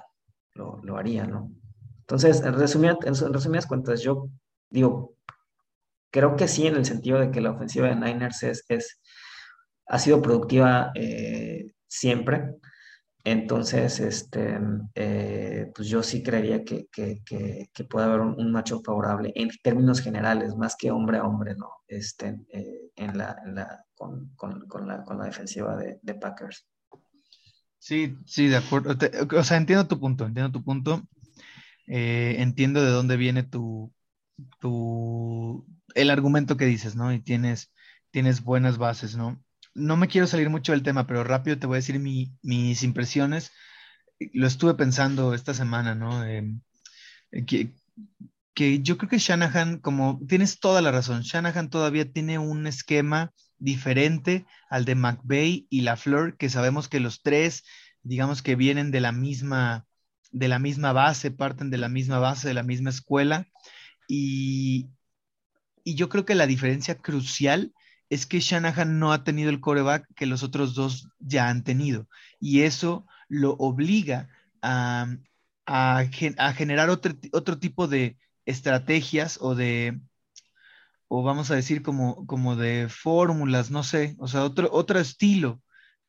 lo, 0.54 0.80
lo 0.82 0.96
haría, 0.96 1.26
¿no? 1.26 1.52
Entonces, 2.00 2.40
en 2.40 2.54
resumidas, 2.54 2.96
en 3.04 3.32
resumidas 3.32 3.66
cuentas, 3.66 4.00
yo 4.02 4.28
digo, 4.70 5.14
creo 6.10 6.34
que 6.36 6.48
sí, 6.48 6.66
en 6.66 6.76
el 6.76 6.84
sentido 6.84 7.20
de 7.20 7.30
que 7.30 7.40
la 7.40 7.52
ofensiva 7.52 7.88
de 7.88 7.96
Niners 7.96 8.42
es, 8.42 8.64
es 8.68 9.00
ha 9.86 9.98
sido 9.98 10.22
productiva 10.22 10.92
eh, 10.94 11.72
siempre. 11.86 12.54
Entonces, 13.24 14.00
este, 14.00 14.58
eh, 14.94 15.70
pues 15.74 15.88
yo 15.88 16.02
sí 16.02 16.22
creería 16.22 16.64
que, 16.64 16.86
que, 16.90 17.22
que, 17.24 17.84
puede 17.84 18.06
haber 18.06 18.20
un, 18.20 18.50
macho 18.50 18.80
favorable 18.80 19.32
en 19.34 19.50
términos 19.62 20.00
generales, 20.00 20.56
más 20.56 20.74
que 20.76 20.90
hombre 20.90 21.18
a 21.18 21.24
hombre, 21.24 21.54
¿no? 21.54 21.68
Este, 21.86 22.40
eh, 22.52 22.90
en 22.96 23.18
la, 23.18 23.36
la, 23.46 23.84
con, 23.94 24.30
con, 24.36 24.66
con, 24.66 24.88
la, 24.88 25.04
con 25.04 25.18
la 25.18 25.26
defensiva 25.26 25.76
de, 25.76 26.14
Packers. 26.14 26.66
Sí, 27.78 28.16
sí, 28.24 28.48
de 28.48 28.56
acuerdo. 28.56 28.96
o 29.36 29.44
sea, 29.44 29.56
entiendo 29.58 29.86
tu 29.86 30.00
punto, 30.00 30.24
entiendo 30.24 30.52
tu 30.52 30.64
punto. 30.64 31.02
entiendo 31.86 32.82
de 32.82 32.90
dónde 32.90 33.16
viene 33.16 33.42
tu, 33.42 33.92
tu, 34.60 35.66
el 35.94 36.10
argumento 36.10 36.56
que 36.56 36.66
dices, 36.66 36.96
¿no? 36.96 37.12
Y 37.12 37.20
tienes, 37.20 37.72
tienes 38.10 38.42
buenas 38.42 38.78
bases, 38.78 39.16
¿no? 39.16 39.42
No 39.80 39.96
me 39.96 40.08
quiero 40.08 40.26
salir 40.26 40.50
mucho 40.50 40.72
del 40.72 40.82
tema, 40.82 41.06
pero 41.06 41.24
rápido 41.24 41.58
te 41.58 41.66
voy 41.66 41.76
a 41.76 41.82
decir 41.82 41.98
mis 41.98 42.82
impresiones. 42.82 43.52
Lo 44.32 44.46
estuve 44.46 44.74
pensando 44.74 45.34
esta 45.34 45.54
semana, 45.54 45.94
¿no? 45.94 46.22
Que, 47.46 47.72
que 48.54 48.80
yo 48.82 48.98
creo 48.98 49.08
que 49.08 49.18
Shanahan, 49.18 49.78
como 49.78 50.20
tienes 50.28 50.60
toda 50.60 50.82
la 50.82 50.90
razón, 50.90 51.22
Shanahan 51.22 51.70
todavía 51.70 52.12
tiene 52.12 52.38
un 52.38 52.66
esquema 52.66 53.32
diferente 53.58 54.46
al 54.68 54.84
de 54.84 54.94
McVeigh 54.94 55.66
y 55.70 55.80
LaFleur, 55.82 56.36
que 56.36 56.50
sabemos 56.50 56.88
que 56.88 57.00
los 57.00 57.22
tres, 57.22 57.64
digamos 58.02 58.42
que 58.42 58.56
vienen 58.56 58.90
de 58.90 59.00
la 59.00 59.12
misma, 59.12 59.86
de 60.30 60.48
la 60.48 60.58
misma 60.58 60.92
base, 60.92 61.30
parten 61.30 61.70
de 61.70 61.78
la 61.78 61.88
misma 61.88 62.18
base, 62.18 62.48
de 62.48 62.54
la 62.54 62.62
misma 62.62 62.90
escuela. 62.90 63.46
Y, 64.08 64.90
y 65.84 65.94
yo 65.94 66.08
creo 66.08 66.24
que 66.24 66.34
la 66.34 66.46
diferencia 66.46 66.96
crucial 66.96 67.72
es 68.10 68.26
que 68.26 68.40
Shanahan 68.40 68.98
no 68.98 69.12
ha 69.12 69.24
tenido 69.24 69.50
el 69.50 69.60
coreback 69.60 70.06
que 70.14 70.26
los 70.26 70.42
otros 70.42 70.74
dos 70.74 71.08
ya 71.20 71.48
han 71.48 71.64
tenido. 71.64 72.08
Y 72.40 72.62
eso 72.62 73.06
lo 73.28 73.52
obliga 73.52 74.28
a, 74.62 75.06
a, 75.66 76.04
generar 76.54 76.90
otro, 76.90 77.14
otro, 77.32 77.58
tipo 77.58 77.86
de 77.86 78.18
estrategias 78.44 79.38
o 79.40 79.54
de, 79.54 80.00
o 81.08 81.22
vamos 81.22 81.50
a 81.50 81.54
decir 81.54 81.82
como, 81.82 82.26
como 82.26 82.56
de 82.56 82.88
fórmulas, 82.88 83.70
no 83.70 83.84
sé, 83.84 84.16
o 84.18 84.28
sea, 84.28 84.44
otro, 84.44 84.68
otro 84.72 84.98
estilo 84.98 85.62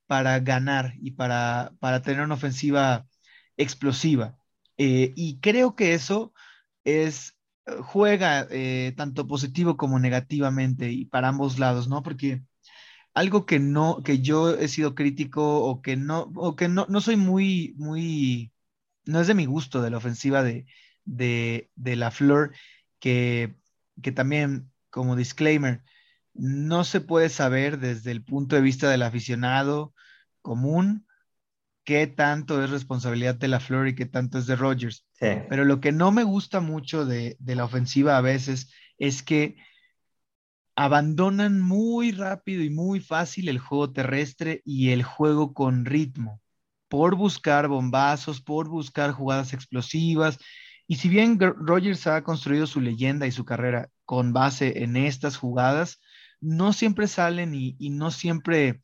para 0.08 0.40
ganar 0.40 0.94
y 1.02 1.12
para, 1.12 1.72
para 1.80 2.02
tener 2.02 2.22
una 2.24 2.36
ofensiva 2.36 3.08
explosiva. 3.58 4.38
Eh, 4.78 5.14
y 5.16 5.40
creo 5.40 5.76
que 5.76 5.94
eso 5.94 6.34
es 6.84 7.38
juega 7.84 8.48
eh, 8.50 8.94
tanto 8.98 9.28
positivo 9.28 9.78
como 9.78 10.00
negativamente 10.00 10.92
y 10.92 11.06
para 11.06 11.30
ambos 11.30 11.60
lados, 11.60 11.88
¿no? 11.88 12.04
Porque 12.04 12.44
algo 13.14 13.46
que 13.46 13.60
no, 13.60 14.04
que 14.04 14.20
yo 14.22 14.56
he 14.58 14.68
sido 14.68 14.96
crítico 14.96 15.64
o 15.64 15.82
que 15.82 15.98
no, 15.98 16.32
o 16.36 16.56
que 16.56 16.68
no, 16.70 16.86
no 16.90 17.02
soy 17.02 17.18
muy, 17.18 17.74
muy, 17.78 18.54
no 19.06 19.20
es 19.22 19.28
de 19.28 19.36
mi 19.36 19.46
gusto 19.46 19.82
de 19.82 19.92
la 19.92 19.98
ofensiva 19.98 20.44
de, 20.44 20.66
de, 21.06 21.70
de 21.76 21.96
la 21.96 22.12
Flor, 22.12 22.54
que, 23.00 23.56
que 24.02 24.12
también, 24.12 24.72
como 24.90 25.16
disclaimer, 25.16 25.84
no 26.34 26.84
se 26.84 27.02
puede 27.02 27.30
saber 27.30 27.80
desde 27.80 28.12
el 28.12 28.24
punto 28.24 28.56
de 28.56 28.62
vista 28.62 28.90
del 28.90 29.04
aficionado 29.04 29.94
común 30.42 31.06
qué 31.84 32.08
tanto 32.08 32.64
es 32.64 32.70
responsabilidad 32.70 33.36
de 33.36 33.48
la 33.48 33.60
Flor 33.60 33.88
y 33.88 33.96
qué 33.96 34.06
tanto 34.06 34.38
es 34.38 34.46
de 34.46 34.56
Rogers. 34.56 35.06
Pero 35.20 35.66
lo 35.66 35.80
que 35.80 35.92
no 35.92 36.12
me 36.12 36.24
gusta 36.24 36.60
mucho 36.60 37.06
de, 37.06 37.38
la 37.40 37.66
ofensiva 37.66 38.18
a 38.18 38.22
veces 38.22 38.72
es 38.98 39.24
que 39.24 39.56
abandonan 40.76 41.60
muy 41.60 42.12
rápido 42.12 42.64
y 42.64 42.70
muy 42.70 43.00
fácil 43.00 43.50
el 43.50 43.60
juego 43.60 43.92
terrestre 43.92 44.62
y 44.66 44.90
el 44.90 45.04
juego 45.04 45.54
con 45.54 45.86
ritmo, 45.86 46.42
por 46.88 47.16
buscar 47.16 47.68
bombazos, 47.68 48.42
por 48.42 48.70
buscar 48.70 49.12
jugadas 49.12 49.54
explosivas. 49.54 50.38
Y 50.88 50.96
si 50.96 51.10
bien 51.10 51.40
Rogers 51.40 52.08
ha 52.08 52.24
construido 52.24 52.68
su 52.68 52.82
leyenda 52.82 53.28
y 53.28 53.32
su 53.32 53.46
carrera 53.46 53.90
con 54.06 54.34
base 54.34 54.84
en 54.84 54.98
estas 54.98 55.38
jugadas, 55.38 56.02
no 56.40 56.74
siempre 56.74 57.08
salen 57.08 57.54
y, 57.54 57.76
y 57.80 57.92
no 57.92 58.12
siempre 58.12 58.82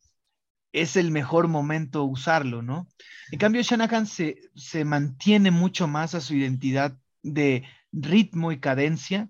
es 0.74 0.96
el 0.96 1.12
mejor 1.12 1.48
momento 1.48 2.04
usarlo, 2.04 2.62
¿no? 2.62 2.88
En 3.32 3.40
cambio, 3.40 3.62
Shanahan 3.62 4.08
se, 4.08 4.38
se 4.56 4.86
mantiene 4.86 5.52
mucho 5.52 5.88
más 5.88 6.16
a 6.16 6.22
su 6.22 6.36
identidad 6.36 6.98
de 7.24 7.64
ritmo 7.92 8.52
y 8.52 8.60
cadencia, 8.60 9.30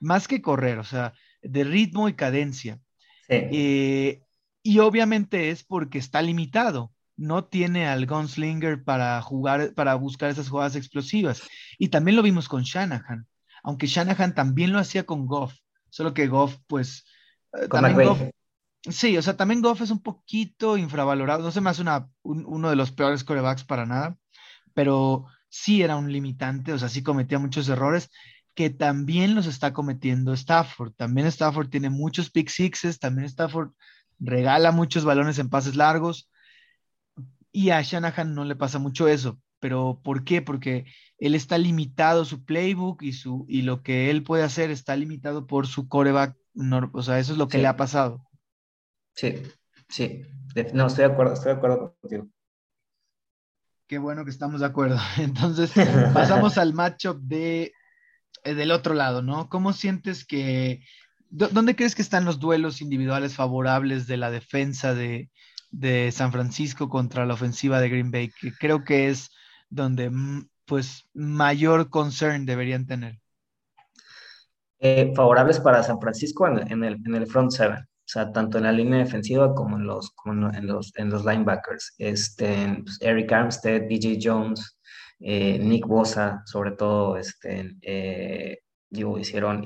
más 0.00 0.28
que 0.28 0.42
correr, 0.42 0.78
o 0.78 0.84
sea, 0.84 1.14
de 1.42 1.64
ritmo 1.64 2.08
y 2.08 2.14
cadencia. 2.14 2.80
Eh, 3.28 4.22
y 4.62 4.78
obviamente 4.78 5.50
es 5.50 5.62
porque 5.64 5.98
está 5.98 6.22
limitado, 6.22 6.92
no 7.16 7.44
tiene 7.44 7.86
al 7.86 8.06
gunslinger 8.06 8.84
para 8.84 9.20
jugar, 9.22 9.74
para 9.74 9.94
buscar 9.94 10.30
esas 10.30 10.48
jugadas 10.48 10.76
explosivas. 10.76 11.42
Y 11.78 11.88
también 11.88 12.16
lo 12.16 12.22
vimos 12.22 12.48
con 12.48 12.62
Shanahan, 12.62 13.26
aunque 13.62 13.86
Shanahan 13.86 14.34
también 14.34 14.72
lo 14.72 14.78
hacía 14.78 15.04
con 15.04 15.26
Goff, 15.26 15.54
solo 15.90 16.14
que 16.14 16.26
Goff, 16.26 16.56
pues, 16.66 17.04
eh, 17.52 17.68
también 17.68 18.08
Goff, 18.08 18.22
Sí, 18.82 19.16
o 19.16 19.22
sea, 19.22 19.36
también 19.36 19.60
Goff 19.60 19.80
es 19.80 19.90
un 19.90 20.02
poquito 20.02 20.76
infravalorado. 20.76 21.42
No 21.42 21.50
se 21.50 21.60
me 21.60 21.70
hace 21.70 21.82
una, 21.82 22.08
uno 22.22 22.70
de 22.70 22.76
los 22.76 22.92
peores 22.92 23.24
corebacks 23.24 23.64
para 23.64 23.86
nada, 23.86 24.16
pero 24.74 25.26
sí 25.48 25.82
era 25.82 25.96
un 25.96 26.12
limitante, 26.12 26.72
o 26.72 26.78
sea, 26.78 26.88
sí 26.88 27.02
cometía 27.02 27.38
muchos 27.38 27.68
errores 27.68 28.10
que 28.54 28.70
también 28.70 29.34
los 29.36 29.46
está 29.46 29.72
cometiendo 29.72 30.32
Stafford. 30.32 30.92
También 30.94 31.28
Stafford 31.28 31.68
tiene 31.68 31.90
muchos 31.90 32.30
pick 32.30 32.48
sixes, 32.48 32.98
también 32.98 33.26
Stafford 33.26 33.70
regala 34.18 34.72
muchos 34.72 35.04
balones 35.04 35.38
en 35.38 35.48
pases 35.48 35.76
largos 35.76 36.28
y 37.52 37.70
a 37.70 37.80
Shanahan 37.82 38.34
no 38.34 38.44
le 38.44 38.56
pasa 38.56 38.78
mucho 38.78 39.06
eso. 39.08 39.38
Pero 39.60 40.00
¿por 40.02 40.24
qué? 40.24 40.42
Porque 40.42 40.86
él 41.18 41.34
está 41.34 41.58
limitado, 41.58 42.24
su 42.24 42.44
playbook 42.44 43.02
y, 43.02 43.12
su, 43.12 43.44
y 43.48 43.62
lo 43.62 43.82
que 43.82 44.10
él 44.10 44.22
puede 44.22 44.44
hacer 44.44 44.70
está 44.70 44.96
limitado 44.96 45.46
por 45.46 45.66
su 45.66 45.88
coreback. 45.88 46.36
o 46.92 47.02
sea, 47.02 47.18
eso 47.18 47.32
es 47.32 47.38
lo 47.38 47.48
que 47.48 47.58
le 47.58 47.66
ha 47.66 47.76
pasado. 47.76 48.27
Sí, 49.18 49.42
sí. 49.88 50.22
No, 50.74 50.86
estoy 50.86 51.06
de 51.06 51.12
acuerdo, 51.12 51.34
estoy 51.34 51.50
de 51.52 51.58
acuerdo 51.58 51.96
contigo. 52.00 52.28
Qué 53.88 53.98
bueno 53.98 54.24
que 54.24 54.30
estamos 54.30 54.60
de 54.60 54.66
acuerdo. 54.66 54.96
Entonces, 55.18 55.72
pasamos 56.14 56.56
al 56.56 56.72
matchup 56.72 57.18
de, 57.22 57.72
eh, 58.44 58.54
del 58.54 58.70
otro 58.70 58.94
lado, 58.94 59.20
¿no? 59.20 59.48
¿Cómo 59.48 59.72
sientes 59.72 60.24
que, 60.24 60.84
dónde 61.30 61.74
crees 61.74 61.96
que 61.96 62.02
están 62.02 62.24
los 62.24 62.38
duelos 62.38 62.80
individuales 62.80 63.34
favorables 63.34 64.06
de 64.06 64.18
la 64.18 64.30
defensa 64.30 64.94
de, 64.94 65.30
de 65.72 66.12
San 66.12 66.30
Francisco 66.30 66.88
contra 66.88 67.26
la 67.26 67.34
ofensiva 67.34 67.80
de 67.80 67.88
Green 67.88 68.12
Bay? 68.12 68.30
Que 68.40 68.52
creo 68.52 68.84
que 68.84 69.08
es 69.08 69.32
donde, 69.68 70.10
mm, 70.10 70.48
pues, 70.64 71.08
mayor 71.12 71.90
concern 71.90 72.46
deberían 72.46 72.86
tener. 72.86 73.18
Eh, 74.78 75.12
favorables 75.16 75.58
para 75.58 75.82
San 75.82 76.00
Francisco 76.00 76.46
en, 76.46 76.84
el, 76.84 77.00
en 77.04 77.14
el 77.16 77.26
front 77.26 77.50
seven. 77.50 77.87
O 78.08 78.10
sea, 78.10 78.32
tanto 78.32 78.56
en 78.56 78.64
la 78.64 78.72
línea 78.72 79.00
defensiva 79.00 79.54
como 79.54 79.76
en 79.76 79.86
los, 79.86 80.14
en 80.24 80.66
los, 80.66 80.96
en 80.96 81.10
los 81.10 81.26
linebackers. 81.26 81.94
Este, 81.98 82.80
pues, 82.82 82.98
Eric 83.02 83.30
Armstead, 83.30 83.82
DJ 83.82 84.18
Jones, 84.22 84.78
eh, 85.20 85.58
Nick 85.58 85.86
Bosa, 85.86 86.40
sobre 86.46 86.70
todo, 86.72 87.18
este, 87.18 87.76
eh, 87.82 88.60
hicieron, 88.90 89.62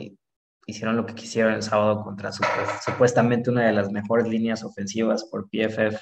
hicieron 0.67 0.97
lo 0.97 1.07
que 1.07 1.15
quisieron 1.15 1.53
el 1.55 1.63
sábado 1.63 2.03
contra 2.03 2.33
supuestamente 2.33 3.49
una 3.49 3.65
de 3.67 3.75
las 3.75 3.93
mejores 3.93 4.27
líneas 4.27 4.65
ofensivas 4.65 5.25
por 5.31 5.49
PFF, 5.49 6.01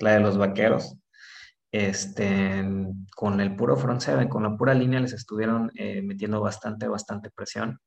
la 0.00 0.14
de 0.14 0.20
los 0.20 0.36
vaqueros. 0.38 0.96
este, 1.70 2.64
con 3.14 3.40
el 3.40 3.54
puro 3.54 3.76
front 3.76 4.00
seven, 4.00 4.28
con 4.28 4.42
la 4.42 4.56
pura 4.56 4.74
línea, 4.74 4.98
les 5.00 5.12
estuvieron 5.12 5.70
eh, 5.76 6.02
metiendo 6.02 6.40
bastante, 6.40 6.88
bastante 6.88 7.30
presión. 7.30 7.78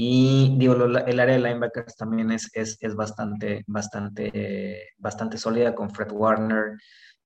Y 0.00 0.54
digo, 0.58 0.74
el 0.74 1.18
área 1.18 1.34
de 1.34 1.40
linebackers 1.40 1.96
también 1.96 2.30
es, 2.30 2.50
es, 2.54 2.78
es 2.80 2.94
bastante, 2.94 3.64
bastante, 3.66 4.92
bastante 4.96 5.38
sólida 5.38 5.74
con 5.74 5.90
Fred 5.90 6.12
Warner. 6.12 6.78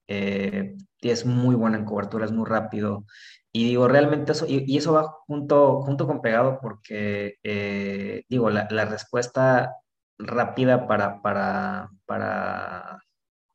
Eh, 0.08 0.74
es 1.02 1.26
muy 1.26 1.54
buena 1.54 1.76
en 1.76 1.84
cobertura, 1.84 2.24
es 2.24 2.32
muy 2.32 2.46
rápido. 2.46 3.04
Y 3.52 3.66
digo, 3.66 3.88
realmente 3.88 4.32
eso, 4.32 4.46
y, 4.48 4.74
eso 4.74 4.94
va 4.94 5.18
junto, 5.26 5.82
junto 5.82 6.06
con 6.06 6.22
pegado 6.22 6.60
porque, 6.62 7.34
eh, 7.42 8.24
digo, 8.30 8.48
la, 8.48 8.66
la, 8.70 8.86
respuesta 8.86 9.76
rápida 10.18 10.86
para, 10.86 11.20
para, 11.20 11.90
para, 12.06 13.00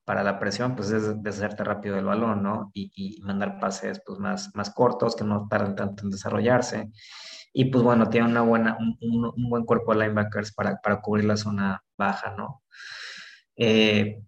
para 0.05 0.23
la 0.23 0.39
presión, 0.39 0.75
pues 0.75 0.91
es 0.91 1.23
deshacerte 1.23 1.63
rápido 1.63 1.97
el 1.97 2.05
balón, 2.05 2.43
¿no? 2.43 2.69
Y, 2.75 2.91
y, 2.95 3.19
mandar 3.23 3.59
pases 3.59 3.99
pues, 4.05 4.19
más, 4.19 4.51
más 4.55 4.69
cortos, 4.69 5.15
que 5.15 5.23
no 5.23 5.47
tarden 5.49 5.75
tanto 5.75 6.03
en 6.03 6.11
desarrollarse. 6.11 6.91
Y 7.59 7.65
pues 7.65 7.83
bueno, 7.83 8.07
tiene 8.07 8.27
una 8.27 8.43
buena, 8.43 8.77
un, 8.79 9.25
un, 9.35 9.49
buen 9.49 9.65
cuerpo 9.65 9.91
de 9.91 10.01
linebackers 10.01 10.53
para, 10.53 10.79
para 10.79 11.01
cubrir 11.01 11.25
la 11.25 11.37
zona 11.37 11.83
baja, 11.97 12.35
¿no? 12.37 12.61
Eh, 13.55 14.21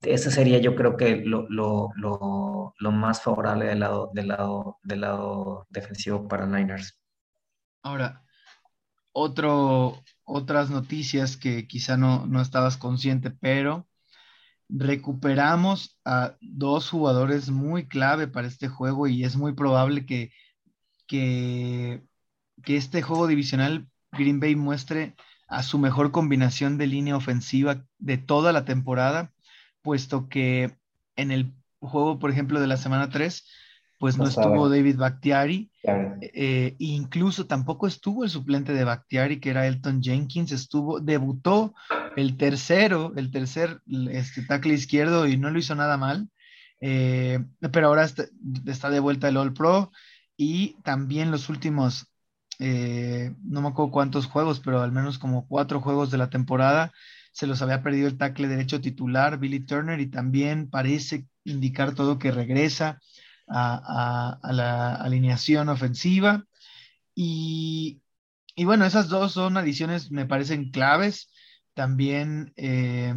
ese 0.00 0.30
sería 0.30 0.56
yo 0.58 0.74
creo 0.74 0.96
que 0.96 1.16
lo, 1.16 1.46
lo, 1.50 1.90
lo, 1.94 2.72
lo, 2.78 2.90
más 2.90 3.20
favorable 3.22 3.66
del 3.66 3.80
lado, 3.80 4.10
del, 4.14 4.28
lado, 4.28 4.78
del 4.82 5.02
lado 5.02 5.66
defensivo 5.68 6.26
para 6.26 6.46
Niners. 6.46 6.98
Ahora, 7.82 8.24
otro, 9.12 10.02
otras 10.24 10.70
noticias 10.70 11.36
que 11.36 11.66
quizá 11.68 11.98
no, 11.98 12.26
no 12.26 12.40
estabas 12.40 12.78
consciente, 12.78 13.30
pero 13.30 13.86
recuperamos 14.70 16.00
a 16.06 16.38
dos 16.40 16.88
jugadores 16.88 17.50
muy 17.50 17.88
clave 17.88 18.26
para 18.26 18.48
este 18.48 18.68
juego 18.68 19.06
y 19.06 19.22
es 19.22 19.36
muy 19.36 19.52
probable 19.52 20.06
que, 20.06 20.32
que, 21.06 22.02
que 22.62 22.76
este 22.76 23.02
juego 23.02 23.26
divisional 23.26 23.86
Green 24.12 24.40
Bay 24.40 24.56
muestre 24.56 25.14
a 25.48 25.62
su 25.62 25.78
mejor 25.78 26.12
combinación 26.12 26.78
de 26.78 26.86
línea 26.86 27.16
ofensiva 27.16 27.84
de 27.98 28.18
toda 28.18 28.52
la 28.52 28.64
temporada 28.64 29.32
puesto 29.82 30.28
que 30.28 30.76
en 31.16 31.30
el 31.30 31.52
juego, 31.80 32.18
por 32.18 32.30
ejemplo, 32.30 32.60
de 32.60 32.66
la 32.66 32.76
semana 32.76 33.10
3, 33.10 33.44
pues 33.98 34.16
no, 34.16 34.26
estuvo 34.26 34.68
David 34.68 34.96
Bakhtiari, 34.96 35.70
eh, 36.20 36.74
incluso 36.78 37.46
tampoco 37.46 37.86
estuvo 37.86 38.24
el 38.24 38.30
suplente 38.30 38.72
de 38.72 38.84
Bakhtiari, 38.84 39.38
que 39.38 39.50
era 39.50 39.66
Elton 39.66 40.02
Jenkins, 40.02 40.50
estuvo, 40.50 40.98
debutó 40.98 41.74
el 42.16 42.36
tercero, 42.36 43.12
el 43.16 43.30
tercer 43.30 43.80
este, 44.10 44.42
tackle 44.42 44.74
izquierdo 44.74 45.28
y 45.28 45.36
no 45.36 45.50
lo 45.50 45.58
hizo 45.58 45.76
nada 45.76 45.98
mal, 45.98 46.28
eh, 46.80 47.44
pero 47.72 47.88
ahora 47.88 48.04
está, 48.04 48.90
de 48.90 49.00
vuelta 49.00 49.28
el 49.28 49.36
All 49.36 49.52
Pro 49.52 49.92
y 50.36 50.80
también 50.82 51.30
los 51.30 51.48
últimos, 51.48 52.11
eh, 52.64 53.34
no 53.42 53.60
me 53.60 53.68
acuerdo 53.70 53.90
cuántos 53.90 54.26
juegos, 54.26 54.60
pero 54.60 54.82
al 54.82 54.92
menos 54.92 55.18
como 55.18 55.48
cuatro 55.48 55.80
juegos 55.80 56.12
de 56.12 56.18
la 56.18 56.30
temporada, 56.30 56.92
se 57.32 57.48
los 57.48 57.60
había 57.60 57.82
perdido 57.82 58.06
el 58.06 58.16
tackle 58.16 58.46
derecho 58.46 58.80
titular, 58.80 59.38
Billy 59.38 59.58
Turner, 59.66 59.98
y 59.98 60.06
también 60.06 60.70
parece 60.70 61.26
indicar 61.42 61.96
todo 61.96 62.20
que 62.20 62.30
regresa 62.30 63.00
a, 63.48 64.38
la 64.44 64.94
alineación 64.94 65.70
ofensiva. 65.70 66.46
Y, 67.16 68.00
bueno, 68.56 68.84
esas 68.86 69.08
dos 69.08 69.32
son 69.32 69.56
adiciones, 69.56 70.12
me 70.12 70.26
parecen 70.26 70.70
claves. 70.70 71.30
También 71.74 72.52
eh, 72.54 73.12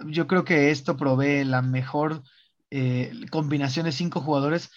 yo 0.00 0.26
creo 0.26 0.44
que 0.44 0.70
esto 0.70 0.98
provee 0.98 1.44
la 1.44 1.62
mejor 1.62 2.22
eh, 2.70 3.12
combinación 3.30 3.86
de 3.86 3.92
cinco 3.92 4.20
jugadores 4.20 4.70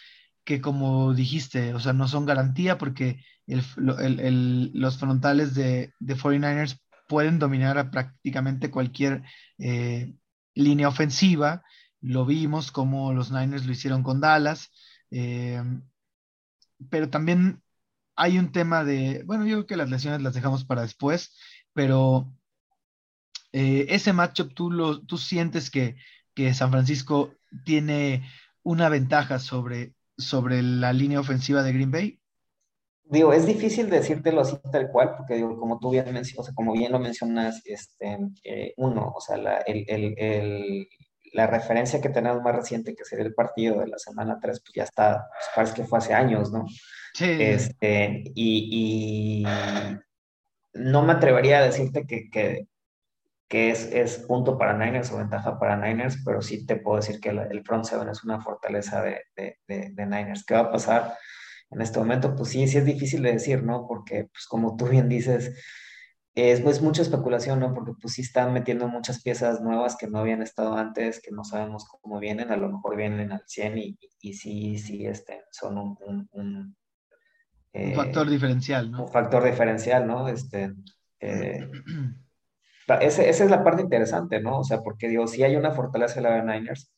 que 0.46 0.62
como 0.62 1.14
dijiste, 1.14 1.74
o 1.74 1.80
sea, 1.80 1.94
no 1.94 2.08
son 2.08 2.26
garantía 2.26 2.78
porque 2.78 3.24
los 3.58 4.98
frontales 4.98 5.54
de, 5.54 5.94
de 6.00 6.16
49ers 6.16 6.80
pueden 7.08 7.40
dominar 7.40 7.78
a 7.78 7.92
prácticamente 7.92 8.72
cualquier 8.72 9.24
eh, 9.58 10.14
línea 10.56 10.88
ofensiva. 10.88 11.62
Lo 12.00 12.26
vimos 12.26 12.72
como 12.72 13.12
los 13.14 13.32
Niners 13.32 13.66
lo 13.66 13.74
hicieron 13.74 14.02
con 14.02 14.22
Dallas. 14.22 14.72
Eh, 15.12 15.62
pero 16.90 17.10
también 17.10 17.62
hay 18.16 18.38
un 18.38 18.54
tema 18.54 18.86
de, 18.86 19.24
bueno, 19.26 19.46
yo 19.46 19.58
creo 19.58 19.68
que 19.68 19.76
las 19.76 19.90
lesiones 19.90 20.22
las 20.22 20.34
dejamos 20.34 20.64
para 20.64 20.84
después, 20.84 21.36
pero 21.74 22.34
eh, 23.52 23.88
ese 23.90 24.14
matchup 24.14 24.54
tú, 24.54 25.06
tú 25.06 25.18
sientes 25.18 25.70
que, 25.70 25.98
que, 26.34 26.54
San 26.54 26.72
Francisco 26.72 27.34
tiene 27.66 28.26
una 28.64 28.88
ventaja 28.88 29.40
sobre, 29.40 29.96
sobre 30.18 30.62
la 30.62 30.94
línea 30.94 31.20
ofensiva 31.20 31.62
de 31.62 31.74
Green 31.74 31.92
Bay 31.92 32.21
digo, 33.12 33.34
es 33.34 33.46
difícil 33.46 33.90
decírtelo 33.90 34.42
así 34.42 34.58
tal 34.72 34.90
cual, 34.90 35.16
porque 35.18 35.36
digo, 35.36 35.58
como 35.60 35.80
tú 35.80 35.92
bien 35.92 36.06
mencionas, 36.14 36.40
o 36.40 36.44
sea, 36.44 36.54
como 36.56 36.72
bien 36.72 36.94
lo 36.94 37.00
mencionas, 37.00 37.62
este, 37.66 38.18
eh, 38.44 38.74
uno, 38.78 39.14
o 39.16 39.20
sea, 39.20 39.38
la, 39.38 39.58
el, 39.60 39.86
el, 39.88 40.16
el, 40.18 40.88
la 41.34 41.46
referencia 41.46 42.00
que 42.00 42.10
tenemos 42.10 42.42
más 42.42 42.56
reciente, 42.56 42.96
que 42.96 43.04
sería 43.04 43.26
el 43.26 43.34
partido 43.34 43.82
de 43.82 43.88
la 43.88 43.98
semana 43.98 44.40
3, 44.42 44.62
pues 44.62 44.74
ya 44.74 44.84
está, 44.84 45.28
pues 45.30 45.46
parece 45.54 45.74
que 45.74 45.84
fue 45.84 46.00
hace 46.00 46.14
años, 46.14 46.52
¿no? 46.54 46.66
Sí. 47.14 47.38
Este, 47.38 48.24
y, 48.34 49.44
y 49.44 49.46
no 50.74 51.04
me 51.04 51.12
atrevería 51.12 51.60
a 51.60 51.64
decirte 51.64 52.06
que, 52.08 52.30
que, 52.30 52.68
que 53.50 53.72
es, 53.72 53.92
es, 53.92 54.20
punto 54.20 54.58
para 54.58 54.78
Niners 54.78 55.12
o 55.12 55.18
ventaja 55.18 55.60
para 55.60 55.76
Niners, 55.76 56.18
pero 56.24 56.42
sí 56.42 56.66
te 56.66 56.78
puedo 56.78 57.02
decir 57.02 57.20
que 57.20 57.30
el 57.30 57.62
front 57.66 57.84
seven 57.84 58.08
es 58.08 58.24
una 58.24 58.40
fortaleza 58.40 59.02
de, 59.02 59.22
de, 59.36 59.58
de, 59.68 59.90
de 59.92 60.06
Niners. 60.06 60.46
¿Qué 60.46 60.54
va 60.54 60.62
a 60.62 60.72
pasar? 60.72 61.18
En 61.72 61.82
este 61.82 62.00
momento, 62.00 62.36
pues 62.36 62.50
sí, 62.50 62.68
sí 62.68 62.78
es 62.78 62.86
difícil 62.86 63.24
de 63.24 63.34
decir, 63.34 63.64
¿no? 63.64 63.88
Porque, 63.88 64.26
pues 64.26 64.46
como 64.48 64.76
tú 64.76 64.88
bien 64.88 65.08
dices, 65.08 65.54
es 66.36 66.62
pues 66.62 66.82
mucha 66.82 67.02
especulación, 67.02 67.60
¿no? 67.60 67.74
Porque 67.74 67.94
pues 68.00 68.14
sí 68.14 68.22
están 68.22 68.54
metiendo 68.54 68.88
muchas 68.88 69.22
piezas 69.22 69.62
nuevas 69.62 69.96
que 69.98 70.08
no 70.08 70.20
habían 70.20 70.42
estado 70.42 70.78
antes, 70.78 71.22
que 71.22 71.32
no 71.32 71.44
sabemos 71.44 71.86
cómo 71.86 72.20
vienen, 72.20 72.52
a 72.52 72.58
lo 72.58 72.70
mejor 72.70 72.96
vienen 72.96 73.32
al 73.32 73.44
100 73.46 73.78
y, 73.78 74.00
y, 74.22 74.34
sí, 74.34 74.78
sí, 74.78 75.06
este, 75.06 75.44
son 75.52 75.78
un... 75.78 75.98
un, 76.06 76.30
un, 76.32 76.76
eh, 77.74 77.96
factor 77.96 78.30
diferencial, 78.30 78.92
¿no? 78.92 79.04
Un 79.06 79.12
factor 79.12 79.44
diferencial, 79.44 80.06
¿no? 80.06 80.28
Este, 80.28 80.74
eh, 81.22 81.70
esa 83.02 83.24
es 83.24 83.50
la 83.50 83.64
parte 83.64 83.82
interesante, 83.82 84.42
¿no? 84.42 84.60
O 84.60 84.64
sea, 84.64 84.82
porque 84.82 85.08
digo, 85.08 85.28
si 85.28 85.44
hay 85.44 85.56
una 85.56 85.72
fortaleza 85.72 86.16
de 86.16 86.22
la 86.22 86.44
Niners, 86.44 86.94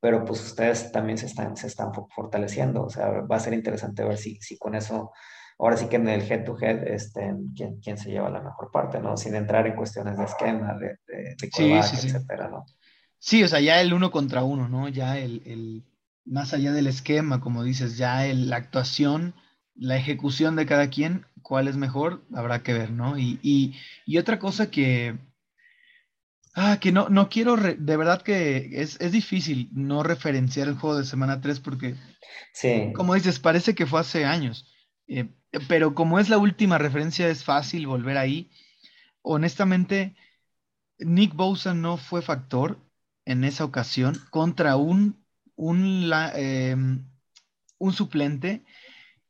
pero 0.00 0.24
pues 0.24 0.44
ustedes 0.44 0.92
también 0.92 1.18
se 1.18 1.26
están, 1.26 1.56
se 1.56 1.66
están 1.66 1.92
fortaleciendo, 2.14 2.84
o 2.84 2.90
sea, 2.90 3.08
va 3.22 3.36
a 3.36 3.40
ser 3.40 3.52
interesante 3.52 4.04
ver 4.04 4.16
si, 4.16 4.36
si 4.40 4.56
con 4.58 4.74
eso, 4.74 5.12
ahora 5.58 5.76
sí 5.76 5.88
que 5.88 5.96
en 5.96 6.08
el 6.08 6.22
head 6.30 6.44
to 6.44 6.56
head, 6.60 6.86
este, 6.86 7.34
quién, 7.56 7.80
quién 7.80 7.98
se 7.98 8.10
lleva 8.10 8.30
la 8.30 8.42
mejor 8.42 8.70
parte, 8.70 9.00
¿no? 9.00 9.16
Sin 9.16 9.34
entrar 9.34 9.66
en 9.66 9.74
cuestiones 9.74 10.16
de 10.16 10.24
esquema, 10.24 10.74
de, 10.74 10.98
de, 11.06 11.36
de 11.36 11.78
etcétera, 11.78 12.48
¿no? 12.48 12.64
Sí, 13.18 13.42
o 13.42 13.48
sea, 13.48 13.60
ya 13.60 13.80
el 13.80 13.92
uno 13.92 14.10
contra 14.12 14.44
uno, 14.44 14.68
¿no? 14.68 14.88
Ya 14.88 15.18
el, 15.18 15.42
el 15.44 15.84
más 16.24 16.54
allá 16.54 16.72
del 16.72 16.86
esquema, 16.86 17.40
como 17.40 17.64
dices, 17.64 17.96
ya 17.96 18.24
el, 18.26 18.48
la 18.50 18.56
actuación, 18.56 19.34
la 19.74 19.96
ejecución 19.96 20.54
de 20.54 20.66
cada 20.66 20.88
quien, 20.90 21.26
cuál 21.42 21.66
es 21.66 21.76
mejor, 21.76 22.22
habrá 22.32 22.62
que 22.62 22.74
ver, 22.74 22.92
¿no? 22.92 23.18
Y, 23.18 23.40
y, 23.42 23.74
y 24.06 24.18
otra 24.18 24.38
cosa 24.38 24.70
que, 24.70 25.18
Ah, 26.54 26.78
que 26.80 26.92
no, 26.92 27.08
no 27.08 27.28
quiero, 27.28 27.56
de 27.56 27.96
verdad 27.96 28.22
que 28.22 28.70
es, 28.80 28.98
difícil 29.12 29.68
no 29.72 30.02
referenciar 30.02 30.68
el 30.68 30.76
juego 30.76 30.98
de 30.98 31.04
semana 31.04 31.40
3 31.40 31.60
porque, 31.60 31.94
sí. 32.52 32.92
como 32.94 33.14
dices, 33.14 33.38
parece 33.38 33.74
que 33.74 33.86
fue 33.86 34.00
hace 34.00 34.24
años, 34.24 34.66
eh, 35.06 35.28
pero 35.68 35.94
como 35.94 36.18
es 36.18 36.28
la 36.28 36.38
última 36.38 36.78
referencia 36.78 37.28
es 37.28 37.44
fácil 37.44 37.86
volver 37.86 38.18
ahí. 38.18 38.50
Honestamente, 39.22 40.16
Nick 40.98 41.34
Bosa 41.34 41.74
no 41.74 41.96
fue 41.96 42.22
factor 42.22 42.78
en 43.24 43.44
esa 43.44 43.64
ocasión 43.64 44.18
contra 44.30 44.76
un, 44.76 45.24
un, 45.54 46.10
em, 46.34 47.08
un 47.78 47.92
suplente 47.92 48.64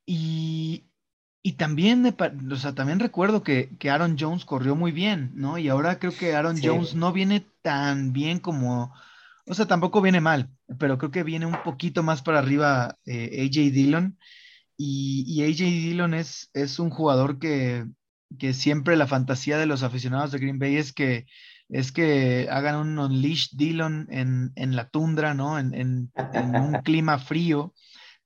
y, 0.07 0.88
y 1.43 1.53
también, 1.53 2.15
o 2.51 2.57
sea, 2.57 2.75
también 2.75 2.99
recuerdo 2.99 3.43
que, 3.43 3.71
Aaron 3.89 4.17
Jones 4.19 4.45
corrió 4.45 4.75
muy 4.75 4.93
bien, 4.93 5.31
¿no? 5.35 5.57
Y 5.59 5.69
ahora 5.69 5.99
creo 5.99 6.13
que 6.13 6.35
Aaron 6.35 6.61
Jones 6.63 6.95
no 6.95 7.13
viene 7.13 7.47
tan 7.63 8.13
bien 8.13 8.41
como, 8.41 8.93
o 9.47 9.55
sea, 9.55 9.67
tampoco 9.67 10.03
viene 10.03 10.21
mal, 10.21 10.51
pero 10.79 10.99
creo 10.99 11.11
que 11.11 11.23
viene 11.23 11.47
un 11.47 11.63
poquito 11.63 12.03
más 12.03 12.23
para 12.23 12.41
arriba 12.41 12.97
eh, 13.07 13.45
AJ 13.45 13.73
Dillon. 13.73 14.19
Y, 14.77 15.43
AJ 15.43 15.59
Dillon 15.59 16.15
es, 16.15 16.51
es 16.55 16.79
un 16.79 16.91
jugador 16.91 17.39
que, 17.39 17.87
que, 18.39 18.53
siempre 18.53 18.97
la 18.97 19.07
fantasía 19.07 19.59
de 19.59 19.67
los 19.67 19.83
aficionados 19.83 20.33
de 20.33 20.39
Green 20.39 20.59
Bay 20.59 20.77
es 20.77 20.93
que, 20.93 21.27
es 21.69 21.93
que 21.93 22.49
hagan 22.51 22.77
un 22.77 22.99
unleash 22.99 23.51
Dillon 23.57 24.07
en, 24.11 24.53
en 24.57 24.77
la 24.77 24.89
tundra, 24.89 25.35
¿no? 25.35 25.59
En, 25.59 25.75
en, 25.75 26.13
en 26.35 26.57
un 26.57 26.73
clima 26.83 27.19
frío 27.19 27.75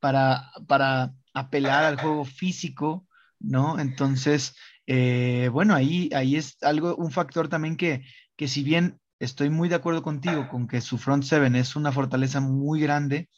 para, 0.00 0.50
para 0.66 1.14
apelar 1.34 1.84
al 1.84 2.00
juego 2.00 2.24
físico, 2.24 3.06
¿no? 3.38 3.78
Entonces, 3.78 4.54
eh, 4.86 5.48
bueno, 5.52 5.74
ahí, 5.74 6.10
ahí 6.14 6.36
es 6.36 6.56
algo, 6.62 6.96
un 6.96 7.10
factor 7.10 7.48
también 7.48 7.76
que, 7.76 8.04
que 8.36 8.48
si 8.48 8.62
bien 8.62 8.98
estoy 9.20 9.50
muy 9.50 9.68
de 9.68 9.76
acuerdo 9.76 10.02
contigo 10.02 10.48
con 10.48 10.66
que 10.66 10.80
su 10.80 10.98
front 10.98 11.22
seven 11.22 11.54
es 11.54 11.76
una 11.76 11.92
fortaleza 11.92 12.40
muy 12.40 12.80
grande. 12.80 13.28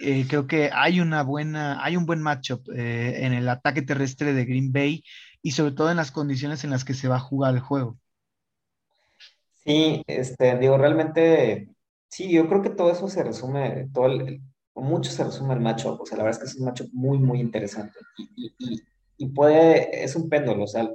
Eh, 0.00 0.26
creo 0.28 0.46
que 0.46 0.70
hay 0.72 1.00
una 1.00 1.22
buena, 1.22 1.84
hay 1.84 1.96
un 1.96 2.06
buen 2.06 2.22
matchup 2.22 2.68
eh, 2.70 3.24
en 3.24 3.34
el 3.34 3.48
ataque 3.48 3.82
terrestre 3.82 4.32
de 4.32 4.44
Green 4.44 4.72
Bay 4.72 5.04
y 5.42 5.52
sobre 5.52 5.72
todo 5.72 5.90
en 5.90 5.96
las 5.98 6.10
condiciones 6.10 6.64
en 6.64 6.70
las 6.70 6.84
que 6.84 6.94
se 6.94 7.08
va 7.08 7.16
a 7.16 7.20
jugar 7.20 7.54
el 7.54 7.60
juego. 7.60 7.98
Sí, 9.64 10.02
este, 10.06 10.58
digo, 10.58 10.76
realmente, 10.76 11.68
sí, 12.08 12.32
yo 12.32 12.48
creo 12.48 12.62
que 12.62 12.70
todo 12.70 12.90
eso 12.90 13.06
se 13.06 13.22
resume, 13.22 13.88
todo 13.92 14.06
el, 14.06 14.40
mucho 14.74 15.10
se 15.10 15.24
resume 15.24 15.54
al 15.54 15.60
matchup, 15.60 16.00
o 16.00 16.06
sea, 16.06 16.18
la 16.18 16.24
verdad 16.24 16.42
es 16.42 16.44
que 16.44 16.50
es 16.52 16.60
un 16.60 16.66
matchup 16.66 16.88
muy, 16.92 17.18
muy 17.18 17.40
interesante 17.40 17.98
y, 18.16 18.54
y, 18.58 18.82
y 19.18 19.28
puede, 19.28 20.02
es 20.04 20.16
un 20.16 20.28
péndulo, 20.28 20.64
o 20.64 20.66
sea, 20.66 20.88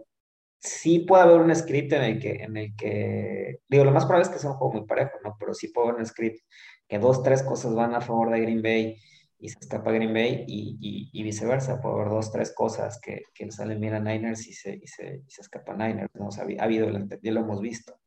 sí 0.59 0.99
puede 0.99 1.23
haber 1.23 1.41
un 1.41 1.55
script 1.55 1.93
en 1.93 2.03
el 2.03 2.19
que, 2.19 2.31
en 2.43 2.57
el 2.57 2.75
que, 2.75 3.59
digo, 3.69 3.83
lo 3.83 3.91
más 3.91 4.05
probable 4.05 4.27
es 4.27 4.33
que 4.33 4.39
sea 4.39 4.51
un 4.51 4.57
juego 4.57 4.73
muy 4.73 4.85
parejo, 4.85 5.17
¿no? 5.23 5.35
Pero 5.39 5.53
sí 5.53 5.69
puede 5.69 5.89
haber 5.89 6.01
un 6.01 6.05
script 6.05 6.39
que 6.87 6.99
dos, 6.99 7.23
tres 7.23 7.43
cosas 7.43 7.73
van 7.75 7.93
a 7.95 8.01
favor 8.01 8.31
de 8.31 8.41
Green 8.41 8.61
Bay 8.61 8.97
y 9.39 9.49
se 9.49 9.59
escapa 9.59 9.91
Green 9.91 10.13
Bay 10.13 10.45
y, 10.47 11.09
y, 11.13 11.23
viceversa, 11.23 11.79
puede 11.79 11.95
haber 11.95 12.09
dos, 12.09 12.31
tres 12.31 12.53
cosas 12.53 12.99
que, 12.99 13.23
que 13.33 13.45
le 13.45 13.51
salen 13.51 13.79
bien 13.79 13.93
a 13.93 13.99
Niners 13.99 14.47
y 14.47 14.53
se, 14.53 14.75
y 14.75 14.87
se, 14.87 15.21
se 15.27 15.41
escapa 15.41 15.73
Niners, 15.73 16.09
¿no? 16.15 16.27
O 16.27 16.29
ha 16.31 16.63
habido, 16.63 16.89
ya 17.21 17.31
lo 17.31 17.41
hemos 17.41 17.61
visto. 17.61 17.99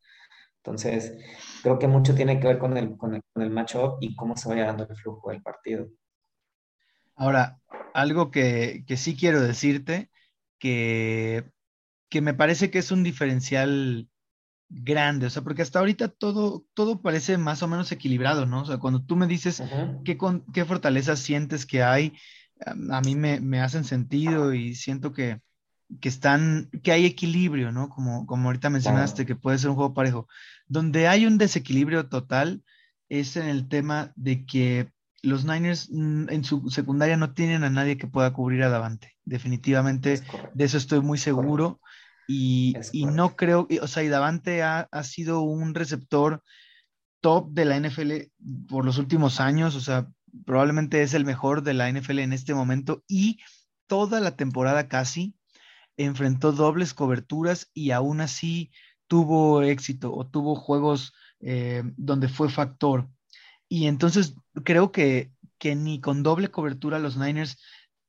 Entonces, 0.70 1.16
creo 1.62 1.78
que 1.78 1.88
mucho 1.88 2.14
tiene 2.14 2.40
que 2.40 2.46
ver 2.46 2.58
con 2.58 2.76
el, 2.76 2.96
con 2.96 3.14
el, 3.14 3.22
con 3.32 3.42
el 3.42 3.50
matchup 3.50 3.98
y 4.00 4.14
cómo 4.16 4.36
se 4.36 4.48
vaya 4.48 4.66
dando 4.66 4.86
el 4.88 4.96
flujo 4.96 5.30
del 5.30 5.42
partido. 5.42 5.88
Ahora, 7.14 7.60
algo 7.94 8.30
que, 8.30 8.84
que 8.86 8.96
sí 8.96 9.16
quiero 9.16 9.40
decirte, 9.40 10.10
que 10.58 11.44
que 12.10 12.20
me 12.20 12.34
parece 12.34 12.70
que 12.70 12.80
es 12.80 12.90
un 12.90 13.02
diferencial 13.04 14.08
grande, 14.68 15.26
o 15.26 15.30
sea, 15.30 15.42
porque 15.42 15.62
hasta 15.62 15.78
ahorita 15.78 16.08
todo, 16.08 16.66
todo 16.74 17.00
parece 17.00 17.38
más 17.38 17.62
o 17.62 17.68
menos 17.68 17.90
equilibrado, 17.92 18.46
¿no? 18.46 18.62
O 18.62 18.64
sea, 18.66 18.78
cuando 18.78 19.02
tú 19.02 19.16
me 19.16 19.26
dices 19.26 19.62
qué, 20.04 20.18
con, 20.18 20.44
qué 20.52 20.64
fortalezas 20.64 21.20
sientes 21.20 21.66
que 21.66 21.82
hay, 21.82 22.12
a, 22.66 23.00
mí 23.00 23.14
me, 23.14 23.40
me, 23.40 23.60
hacen 23.60 23.84
sentido 23.84 24.52
y 24.52 24.74
siento 24.74 25.12
que, 25.12 25.40
que, 26.00 26.08
están, 26.08 26.70
que 26.82 26.92
hay 26.92 27.06
equilibrio, 27.06 27.72
¿no? 27.72 27.88
Como, 27.88 28.26
como 28.26 28.48
ahorita 28.48 28.70
mencionaste, 28.70 29.26
que 29.26 29.36
puede 29.36 29.58
ser 29.58 29.70
un 29.70 29.76
juego 29.76 29.94
parejo. 29.94 30.28
Donde 30.68 31.08
hay 31.08 31.26
un 31.26 31.38
desequilibrio 31.38 32.08
total 32.08 32.62
es 33.08 33.36
en 33.36 33.48
el 33.48 33.68
tema 33.68 34.12
de 34.14 34.46
que 34.46 34.92
los 35.22 35.44
Niners 35.44 35.88
mm, 35.90 36.30
en 36.30 36.44
su 36.44 36.70
secundaria 36.70 37.16
no 37.16 37.34
tienen 37.34 37.64
a 37.64 37.70
nadie 37.70 37.98
que 37.98 38.06
pueda 38.06 38.32
cubrir 38.32 38.62
a 38.62 38.68
Davante. 38.68 39.16
Definitivamente, 39.24 40.22
de 40.54 40.64
eso 40.64 40.78
estoy 40.78 41.00
muy 41.00 41.18
seguro. 41.18 41.80
Y, 42.32 42.76
no 42.92 43.34
creo, 43.34 43.66
o 43.82 43.86
sea, 43.88 44.04
y 44.04 44.08
Davante 44.08 44.62
ha, 44.62 44.88
sido 45.02 45.40
un 45.40 45.74
receptor 45.74 46.44
top 47.20 47.50
de 47.50 47.64
la 47.64 47.78
NFL 47.80 48.12
por 48.68 48.84
los 48.84 48.98
últimos 48.98 49.40
años, 49.40 49.74
o 49.74 49.80
sea, 49.80 50.08
probablemente 50.46 51.02
es 51.02 51.12
el 51.12 51.24
mejor 51.24 51.64
de 51.64 51.74
la 51.74 51.90
NFL 51.90 52.20
en 52.20 52.32
este 52.32 52.54
momento 52.54 53.02
y 53.08 53.40
toda 53.88 54.20
la 54.20 54.36
temporada 54.36 54.86
casi 54.86 55.34
enfrentó 55.96 56.52
dobles 56.52 56.94
coberturas 56.94 57.70
y 57.74 57.90
aún 57.90 58.20
así 58.20 58.70
tuvo 59.06 59.62
éxito 59.62 60.14
o 60.14 60.26
tuvo 60.26 60.54
juegos 60.54 61.12
eh, 61.40 61.82
donde 61.96 62.28
fue 62.28 62.48
factor. 62.48 63.08
Y 63.68 63.86
entonces 63.86 64.34
creo 64.64 64.92
que, 64.92 65.32
que, 65.58 65.74
ni 65.76 66.00
con 66.00 66.22
doble 66.22 66.50
cobertura 66.50 66.98
los 66.98 67.16
Niners 67.16 67.58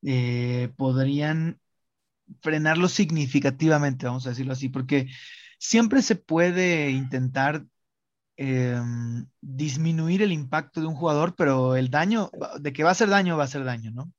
eh, 0.04 0.72
podrían 0.78 1.60
frenarlo 2.42 2.88
significativamente, 2.88 4.06
vamos 4.06 4.26
a 4.26 4.30
decirlo 4.30 4.54
así, 4.54 4.70
porque 4.70 5.10
siempre 5.60 6.02
se 6.02 6.16
puede 6.16 6.92
intentar 6.92 7.66
em, 8.38 9.28
disminuir 9.42 10.22
el 10.22 10.32
impacto 10.32 10.82
de 10.82 10.88
un 10.88 10.96
jugador, 10.96 11.36
pero 11.36 11.76
el 11.76 11.90
daño, 11.90 12.32
de 12.60 12.74
que 12.74 12.84
va 12.84 12.90
a 12.90 12.94
hacer 12.94 13.10
daño, 13.10 13.38
va 13.38 13.44
a 13.44 13.46
hacer 13.46 13.64
daño, 13.64 13.92
¿no? 13.92 14.12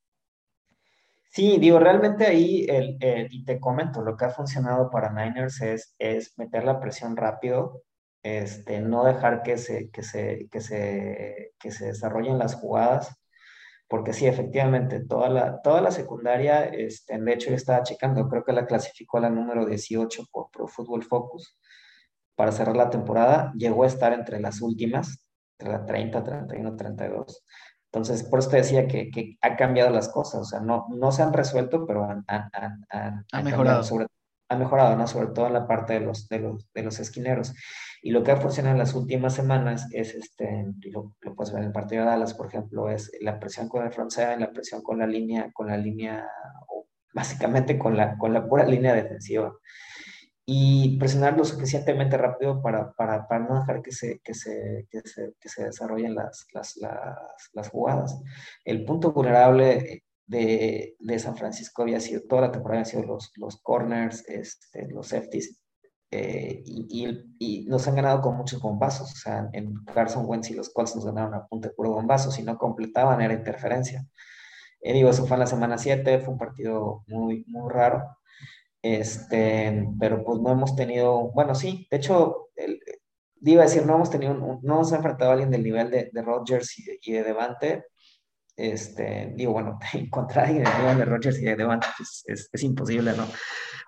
Sí, 1.33 1.57
digo, 1.59 1.79
realmente 1.79 2.25
ahí, 2.27 2.65
el, 2.69 2.97
y 3.31 3.43
te 3.43 3.59
comento, 3.59 4.01
lo 4.03 4.15
que 4.15 4.25
ha 4.25 4.29
funcionado 4.29 4.89
para 4.91 5.11
Niners 5.11 5.61
es, 5.61 5.95
es 5.97 6.37
meter 6.37 6.63
la 6.63 6.79
presión 6.79 7.17
rápido, 7.17 7.83
este, 8.23 8.79
no 8.81 9.03
dejar 9.03 9.41
que 9.43 9.57
se, 9.57 9.89
que 9.89 10.03
se, 10.03 10.47
que 10.51 10.61
se, 10.61 11.53
que 11.59 11.71
se 11.71 11.87
desarrollen 11.87 12.37
las 12.37 12.55
jugadas 12.55 13.17
porque 13.93 14.13
sí, 14.13 14.25
efectivamente, 14.25 15.01
toda 15.01 15.29
la, 15.29 15.61
toda 15.61 15.79
la 15.79 15.91
secundaria, 15.91 16.65
este, 16.65 17.19
de 17.19 17.33
hecho 17.33 17.49
yo 17.51 17.55
estaba 17.55 17.83
checando, 17.83 18.27
creo 18.27 18.43
que 18.43 18.51
la 18.51 18.65
clasificó 18.65 19.17
a 19.19 19.21
la 19.21 19.29
número 19.29 19.67
18 19.67 20.25
por 20.31 20.49
Pro 20.49 20.67
Football 20.67 21.03
Focus 21.03 21.57
para 22.35 22.51
cerrar 22.51 22.75
la 22.75 22.89
temporada, 22.89 23.53
llegó 23.55 23.83
a 23.83 23.87
estar 23.87 24.11
entre 24.13 24.39
las 24.39 24.61
últimas, 24.61 25.27
entre 25.59 25.77
la 25.77 25.85
30, 25.85 26.23
31, 26.23 26.75
32. 26.75 27.43
Entonces, 27.93 28.23
por 28.23 28.39
eso 28.39 28.49
te 28.49 28.57
decía 28.57 28.87
que, 28.87 29.11
que 29.11 29.37
ha 29.41 29.55
cambiado 29.55 29.91
las 29.91 30.09
cosas, 30.09 30.41
o 30.41 30.45
sea, 30.45 30.59
no, 30.59 30.87
no 30.89 31.11
se 31.11 31.21
han 31.21 31.31
resuelto, 31.31 31.85
pero 31.85 32.05
han, 32.05 32.25
han, 32.27 32.49
han, 32.89 33.25
han 33.31 33.43
mejorado. 33.43 33.83
Sobre, 33.83 34.07
ha 34.49 34.55
mejorado, 34.55 34.95
¿no? 34.95 35.05
Sobre 35.05 35.27
todo 35.27 35.45
en 35.45 35.53
la 35.53 35.67
parte 35.67 35.93
de 35.93 35.99
los, 35.99 36.27
de 36.27 36.39
los, 36.39 36.67
de 36.73 36.81
los 36.81 36.99
esquineros. 36.99 37.53
Y 38.01 38.09
lo 38.09 38.23
que 38.23 38.31
ha 38.31 38.37
funcionado 38.37 38.73
en 38.73 38.79
las 38.79 38.95
últimas 38.95 39.35
semanas 39.35 39.87
es, 39.91 40.15
este, 40.15 40.65
lo, 40.91 41.15
lo 41.21 41.35
puedes 41.35 41.53
ver 41.53 41.61
en 41.61 41.67
el 41.67 41.71
partido 41.71 42.03
de 42.03 42.09
Dallas, 42.09 42.33
por 42.33 42.47
ejemplo, 42.47 42.89
es 42.89 43.11
la 43.21 43.39
presión 43.39 43.69
con 43.69 43.85
el 43.85 43.93
front 43.93 44.09
seven, 44.09 44.39
la 44.39 44.51
presión 44.51 44.81
con 44.81 44.97
la 44.97 45.05
línea, 45.05 45.51
con 45.53 45.67
la 45.67 45.77
línea, 45.77 46.27
o 46.69 46.87
básicamente 47.13 47.77
con 47.77 47.95
la, 47.95 48.17
con 48.17 48.33
la 48.33 48.47
pura 48.47 48.65
línea 48.65 48.95
defensiva. 48.95 49.53
Y 50.45 50.97
presionar 50.97 51.37
lo 51.37 51.45
suficientemente 51.45 52.17
rápido 52.17 52.61
para, 52.61 52.91
para, 52.93 53.27
para 53.27 53.45
no 53.47 53.59
dejar 53.59 53.81
que 53.81 53.91
se, 53.93 54.19
que 54.19 54.33
se, 54.33 54.87
que 54.91 55.01
se, 55.01 55.33
que 55.39 55.49
se 55.49 55.65
desarrollen 55.65 56.15
las, 56.15 56.45
las, 56.53 56.75
las, 56.77 57.17
las 57.53 57.69
jugadas. 57.69 58.19
El 58.65 58.83
punto 58.83 59.13
vulnerable 59.13 60.03
de, 60.27 60.95
de, 60.99 61.19
San 61.19 61.37
Francisco 61.37 61.83
había 61.83 62.01
sido, 62.01 62.23
toda 62.27 62.41
la 62.43 62.51
temporada 62.51 62.81
habían 62.81 62.91
sido 62.91 63.03
los, 63.03 63.31
los 63.37 63.61
corners, 63.61 64.27
este, 64.27 64.89
los 64.89 65.07
safeties, 65.07 65.63
eh, 66.15 66.61
y, 66.65 67.07
y, 67.39 67.65
nos 67.65 67.87
han 67.87 67.95
ganado 67.95 68.21
con 68.21 68.37
muchos 68.37 68.61
bombazos. 68.61 69.11
O 69.13 69.15
sea, 69.15 69.49
en 69.51 69.73
Carson 69.85 70.25
Wentz 70.27 70.51
y 70.51 70.53
los 70.53 70.69
Colts 70.69 70.95
nos 70.95 71.05
ganaron 71.05 71.33
a 71.33 71.47
punto 71.47 71.69
de 71.69 71.73
puro 71.73 71.89
bombazo. 71.91 72.29
Si 72.29 72.43
no 72.43 72.57
completaban, 72.57 73.19
era 73.21 73.33
interferencia. 73.33 74.05
Eh, 74.81 74.93
digo, 74.93 75.09
eso 75.09 75.25
fue 75.25 75.37
en 75.37 75.39
la 75.41 75.47
semana 75.47 75.77
7, 75.77 76.19
fue 76.19 76.33
un 76.33 76.37
partido 76.37 77.03
muy, 77.07 77.43
muy 77.47 77.71
raro. 77.71 78.17
Este, 78.83 79.87
pero 79.97 80.23
pues 80.25 80.39
no 80.41 80.51
hemos 80.51 80.75
tenido, 80.75 81.31
bueno, 81.31 81.55
sí, 81.55 81.87
de 81.89 81.97
hecho, 81.97 82.49
iba 83.41 83.61
a 83.61 83.65
decir, 83.65 83.85
no 83.85 83.95
hemos 83.95 84.09
tenido, 84.09 84.33
no 84.33 84.59
hemos 84.61 84.91
enfrentado 84.91 85.31
a 85.31 85.33
alguien 85.33 85.51
del 85.51 85.63
nivel 85.63 85.89
de, 85.89 86.09
de 86.11 86.21
Rodgers 86.21 86.77
y 86.77 87.11
de, 87.11 87.19
de 87.19 87.23
Devante, 87.23 87.85
este, 88.55 89.33
digo, 89.35 89.53
bueno, 89.53 89.79
encontrar 89.93 90.49
en 90.49 90.67
el 90.67 90.77
nivel 90.79 90.97
de 90.97 91.05
Rodgers 91.05 91.39
y 91.39 91.45
de 91.45 91.55
Devante 91.55 91.87
pues, 91.97 92.23
es, 92.27 92.49
es, 92.51 92.63
imposible, 92.63 93.13
¿no? 93.13 93.25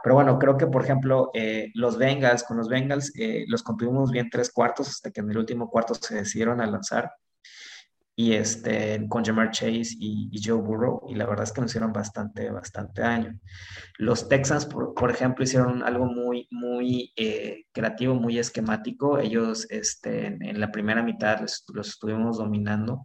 Pero 0.02 0.16
bueno, 0.16 0.40
creo 0.40 0.58
que, 0.58 0.68
por 0.68 0.84
ejemplo, 0.84 1.30
eh, 1.34 1.72
los 1.74 1.98
Bengals, 1.98 2.44
con 2.44 2.58
los 2.58 2.70
Bengals, 2.70 3.12
eh, 3.18 3.46
los 3.48 3.64
contuvimos 3.64 4.12
bien 4.12 4.30
tres 4.30 4.52
cuartos 4.52 4.88
hasta 4.88 5.12
que 5.12 5.22
en 5.22 5.30
el 5.30 5.38
último 5.38 5.70
cuarto 5.70 5.94
se 5.96 6.16
decidieron 6.16 6.62
a 6.62 6.68
lanzar. 6.68 7.12
Y 8.18 8.34
este, 8.34 9.06
con 9.10 9.26
Jamar 9.26 9.52
Chase 9.52 9.96
y, 10.00 10.30
y, 10.32 10.42
Joe 10.42 10.62
Burrow, 10.62 11.06
y 11.10 11.16
la 11.16 11.26
verdad 11.26 11.44
es 11.44 11.52
que 11.52 11.60
nos 11.60 11.72
hicieron 11.72 11.92
bastante, 11.92 12.50
bastante 12.50 13.02
daño. 13.02 13.38
Los 13.98 14.30
Texans, 14.30 14.66
por, 14.66 14.94
por 14.94 15.12
ejemplo, 15.12 15.44
hicieron 15.44 15.84
algo 15.84 16.06
muy, 16.06 16.48
muy 16.50 17.12
eh, 17.18 17.66
creativo, 17.74 18.16
muy 18.16 18.40
esquemático. 18.40 19.20
Ellos, 19.20 19.68
este, 19.70 20.28
en, 20.28 20.60
la 20.62 20.72
primera 20.72 21.04
mitad 21.04 21.42
los, 21.42 21.66
los 21.74 21.90
estuvimos 21.90 22.38
dominando 22.38 23.04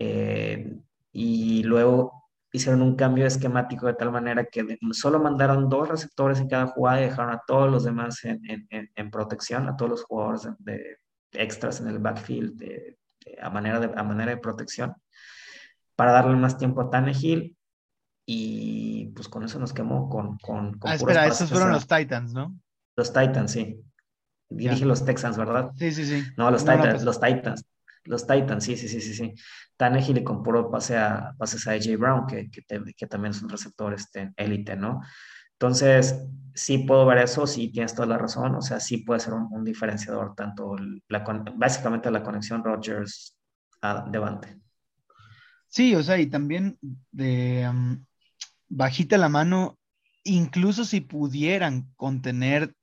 eh, 0.00 0.74
y 1.12 1.62
luego 1.62 2.30
hicieron 2.52 2.82
un 2.82 2.96
cambio 2.96 3.26
esquemático 3.26 3.86
de 3.86 3.94
tal 3.94 4.10
manera 4.10 4.44
que 4.46 4.78
solo 4.92 5.20
mandaron 5.20 5.68
dos 5.68 5.88
receptores 5.88 6.40
en 6.40 6.48
cada 6.48 6.66
jugada 6.66 7.00
y 7.00 7.04
dejaron 7.04 7.32
a 7.32 7.42
todos 7.46 7.70
los 7.70 7.84
demás 7.84 8.24
en, 8.24 8.40
en, 8.70 8.90
en 8.94 9.10
protección, 9.10 9.68
a 9.68 9.76
todos 9.76 9.90
los 9.90 10.04
jugadores 10.04 10.48
de, 10.58 10.98
extras 11.32 11.80
en 11.80 11.88
el 11.88 11.98
backfield 11.98 12.56
de, 12.56 12.98
a, 13.40 13.50
manera 13.50 13.80
de, 13.80 13.90
a 13.94 14.02
manera 14.02 14.30
de 14.30 14.38
protección 14.38 14.94
para 15.94 16.12
darle 16.12 16.36
más 16.36 16.58
tiempo 16.58 16.80
a 16.82 16.90
Tannehill 16.90 17.56
y 18.26 19.06
pues 19.14 19.28
con 19.28 19.44
eso 19.44 19.58
nos 19.58 19.72
quemó 19.72 20.08
con... 20.08 20.38
con, 20.38 20.78
con 20.78 20.90
ah, 20.90 20.94
espera, 20.94 21.26
esos 21.26 21.50
fueron 21.50 21.72
los 21.72 21.86
Titans, 21.86 22.32
¿no? 22.34 22.58
Los 22.96 23.12
Titans, 23.12 23.52
sí. 23.52 23.80
Dije 24.48 24.84
los 24.84 25.04
Texans, 25.04 25.36
¿verdad? 25.36 25.70
Sí, 25.76 25.92
sí, 25.92 26.04
sí. 26.04 26.24
No, 26.36 26.50
los 26.50 26.62
Titans, 26.62 26.94
pues 26.94 27.04
los 27.04 27.20
Titans. 27.20 27.64
Los 28.04 28.26
Titans, 28.26 28.64
sí, 28.64 28.76
sí, 28.76 28.88
sí, 28.88 29.00
sí, 29.00 29.14
sí. 29.14 29.34
Tannehill 29.76 30.22
con 30.22 30.42
puro 30.42 30.70
pase 30.70 30.96
a, 30.96 31.34
pases 31.36 31.66
a 31.66 31.72
AJ 31.72 31.96
Brown, 31.98 32.26
que, 32.26 32.50
que, 32.50 32.62
que, 32.96 33.06
también 33.06 33.32
es 33.32 33.42
un 33.42 33.48
receptor 33.48 33.92
este, 33.94 34.32
élite, 34.36 34.76
¿no? 34.76 35.00
Entonces, 35.58 36.22
sí 36.54 36.78
puedo 36.78 37.06
ver 37.06 37.18
eso, 37.18 37.46
sí 37.46 37.68
tienes 37.68 37.94
toda 37.94 38.08
la 38.08 38.18
razón, 38.18 38.54
o 38.54 38.62
sea, 38.62 38.80
sí 38.80 38.98
puede 38.98 39.20
ser 39.20 39.34
un, 39.34 39.64
diferenciador, 39.64 40.34
tanto 40.34 40.76
la, 41.08 41.24
básicamente 41.54 42.10
la 42.10 42.22
conexión 42.22 42.64
Rogers 42.64 43.36
a 43.82 44.06
Devante. 44.10 44.58
Sí, 45.68 45.94
o 45.94 46.02
sea, 46.02 46.18
y 46.18 46.26
también 46.26 46.78
de 47.10 47.68
um, 47.68 48.04
bajita 48.68 49.18
la 49.18 49.28
mano, 49.28 49.78
incluso 50.24 50.84
si 50.84 51.00
pudieran 51.00 51.88
contener 51.96 52.74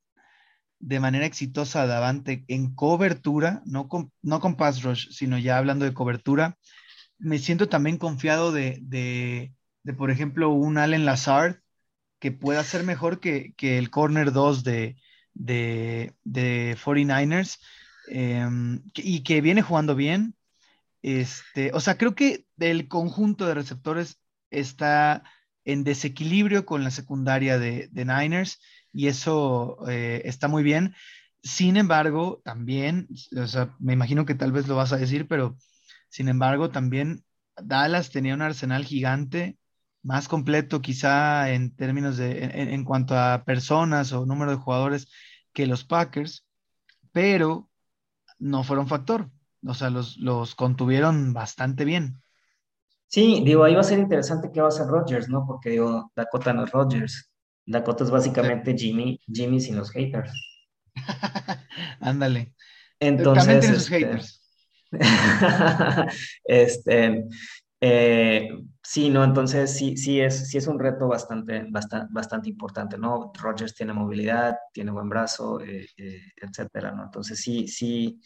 de 0.80 1.00
manera 1.00 1.26
exitosa 1.26 1.84
a 1.84 1.88
Davante 1.88 2.44
en 2.48 2.76
cobertura, 2.76 3.62
no 3.66 3.88
con, 3.88 4.12
no 4.22 4.40
con 4.40 4.56
pass 4.56 4.84
rush, 4.84 5.10
sino 5.12 5.38
ya 5.38 5.58
hablando 5.58 5.86
de 5.86 5.94
cobertura, 5.94 6.58
me 7.18 7.40
siento 7.40 7.70
también 7.70 7.98
confiado 7.98 8.52
de, 8.52 8.80
de, 8.82 9.54
por 9.94 10.12
ejemplo, 10.12 10.52
un 10.52 10.78
Allen 10.78 11.06
Lazard 11.06 11.63
que 12.24 12.32
pueda 12.32 12.64
ser 12.64 12.86
mejor 12.86 13.20
que, 13.20 13.54
el 13.60 13.90
corner 13.90 14.32
2 14.32 14.64
de, 14.64 14.96
de, 15.34 16.78
49ers 16.82 17.60
em, 18.08 18.82
y 18.96 19.24
que 19.24 19.42
viene 19.42 19.62
jugando 19.62 19.94
bien. 19.94 20.34
Este, 21.02 21.72
o 21.74 21.82
sea, 21.82 21.98
creo 21.98 22.16
que 22.16 22.46
el 22.60 22.88
conjunto 22.88 23.46
de 23.46 23.56
receptores 23.56 24.22
está 24.52 25.24
en 25.66 25.84
desequilibrio 25.84 26.66
con 26.66 26.86
la 26.86 26.92
secundaria 26.92 27.60
de, 27.60 27.90
Niners 27.94 28.62
y 28.94 29.08
eso 29.08 29.80
eh, 29.90 30.22
está 30.24 30.48
muy 30.48 30.64
bien. 30.64 30.96
Sin 31.42 31.76
embargo, 31.76 32.42
también, 32.46 33.10
o 33.36 33.48
sea, 33.48 33.76
me 33.80 33.92
imagino 33.92 34.26
que 34.26 34.36
tal 34.36 34.54
vez 34.54 34.66
lo 34.70 34.78
vas 34.78 34.94
a 34.94 34.98
decir, 34.98 35.28
pero 35.28 35.58
sin 36.08 36.30
embargo, 36.30 36.70
también 36.70 37.26
Dallas 37.62 38.12
tenía 38.12 38.34
un 38.34 38.44
arsenal 38.44 38.86
gigante, 38.86 39.58
más 40.04 40.28
completo 40.28 40.82
quizá 40.82 41.52
en 41.52 41.76
términos 41.76 42.18
de, 42.18 42.44
en, 42.44 42.84
cuanto 42.84 43.18
a 43.18 43.44
personas 43.46 44.12
o 44.12 44.26
número 44.26 44.52
de 44.52 44.58
jugadores 44.58 45.08
que 45.54 45.66
los 45.66 45.86
Packers, 45.86 46.46
pero 47.12 47.70
no 48.38 48.64
fueron 48.64 48.88
factor. 48.88 49.30
O 49.66 49.74
sea, 49.74 49.90
los, 49.90 50.18
los 50.18 50.56
contuvieron 50.56 51.34
bastante 51.34 51.86
bien. 51.86 52.22
Sí, 53.08 53.42
digo, 53.46 53.64
ahí 53.64 53.76
va 53.76 53.82
a 53.82 53.86
ser 53.86 54.00
interesante 54.00 54.52
qué 54.52 54.60
va 54.60 54.68
a 54.68 54.70
hacer 54.70 54.88
Rodgers, 54.88 55.30
¿no? 55.30 55.46
Porque 55.48 55.70
digo, 55.70 56.12
Dakota 56.16 56.52
no 56.52 56.66
es 56.66 56.72
Rodgers. 56.72 57.32
Dakota 57.66 58.04
es 58.04 58.10
básicamente 58.10 58.76
Jimmy, 58.78 59.20
Jimmy 59.32 59.62
sin 59.62 59.78
los 59.78 59.92
haters. 59.92 60.34
Ándale. 62.02 62.54
Entonces. 63.00 63.44
También 63.44 63.60
tiene 63.62 63.76
sus 63.76 63.92
este, 63.92 64.06
haters. 64.06 64.42
este, 66.44 67.26
eh, 67.86 68.50
sí, 68.82 69.10
no, 69.10 69.24
entonces 69.24 69.76
sí, 69.76 69.98
sí 69.98 70.22
es, 70.22 70.50
sí 70.50 70.58
es 70.58 70.68
un 70.68 70.80
reto 70.80 71.08
bastante, 71.08 71.66
bastante, 71.70 72.50
importante, 72.50 72.98
¿no? 72.98 73.34
Rodgers 73.38 73.76
tiene 73.76 73.92
movilidad, 73.92 74.56
tiene 74.72 74.92
buen 74.92 75.10
brazo, 75.10 75.60
eh, 75.60 75.88
eh, 75.98 76.22
etcétera, 76.38 76.92
¿no? 76.92 77.04
Entonces 77.04 77.40
sí, 77.40 77.68
sí 77.68 78.22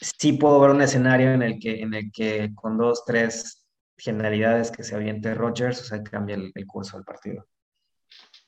sí 0.00 0.32
puedo 0.34 0.60
ver 0.60 0.70
un 0.70 0.82
escenario 0.82 1.32
en 1.32 1.42
el 1.42 1.58
que, 1.58 1.80
en 1.80 1.94
el 1.94 2.10
que 2.12 2.52
con 2.54 2.76
dos, 2.76 3.04
tres 3.04 3.66
generalidades 3.96 4.70
que 4.70 4.82
se 4.82 4.94
aviente 4.94 5.34
Rogers, 5.34 5.80
o 5.80 5.84
sea, 5.84 6.02
cambia 6.02 6.36
el, 6.36 6.66
curso 6.66 6.96
del 6.96 7.04
partido. 7.04 7.46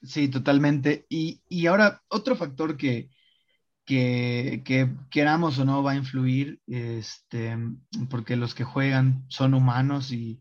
Sí, 0.02 0.28
totalmente. 0.28 1.06
Y, 1.08 1.66
ahora, 1.66 2.02
otro 2.08 2.36
factor 2.36 2.76
que, 2.76 3.10
que, 3.88 4.94
queramos 5.10 5.58
o 5.58 5.64
no 5.64 5.82
va 5.82 5.92
a 5.92 5.96
influir, 5.96 6.60
este, 6.66 7.56
porque 8.10 8.36
los 8.36 8.54
que 8.54 8.64
juegan 8.64 9.24
son 9.28 9.54
humanos 9.54 10.12
y, 10.12 10.40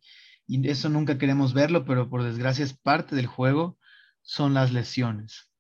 eso 0.49 0.87
nunca 0.87 1.17
queremos 1.17 1.53
verlo, 1.53 1.83
pero 1.83 2.09
por 2.09 2.23
desgracia 2.23 2.63
es 2.63 2.73
parte 2.73 3.17
del 3.17 3.27
juego, 3.27 3.77
son 4.21 4.53
las 4.53 4.71
lesiones. 4.71 5.51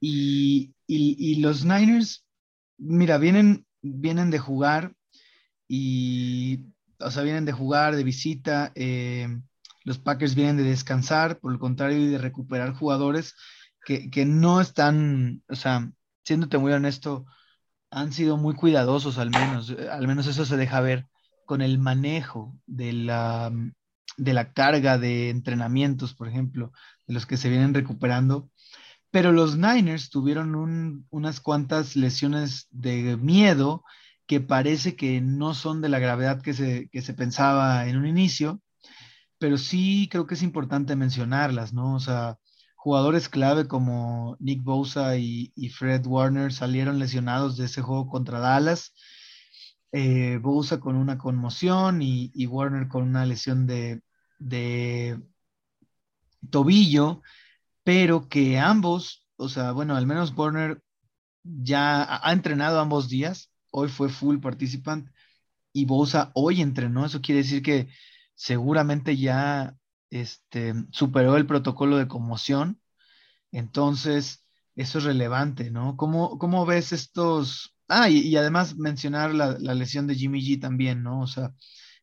Y, 0.00 0.74
y 0.86 1.40
los 1.40 1.66
Niners, 1.66 2.26
mira, 2.78 3.18
vienen 3.18 3.66
vienen 3.82 4.30
de 4.30 4.38
jugar 4.38 4.94
y, 5.68 6.60
o 6.98 7.10
sea, 7.10 7.22
vienen 7.22 7.44
de 7.44 7.52
jugar, 7.52 7.96
de 7.96 8.04
visita. 8.04 8.72
Eh, 8.74 9.28
los 9.84 9.98
Packers 9.98 10.34
vienen 10.34 10.56
de 10.56 10.64
descansar, 10.64 11.38
por 11.38 11.52
el 11.52 11.58
contrario, 11.58 11.98
y 11.98 12.08
de 12.08 12.18
recuperar 12.18 12.74
jugadores 12.74 13.34
que, 13.84 14.10
que 14.10 14.26
no 14.26 14.60
están, 14.60 15.42
o 15.48 15.54
sea, 15.54 15.90
siéndote 16.30 16.58
muy 16.58 16.72
honesto, 16.72 17.26
han 17.90 18.12
sido 18.12 18.36
muy 18.36 18.54
cuidadosos 18.54 19.18
al 19.18 19.32
menos, 19.32 19.74
al 19.90 20.06
menos 20.06 20.28
eso 20.28 20.44
se 20.44 20.56
deja 20.56 20.80
ver 20.80 21.08
con 21.44 21.60
el 21.60 21.80
manejo 21.80 22.56
de 22.66 22.92
la, 22.92 23.52
de 24.16 24.32
la 24.32 24.52
carga 24.52 24.96
de 24.96 25.30
entrenamientos, 25.30 26.14
por 26.14 26.28
ejemplo, 26.28 26.70
de 27.08 27.14
los 27.14 27.26
que 27.26 27.36
se 27.36 27.48
vienen 27.48 27.74
recuperando. 27.74 28.48
Pero 29.10 29.32
los 29.32 29.58
Niners 29.58 30.08
tuvieron 30.08 31.04
unas 31.10 31.40
cuantas 31.40 31.96
lesiones 31.96 32.68
de 32.70 33.16
miedo 33.16 33.82
que 34.26 34.40
parece 34.40 34.94
que 34.94 35.20
no 35.20 35.52
son 35.54 35.80
de 35.80 35.88
la 35.88 35.98
gravedad 35.98 36.42
que 36.42 36.54
se, 36.54 36.88
se 36.92 37.14
pensaba 37.14 37.88
en 37.88 37.96
un 37.96 38.06
inicio, 38.06 38.62
pero 39.38 39.58
sí 39.58 40.08
creo 40.12 40.28
que 40.28 40.34
es 40.34 40.44
importante 40.44 40.94
mencionarlas, 40.94 41.72
¿no? 41.72 41.96
O 41.96 41.98
sea, 41.98 42.38
jugadores 42.80 43.28
clave 43.28 43.68
como 43.68 44.36
Nick 44.40 44.62
Bosa 44.62 45.16
y, 45.18 45.52
Fred 45.68 46.06
Warner 46.06 46.50
salieron 46.50 46.98
lesionados 46.98 47.58
de 47.58 47.66
ese 47.66 47.82
juego 47.82 48.08
contra 48.08 48.40
Dallas. 48.40 48.94
Eh, 49.92 50.38
Bosa 50.40 50.80
con 50.80 50.96
una 50.96 51.18
conmoción 51.18 52.00
y, 52.00 52.46
Warner 52.46 52.88
con 52.88 53.02
una 53.02 53.26
lesión 53.26 53.66
de, 53.66 54.02
tobillo 56.50 57.22
pero 57.84 58.28
que 58.28 58.58
ambos, 58.58 59.26
o 59.36 59.48
sea, 59.48 59.72
bueno, 59.72 59.96
al 59.96 60.06
menos 60.06 60.32
Warner 60.36 60.82
ya 61.42 62.26
ha 62.26 62.32
entrenado 62.32 62.80
ambos 62.80 63.08
días, 63.08 63.50
hoy 63.72 63.88
fue 63.88 64.08
full 64.08 64.38
participant 64.38 65.10
y 65.72 65.84
Bosa 65.84 66.30
hoy 66.34 66.62
entrenó, 66.62 67.04
eso 67.04 67.20
quiere 67.20 67.42
decir 67.42 67.62
que 67.62 67.88
seguramente 68.34 69.16
ya 69.16 69.76
este, 70.10 70.74
superó 70.90 71.36
el 71.36 71.46
protocolo 71.46 71.96
de 71.96 72.08
conmoción, 72.08 72.80
entonces 73.52 74.46
eso 74.76 74.98
es 74.98 75.04
relevante, 75.04 75.70
¿no? 75.70 75.96
¿Cómo, 75.96 76.38
cómo 76.38 76.66
ves 76.66 76.92
estos... 76.92 77.76
Ah, 77.88 78.08
y, 78.08 78.36
además 78.36 78.76
mencionar 78.76 79.34
la, 79.34 79.56
lesión 79.74 80.06
de 80.06 80.14
Jimmy 80.14 80.40
G 80.40 80.60
también, 80.60 81.02
¿no? 81.02 81.20
O 81.20 81.26
sea, 81.26 81.52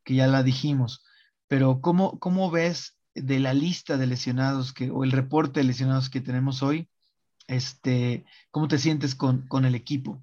que 0.04 0.16
ya 0.16 0.28
la 0.28 0.44
dijimos, 0.44 1.06
pero 1.48 1.80
¿cómo, 1.80 2.20
cómo 2.20 2.52
ves 2.52 2.98
de 3.16 3.40
la 3.40 3.54
lista 3.54 3.98
de 3.98 4.08
lesionados 4.08 4.74
que, 4.74 4.92
o 4.92 5.04
el 5.04 5.12
reporte 5.12 5.62
de 5.62 5.66
lesionados 5.66 6.10
que 6.10 6.22
tenemos 6.22 6.62
hoy, 6.62 6.90
este, 7.48 8.26
¿cómo 8.52 8.68
te 8.68 8.78
sientes 8.78 9.16
con, 9.16 9.48
con 9.48 9.66
el 9.66 9.76
equipo? 9.76 10.22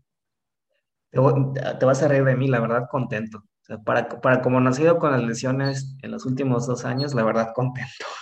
Te, 1.10 1.84
vas 1.86 2.02
a 2.02 2.08
reír 2.08 2.24
de 2.24 2.36
mí, 2.36 2.48
la 2.48 2.60
verdad, 2.60 2.88
contento. 2.90 3.44
Para, 3.84 4.08
para 4.08 4.42
como 4.42 4.60
nacido 4.60 4.98
con 4.98 5.12
las 5.12 5.22
lesiones 5.22 5.96
en 6.02 6.10
los 6.10 6.26
últimos 6.26 6.66
dos 6.66 6.84
años, 6.84 7.14
la 7.14 7.24
verdad, 7.24 7.52
contento. 7.54 7.90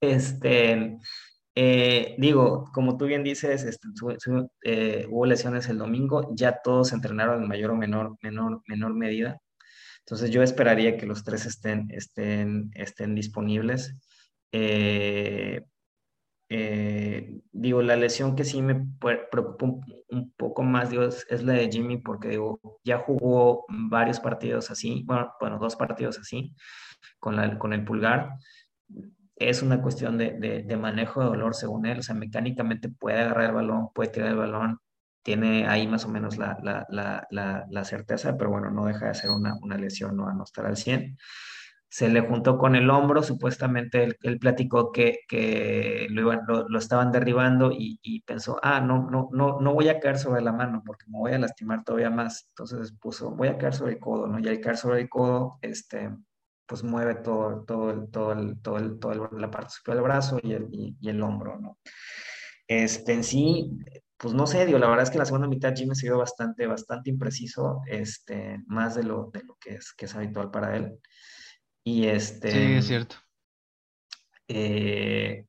Este, 0.00 0.98
eh, 1.54 2.14
digo, 2.18 2.70
como 2.72 2.96
tú 2.96 3.06
bien 3.06 3.24
dices, 3.24 3.64
este, 3.64 3.88
eh, 4.62 5.06
hubo 5.08 5.26
lesiones 5.26 5.68
el 5.68 5.78
domingo, 5.78 6.30
ya 6.34 6.60
todos 6.62 6.92
entrenaron 6.92 7.42
en 7.42 7.48
mayor 7.48 7.70
o 7.72 7.76
menor, 7.76 8.16
menor, 8.22 8.62
menor 8.66 8.94
medida. 8.94 9.40
Entonces 10.00 10.30
yo 10.30 10.42
esperaría 10.42 10.96
que 10.96 11.06
los 11.06 11.24
tres 11.24 11.46
estén, 11.46 11.88
estén, 11.90 12.70
estén 12.74 13.14
disponibles. 13.14 13.94
Eh, 14.52 15.62
eh, 16.50 17.40
digo, 17.52 17.82
la 17.82 17.96
lesión 17.96 18.34
que 18.34 18.44
sí 18.44 18.62
me 18.62 18.86
preocupa 19.30 19.66
un, 20.08 20.32
poco 20.36 20.62
más 20.62 20.90
Dios, 20.90 21.26
es 21.28 21.42
la 21.42 21.52
de 21.54 21.70
Jimmy 21.70 21.98
porque 21.98 22.28
digo, 22.28 22.60
ya 22.84 22.98
jugó 22.98 23.66
varios 23.68 24.20
partidos 24.20 24.70
así, 24.70 25.02
bueno, 25.06 25.32
bueno 25.40 25.58
dos 25.58 25.76
partidos 25.76 26.18
así 26.18 26.54
con, 27.18 27.36
la, 27.36 27.58
con 27.58 27.72
el 27.72 27.84
pulgar. 27.84 28.30
Es 29.36 29.62
una 29.62 29.82
cuestión 29.82 30.18
de, 30.18 30.32
de, 30.32 30.76
manejo 30.76 31.20
de 31.20 31.26
dolor 31.26 31.54
según 31.54 31.86
él, 31.86 31.98
o 32.00 32.02
sea, 32.02 32.14
mecánicamente 32.14 32.88
puede 32.88 33.20
agarrar 33.20 33.50
el 33.50 33.54
balón, 33.54 33.88
puede 33.94 34.10
tirar 34.10 34.30
el 34.30 34.36
balón, 34.36 34.80
tiene 35.22 35.68
ahí 35.68 35.86
más 35.86 36.04
o 36.06 36.08
menos 36.08 36.38
la, 36.38 36.58
la, 36.88 37.26
la, 37.70 37.84
certeza, 37.84 38.36
pero 38.36 38.50
bueno, 38.50 38.70
no 38.70 38.86
deja 38.86 39.08
de 39.08 39.14
ser 39.14 39.30
una, 39.30 39.54
una 39.62 39.76
lesión, 39.76 40.16
no, 40.16 40.32
no 40.32 40.42
estar 40.42 40.66
al 40.66 40.76
100. 40.76 41.16
Se 41.90 42.08
le 42.08 42.20
juntó 42.20 42.58
con 42.58 42.76
el 42.76 42.90
hombro, 42.90 43.22
supuestamente 43.22 44.04
él, 44.04 44.18
él 44.22 44.38
platicó 44.38 44.92
que, 44.92 45.20
que 45.28 46.06
lo, 46.10 46.20
iban, 46.20 46.40
lo, 46.46 46.78
estaban 46.78 47.12
derribando 47.12 47.70
y, 47.72 48.22
pensó, 48.26 48.58
ah, 48.62 48.80
no, 48.80 49.08
no, 49.10 49.28
no, 49.32 49.60
no 49.60 49.72
voy 49.74 49.88
a 49.88 49.98
caer 49.98 50.18
sobre 50.18 50.42
la 50.42 50.52
mano 50.52 50.82
porque 50.84 51.06
me 51.08 51.18
voy 51.18 51.32
a 51.32 51.38
lastimar 51.38 51.84
todavía 51.84 52.10
más. 52.10 52.46
Entonces 52.50 52.92
puso, 53.00 53.30
voy 53.30 53.48
a 53.48 53.58
caer 53.58 53.74
sobre 53.74 53.92
el 53.92 53.98
codo, 53.98 54.26
¿no? 54.26 54.38
Y 54.38 54.48
al 54.48 54.60
caer 54.60 54.76
sobre 54.76 55.00
el 55.00 55.08
codo, 55.08 55.58
este, 55.62 56.10
pues 56.66 56.84
mueve 56.84 57.14
todo, 57.16 57.64
todo, 57.64 58.06
todo, 58.08 58.32
el, 58.32 58.60
todo, 58.60 58.76
el, 58.76 58.98
todo 58.98 59.30
la 59.32 59.50
parte 59.50 59.70
superior 59.70 60.02
del 60.02 60.10
brazo 60.12 60.38
y 60.42 60.52
el, 60.52 60.68
y, 60.70 60.96
y 61.00 61.08
el 61.08 61.22
hombro, 61.22 61.58
¿no? 61.58 61.78
Este, 62.66 63.14
en 63.14 63.24
sí, 63.24 63.78
pues 64.18 64.34
no 64.34 64.46
sé, 64.46 64.66
digo, 64.66 64.78
la 64.78 64.88
verdad 64.88 65.04
es 65.04 65.10
que 65.10 65.18
la 65.18 65.24
segunda 65.24 65.48
mitad 65.48 65.74
Jimmy 65.74 65.94
se 65.94 66.06
vio 66.06 66.18
bastante, 66.18 66.66
bastante 66.66 67.08
impreciso, 67.08 67.80
este, 67.86 68.58
más 68.66 68.94
de 68.96 69.04
lo, 69.04 69.30
de 69.32 69.42
lo 69.44 69.56
que, 69.60 69.74
es, 69.76 69.94
que 69.94 70.04
es 70.04 70.14
habitual 70.14 70.50
para 70.50 70.76
él. 70.76 70.98
Y 71.88 72.06
este... 72.06 72.50
Sí, 72.50 72.72
es 72.74 72.86
cierto. 72.86 73.16
Eh, 74.48 75.46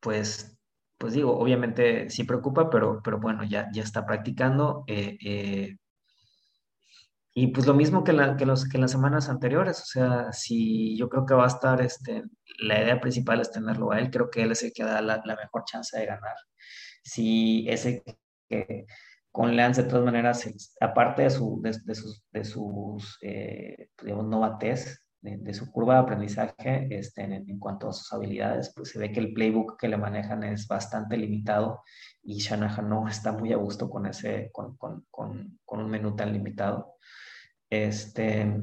pues, 0.00 0.56
pues 0.96 1.12
digo, 1.12 1.38
obviamente 1.38 2.08
sí 2.10 2.24
preocupa, 2.24 2.70
pero, 2.70 3.00
pero 3.02 3.18
bueno, 3.18 3.44
ya, 3.44 3.68
ya 3.72 3.82
está 3.82 4.06
practicando. 4.06 4.84
Eh, 4.86 5.18
eh, 5.24 5.76
y 7.34 7.48
pues 7.48 7.66
lo 7.66 7.74
mismo 7.74 8.02
que, 8.02 8.12
la, 8.12 8.36
que, 8.36 8.46
los, 8.46 8.68
que 8.68 8.78
las 8.78 8.90
semanas 8.90 9.28
anteriores, 9.28 9.80
o 9.80 9.86
sea, 9.86 10.32
si 10.32 10.96
yo 10.96 11.08
creo 11.08 11.26
que 11.26 11.34
va 11.34 11.44
a 11.44 11.48
estar, 11.48 11.80
este, 11.82 12.24
la 12.60 12.82
idea 12.82 13.00
principal 13.00 13.40
es 13.40 13.50
tenerlo 13.50 13.92
a 13.92 13.98
él, 13.98 14.10
creo 14.10 14.30
que 14.30 14.42
él 14.42 14.52
es 14.52 14.62
el 14.62 14.72
que 14.72 14.82
da 14.84 15.00
la, 15.02 15.22
la 15.24 15.36
mejor 15.36 15.64
chance 15.64 15.96
de 15.98 16.06
ganar 16.06 16.34
si 17.08 17.68
ese 17.68 18.02
que 18.48 18.86
con 19.30 19.56
Lance, 19.56 19.82
de 19.82 19.88
todas 19.88 20.04
maneras, 20.04 20.48
aparte 20.80 21.22
de, 21.22 21.30
su, 21.30 21.60
de, 21.62 21.94
sus, 21.94 22.24
de 22.32 22.44
sus 22.44 23.18
eh, 23.22 23.90
digamos, 24.02 24.26
novatez, 24.26 25.00
de, 25.20 25.54
su 25.54 25.70
curva 25.70 25.94
de 25.94 26.00
aprendizaje 26.00 26.86
este, 26.90 27.22
en, 27.22 27.58
cuanto 27.58 27.88
a 27.88 27.92
sus 27.92 28.12
habilidades, 28.12 28.72
pues 28.74 28.90
se 28.90 28.98
ve 28.98 29.12
que 29.12 29.20
el 29.20 29.32
playbook 29.32 29.78
que 29.78 29.88
le 29.88 29.96
manejan 29.96 30.44
es 30.44 30.66
bastante 30.66 31.16
limitado 31.16 31.82
y 32.22 32.38
Shanahan 32.38 32.88
no 32.88 33.08
está 33.08 33.32
muy 33.32 33.52
a 33.52 33.56
gusto 33.56 33.90
con, 33.90 34.06
ese, 34.06 34.50
con, 34.52 34.76
con, 34.76 35.06
con, 35.10 35.58
con 35.64 35.80
un 35.80 35.90
menú 35.90 36.14
tan 36.14 36.32
limitado. 36.32 36.94
Este, 37.68 38.62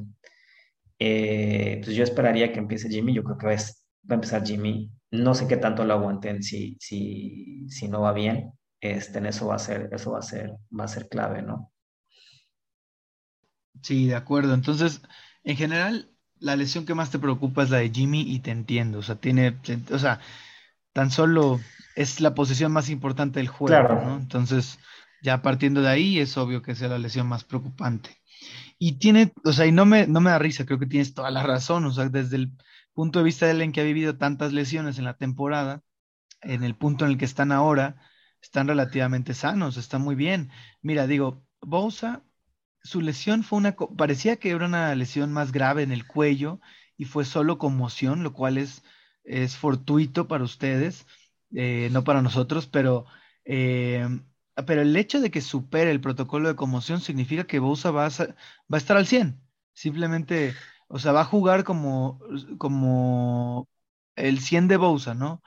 eh, 0.99 1.81
pues 1.83 1.95
yo 1.95 2.03
esperaría 2.03 2.51
que 2.51 2.59
empiece 2.59 2.89
Jimmy, 2.89 3.13
yo 3.13 3.23
creo 3.23 3.37
que 3.37 3.47
va 3.47 3.53
a, 3.53 3.55
va 3.55 4.11
a 4.11 4.13
empezar 4.15 4.45
Jimmy. 4.45 4.91
No 5.11 5.35
sé 5.35 5.47
qué 5.47 5.57
tanto 5.57 5.83
lo 5.83 5.93
aguanten 5.93 6.41
si, 6.43 6.77
si, 6.79 7.67
si 7.69 7.87
no 7.87 8.01
va 8.01 8.13
bien. 8.13 8.51
Este, 8.79 9.17
en 9.17 9.25
eso 9.25 9.47
va 9.47 9.55
a 9.55 9.59
ser, 9.59 9.89
eso 9.91 10.11
va 10.11 10.19
a 10.19 10.21
ser, 10.21 10.51
va 10.77 10.85
a 10.85 10.87
ser 10.87 11.07
clave, 11.09 11.41
¿no? 11.41 11.71
Sí, 13.81 14.07
de 14.07 14.15
acuerdo. 14.15 14.53
Entonces, 14.53 15.01
en 15.43 15.57
general, 15.57 16.14
la 16.39 16.55
lesión 16.55 16.85
que 16.85 16.95
más 16.95 17.11
te 17.11 17.19
preocupa 17.19 17.63
es 17.63 17.69
la 17.69 17.77
de 17.77 17.89
Jimmy 17.89 18.21
y 18.21 18.39
te 18.39 18.51
entiendo. 18.51 18.99
O 18.99 19.03
sea, 19.03 19.15
tiene, 19.15 19.57
o 19.91 19.99
sea, 19.99 20.19
tan 20.93 21.11
solo 21.11 21.59
es 21.95 22.21
la 22.21 22.35
posición 22.35 22.71
más 22.71 22.89
importante 22.89 23.39
del 23.39 23.47
juego, 23.47 23.95
¿no? 23.95 24.17
Entonces, 24.17 24.79
ya 25.21 25.41
partiendo 25.41 25.81
de 25.81 25.89
ahí, 25.89 26.19
es 26.19 26.37
obvio 26.37 26.61
que 26.61 26.75
sea 26.75 26.89
la 26.89 26.99
lesión 26.99 27.27
más 27.27 27.43
preocupante. 27.43 28.21
Y 28.77 28.93
tiene, 28.93 29.33
o 29.43 29.53
sea, 29.53 29.65
y 29.65 29.71
no 29.71 29.85
me, 29.85 30.07
no 30.07 30.21
me 30.21 30.29
da 30.29 30.39
risa, 30.39 30.65
creo 30.65 30.79
que 30.79 30.85
tienes 30.85 31.13
toda 31.13 31.31
la 31.31 31.43
razón. 31.43 31.85
O 31.85 31.91
sea, 31.91 32.09
desde 32.09 32.35
el 32.35 32.51
punto 32.93 33.19
de 33.19 33.25
vista 33.25 33.45
de 33.45 33.53
él 33.53 33.61
en 33.61 33.71
que 33.71 33.81
ha 33.81 33.85
vivido 33.85 34.17
tantas 34.17 34.53
lesiones 34.53 34.97
en 34.97 35.05
la 35.05 35.17
temporada, 35.17 35.83
en 36.41 36.63
el 36.63 36.75
punto 36.75 37.05
en 37.05 37.11
el 37.11 37.17
que 37.17 37.25
están 37.25 37.51
ahora, 37.51 37.95
están 38.41 38.67
relativamente 38.67 39.33
sanos, 39.33 39.77
están 39.77 40.01
muy 40.01 40.15
bien. 40.15 40.51
Mira, 40.81 41.07
digo, 41.07 41.43
Bosa 41.61 42.23
su 42.85 43.01
lesión 43.01 43.43
fue 43.43 43.57
una, 43.57 43.75
parecía 43.75 44.37
que 44.37 44.51
era 44.51 44.65
una 44.65 44.93
lesión 44.95 45.33
más 45.33 45.51
grave 45.51 45.83
en 45.83 45.91
el 45.91 46.07
cuello 46.07 46.59
y 46.97 47.05
fue 47.05 47.25
solo 47.25 47.57
conmoción, 47.57 48.23
lo 48.23 48.33
cual 48.33 48.57
es, 48.57 48.83
es 49.23 49.57
fortuito 49.57 50.27
para 50.27 50.43
ustedes, 50.43 51.07
eh, 51.55 51.89
no 51.91 52.03
para 52.03 52.21
nosotros, 52.21 52.67
pero, 52.67 53.05
eh, 53.45 54.07
pero 54.67 54.81
el 54.81 54.95
hecho 54.95 55.19
de 55.21 55.31
que 55.31 55.41
supere 55.41 55.91
el 55.91 56.01
protocolo 56.01 56.47
de 56.47 56.55
conmoción 56.55 57.01
significa 57.01 57.45
que 57.47 57.59
Bosa 57.59 57.91
va 57.91 58.05
a, 58.05 58.77
estar 58.77 58.97
al 58.97 59.07
100. 59.07 59.41
Simplemente, 59.73 60.53
o 60.87 60.99
sea, 60.99 61.11
va 61.11 61.21
a 61.21 61.25
jugar 61.25 61.63
como, 61.63 62.19
como 62.57 63.67
el 64.15 64.39
100 64.39 64.67
de 64.67 64.77
Bosa, 64.77 65.13
¿no? 65.15 65.41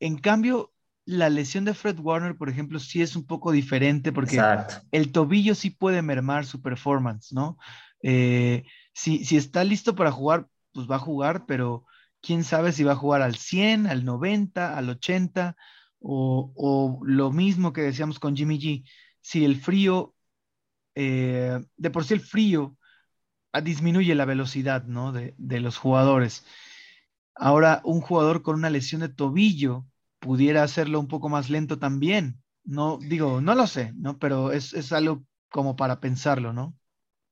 En 0.00 0.18
cambio, 0.18 0.72
la 1.10 1.28
lesión 1.28 1.64
de 1.64 1.74
Fred 1.74 1.98
Warner, 1.98 2.36
por 2.36 2.48
ejemplo, 2.48 2.78
sí 2.78 3.02
es 3.02 3.16
un 3.16 3.26
poco 3.26 3.52
diferente 3.52 4.12
porque 4.12 4.40
el 4.92 5.12
tobillo 5.12 5.54
sí 5.54 5.70
puede 5.70 6.02
mermar 6.02 6.46
su 6.46 6.62
performance, 6.62 7.32
¿no? 7.32 7.58
Eh, 8.02 8.64
si, 8.92 9.24
si, 9.24 9.36
está 9.36 9.64
listo 9.64 9.94
para 9.94 10.12
jugar, 10.12 10.48
pues 10.72 10.88
va 10.90 10.96
a 10.96 11.00
jugar, 11.00 11.46
pero 11.46 11.84
quién 12.20 12.44
sabe 12.44 12.72
si 12.72 12.84
va 12.84 12.92
a 12.92 12.96
jugar 12.96 13.22
al 13.22 13.36
100, 13.36 13.86
al 13.86 14.04
90, 14.04 14.76
al 14.76 14.88
80, 14.88 15.56
o, 16.00 17.00
lo 17.04 17.30
mismo 17.30 17.72
que 17.72 17.82
decíamos 17.82 18.18
con 18.18 18.36
Jimmy 18.36 18.58
G. 18.58 18.84
Si 19.20 19.44
el 19.44 19.56
frío, 19.56 20.14
eh, 20.94 21.60
de 21.76 21.90
por 21.90 22.04
sí 22.04 22.14
el 22.14 22.20
frío 22.20 22.76
ah, 23.52 23.60
disminuye 23.60 24.14
la 24.14 24.24
velocidad, 24.24 24.84
¿no? 24.84 25.12
De, 25.12 25.34
de 25.38 25.60
los 25.60 25.76
jugadores. 25.76 26.46
Ahora, 27.34 27.80
un 27.84 28.00
jugador 28.00 28.42
con 28.42 28.56
una 28.56 28.70
lesión 28.70 29.00
de 29.02 29.08
tobillo, 29.08 29.86
pudiera 30.20 30.62
hacerlo 30.62 31.00
un 31.00 31.08
poco 31.08 31.28
más 31.28 31.50
lento 31.50 31.78
también. 31.78 32.40
No, 32.64 32.98
digo, 32.98 33.40
no 33.40 33.54
lo 33.54 33.66
sé, 33.66 33.92
¿no? 33.96 34.18
Pero 34.18 34.52
es, 34.52 34.74
es 34.74 34.92
algo 34.92 35.24
como 35.50 35.76
para 35.76 36.00
pensarlo, 36.00 36.52
¿no? 36.52 36.76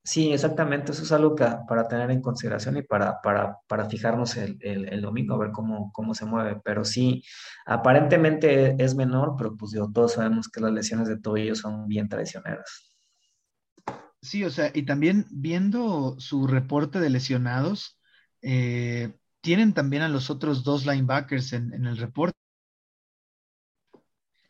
Sí, 0.03 0.31
exactamente. 0.33 0.91
Eso 0.91 1.03
es 1.03 1.11
algo 1.11 1.35
que, 1.35 1.45
para 1.67 1.87
tener 1.87 2.09
en 2.09 2.21
consideración 2.21 2.77
y 2.77 2.81
para, 2.81 3.21
para, 3.21 3.57
para 3.67 3.87
fijarnos 3.89 4.37
el, 4.37 4.57
el, 4.61 5.01
domingo, 5.01 5.35
a 5.35 5.37
ver 5.37 5.51
cómo, 5.51 5.91
cómo 5.93 6.15
se 6.15 6.25
mueve. 6.25 6.59
Pero 6.63 6.83
sí, 6.83 7.23
aparentemente 7.65 8.75
es 8.83 8.95
menor, 8.95 9.35
pero 9.37 9.55
pues 9.55 9.71
digo, 9.71 9.91
todos 9.91 10.13
sabemos 10.13 10.49
que 10.49 10.61
las 10.61 10.71
lesiones 10.71 11.07
de 11.07 11.19
tobillo 11.19 11.53
son 11.53 11.87
bien 11.87 12.09
traicioneras. 12.09 12.91
Sí, 14.21 14.43
o 14.43 14.49
sea, 14.49 14.71
y 14.73 14.83
también 14.83 15.27
viendo 15.29 16.19
su 16.19 16.47
reporte 16.47 16.99
de 16.99 17.09
lesionados, 17.09 17.99
eh, 18.41 19.13
tienen 19.41 19.73
también 19.73 20.01
a 20.03 20.09
los 20.09 20.29
otros 20.29 20.63
dos 20.63 20.85
linebackers 20.85 21.53
en, 21.53 21.73
en 21.73 21.85
el 21.85 21.97
reporte. 21.97 22.37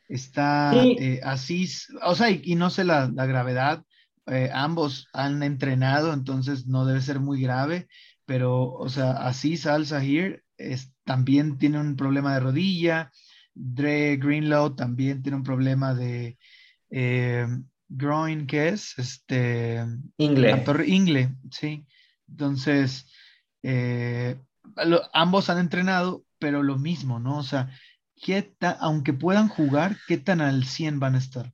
Está 0.09 0.71
eh, 0.75 1.21
así, 1.23 1.69
o 2.01 2.15
sea, 2.15 2.31
y, 2.31 2.55
no 2.55 2.71
sé 2.71 2.83
la, 2.83 3.05
gravedad, 3.05 3.85
eh, 4.25 4.49
ambos 4.51 5.07
han 5.13 5.43
entrenado, 5.43 6.13
entonces 6.13 6.65
no 6.65 6.83
debe 6.83 6.99
ser 7.01 7.19
muy 7.19 7.39
grave, 7.39 7.87
pero, 8.25 8.73
o 8.73 8.89
sea, 8.89 9.11
así 9.11 9.55
Salsa 9.55 10.03
here 10.03 10.43
también 11.03 11.59
tiene 11.59 11.79
un 11.79 11.95
problema 11.95 12.33
de 12.33 12.39
rodilla, 12.39 13.11
Dre 13.53 14.17
Greenlow 14.17 14.75
también 14.75 15.21
tiene 15.21 15.37
un 15.37 15.43
problema 15.43 15.93
de 15.93 16.39
eh, 16.89 17.47
groin, 17.87 18.47
¿qué 18.47 18.69
es? 18.69 18.97
Este, 18.97 19.85
Ingle. 20.17 20.65
Ingle, 20.87 21.35
sí. 21.51 21.85
Entonces, 22.27 23.05
ambos 25.13 25.51
han 25.51 25.59
entrenado, 25.59 26.25
pero 26.39 26.63
lo 26.63 26.79
mismo, 26.79 27.19
¿no? 27.19 27.37
O 27.37 27.43
sea, 27.43 27.69
aunque 28.79 29.13
puedan 29.13 29.47
jugar, 29.47 29.97
qué 30.07 30.17
tan 30.17 30.41
al 30.41 30.65
100 30.65 30.99
van 30.99 31.15
a 31.15 31.19
estar. 31.19 31.53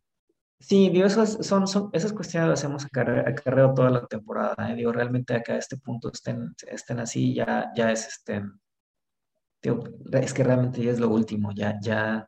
Sí, 0.60 0.90
digo, 0.90 1.06
esas, 1.06 1.46
son, 1.46 1.68
son, 1.68 1.90
esas 1.94 2.14
cuestiones 2.14 2.50
las 2.50 2.60
hacemos 2.60 2.86
acarreo, 2.86 3.74
toda 3.74 3.90
la 3.90 4.08
temporada. 4.08 4.72
¿eh? 4.72 4.76
Digo, 4.76 4.92
realmente 4.92 5.36
acá 5.36 5.54
a 5.54 5.58
este 5.58 5.78
punto 5.78 6.12
estén, 6.12 6.56
estén 6.68 7.00
así, 7.00 7.36
ya, 7.36 7.72
ya 7.76 7.92
es 7.92 8.08
este. 8.08 8.44
es 9.62 10.34
que 10.34 10.44
realmente 10.44 10.82
ya 10.84 10.92
es 10.92 11.00
lo 11.00 11.10
último, 11.10 11.52
ya, 11.54 11.78
ya, 11.82 12.28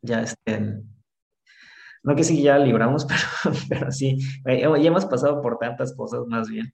ya 0.00 0.22
estén. 0.22 0.88
No 2.02 2.14
que 2.16 2.24
sí, 2.24 2.42
ya 2.42 2.58
libramos, 2.58 3.04
pero, 3.42 3.56
pero 3.68 3.92
sí, 3.92 4.16
eh, 4.46 4.60
ya 4.60 4.88
hemos 4.88 5.04
pasado 5.06 5.42
por 5.42 5.58
tantas 5.58 5.94
cosas 5.94 6.20
más 6.26 6.48
bien. 6.48 6.72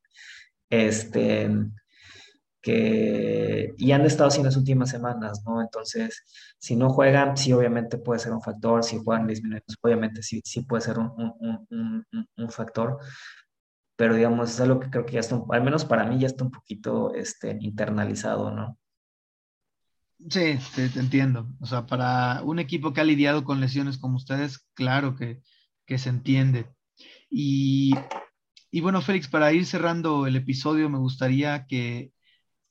Este, 0.70 1.50
que 2.64 3.74
y 3.76 3.92
han 3.92 4.06
estado 4.06 4.28
así 4.28 4.38
en 4.38 4.46
las 4.46 4.56
últimas 4.56 4.88
semanas, 4.88 5.42
¿no? 5.44 5.60
Entonces, 5.60 6.24
si 6.58 6.74
no 6.76 6.88
juegan, 6.88 7.36
sí, 7.36 7.52
obviamente 7.52 7.98
puede 7.98 8.20
ser 8.20 8.32
un 8.32 8.40
factor, 8.40 8.82
si 8.82 8.96
juegan 8.96 9.26
10 9.26 9.42
minutos, 9.42 9.76
obviamente 9.82 10.22
sí, 10.22 10.40
sí 10.44 10.62
puede 10.62 10.80
ser 10.80 10.98
un, 10.98 11.12
un, 11.68 12.06
un, 12.38 12.50
factor, 12.50 12.98
pero 13.96 14.14
digamos, 14.14 14.50
es 14.50 14.60
algo 14.62 14.80
que 14.80 14.88
creo 14.88 15.04
que 15.04 15.12
ya 15.12 15.20
está, 15.20 15.38
al 15.50 15.62
menos 15.62 15.84
para 15.84 16.06
mí 16.06 16.18
ya 16.18 16.26
está 16.26 16.44
un 16.44 16.50
poquito 16.50 17.12
este, 17.14 17.58
internalizado, 17.60 18.50
¿no? 18.50 18.78
Sí, 20.30 20.58
te, 20.74 20.84
entiendo. 20.98 21.50
O 21.60 21.66
sea, 21.66 21.84
para 21.84 22.40
un 22.44 22.58
equipo 22.58 22.94
que 22.94 23.02
ha 23.02 23.04
lidiado 23.04 23.44
con 23.44 23.60
lesiones 23.60 23.98
como 23.98 24.16
ustedes, 24.16 24.66
claro 24.72 25.16
que, 25.16 25.42
que 25.84 25.98
se 25.98 26.08
entiende. 26.08 26.66
Y, 27.28 27.94
y 28.70 28.80
bueno, 28.80 29.02
Félix, 29.02 29.28
para 29.28 29.52
ir 29.52 29.66
cerrando 29.66 30.26
el 30.26 30.36
episodio, 30.36 30.88
me 30.88 30.96
gustaría 30.96 31.66
que 31.66 32.13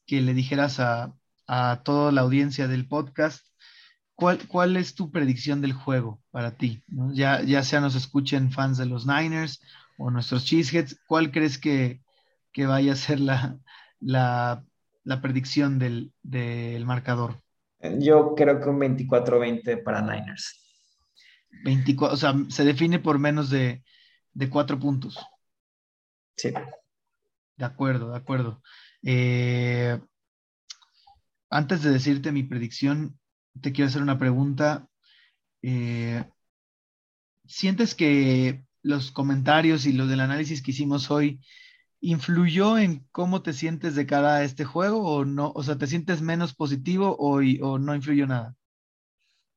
que 0.05 0.21
le 0.21 0.33
dijeras 0.33 0.79
a, 0.79 1.13
toda 1.83 2.11
la 2.11 2.21
audiencia 2.21 2.67
del 2.67 2.87
podcast 2.87 3.45
cuál, 4.15 4.47
cuál 4.47 4.75
es 4.77 4.95
tu 4.95 5.11
predicción 5.11 5.61
del 5.61 5.73
juego 5.73 6.19
para 6.31 6.55
ti. 6.57 6.83
Ya, 7.13 7.43
ya 7.43 7.63
sea 7.63 7.79
nos 7.79 7.95
escuchen 7.95 8.51
fans 8.51 8.77
de 8.77 8.85
los 8.85 9.05
Niners 9.05 9.61
o 9.97 10.09
nuestros 10.09 10.45
Cheeseheads, 10.45 10.99
¿cuál 11.07 11.31
crees 11.31 11.57
que, 11.57 12.01
vaya 12.57 12.93
a 12.93 12.95
ser 12.95 13.19
la, 13.19 13.57
la, 13.99 14.63
predicción 15.21 15.79
del, 15.79 16.13
marcador? 16.85 17.41
Yo 17.99 18.33
creo 18.35 18.59
que 18.61 18.69
un 18.69 18.79
24-20 18.79 19.83
para 19.83 20.01
Niners. 20.01 20.59
24, 21.63 22.13
o 22.13 22.17
sea, 22.17 22.33
se 22.49 22.63
define 22.63 22.99
por 22.99 23.19
menos 23.19 23.49
de, 23.49 23.83
de 24.33 24.49
cuatro 24.49 24.79
puntos. 24.79 25.19
Sí. 26.35 26.51
De 27.57 27.65
acuerdo, 27.65 28.11
de 28.11 28.17
acuerdo. 28.17 28.61
Eh, 29.03 29.99
antes 31.49 31.83
de 31.83 31.91
decirte 31.91 32.31
mi 32.31 32.43
predicción, 32.43 33.19
te 33.61 33.71
quiero 33.71 33.89
hacer 33.89 34.01
una 34.01 34.19
pregunta. 34.19 34.87
Eh, 35.61 36.23
¿Sientes 37.45 37.95
que 37.95 38.65
los 38.81 39.11
comentarios 39.11 39.85
y 39.85 39.93
lo 39.93 40.07
del 40.07 40.21
análisis 40.21 40.61
que 40.61 40.71
hicimos 40.71 41.11
hoy 41.11 41.41
influyó 42.01 42.77
en 42.77 43.07
cómo 43.11 43.41
te 43.43 43.53
sientes 43.53 43.95
de 43.95 44.05
cara 44.05 44.35
a 44.37 44.43
este 44.43 44.65
juego 44.65 45.03
o 45.03 45.25
no? 45.25 45.51
O 45.55 45.63
sea, 45.63 45.77
¿te 45.77 45.87
sientes 45.87 46.21
menos 46.21 46.53
positivo 46.55 47.15
o, 47.19 47.41
o 47.61 47.79
no 47.79 47.95
influyó 47.95 48.27
nada? 48.27 48.55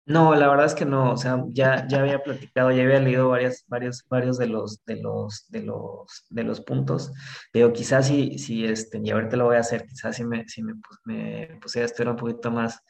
No, 0.07 0.37
la 0.37 0.47
verdad 0.49 0.67
es 0.67 0.75
que 0.75 0.85
no, 0.85 1.13
o 1.13 1.17
sea, 1.17 1.43
ya, 1.49 1.87
ya 1.89 1.99
había 2.01 2.23
platicado, 2.23 2.71
ya 2.71 2.85
había 2.85 3.01
leído 3.01 3.29
varias, 3.29 3.65
varios, 3.67 4.07
varios 4.09 4.39
de 4.39 4.47
los, 4.47 4.85
de 4.85 4.97
los, 5.03 5.49
de 5.51 5.63
los, 5.65 6.27
de 6.31 6.45
los 6.45 6.61
puntos. 6.61 7.13
Pero 7.53 7.73
quizás 7.73 8.07
si, 8.07 8.39
si 8.39 8.65
este, 8.65 9.01
y 9.03 9.11
ahorita 9.11 9.37
lo 9.37 9.47
voy 9.47 9.57
a 9.57 9.61
hacer, 9.61 9.85
quizás 9.85 10.15
si 10.17 10.25
me, 10.25 10.49
si 10.49 10.63
me, 10.63 10.75
me 11.05 11.59
pusiera 11.61 11.87
a 11.87 11.87
estudiar 11.87 12.11
un 12.11 12.17
poquito 12.17 12.53
más 12.53 12.81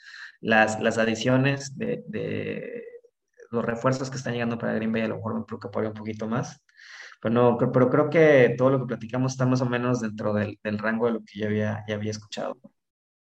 las, 0.43 0.79
las 0.83 0.99
adiciones 0.99 1.77
de, 1.79 2.05
los 3.51 3.64
refuerzos 3.64 4.11
que 4.11 4.17
están 4.19 4.35
llegando 4.35 4.59
para 4.59 4.75
Green 4.75 4.93
Bay 4.93 5.03
a 5.03 5.09
lo 5.09 5.17
mejor 5.17 5.35
me 5.39 5.45
preocuparía 5.45 5.91
un 5.91 5.95
poquito 5.97 6.27
más. 6.29 6.62
Pero, 7.23 7.35
no, 7.35 7.57
pero 7.73 7.89
creo 7.91 8.11
que 8.11 8.55
todo 8.59 8.71
lo 8.71 8.81
que 8.81 8.87
platicamos 8.87 9.33
está 9.33 9.47
más 9.47 9.62
o 9.62 9.67
menos 9.67 10.01
dentro 10.01 10.35
del, 10.35 10.59
del 10.62 10.79
rango 10.79 11.07
de 11.07 11.12
lo 11.12 11.21
que 11.25 11.41
yo 11.41 11.47
había, 11.47 11.83
ya 11.89 11.95
había 11.95 12.11
escuchado. 12.11 12.59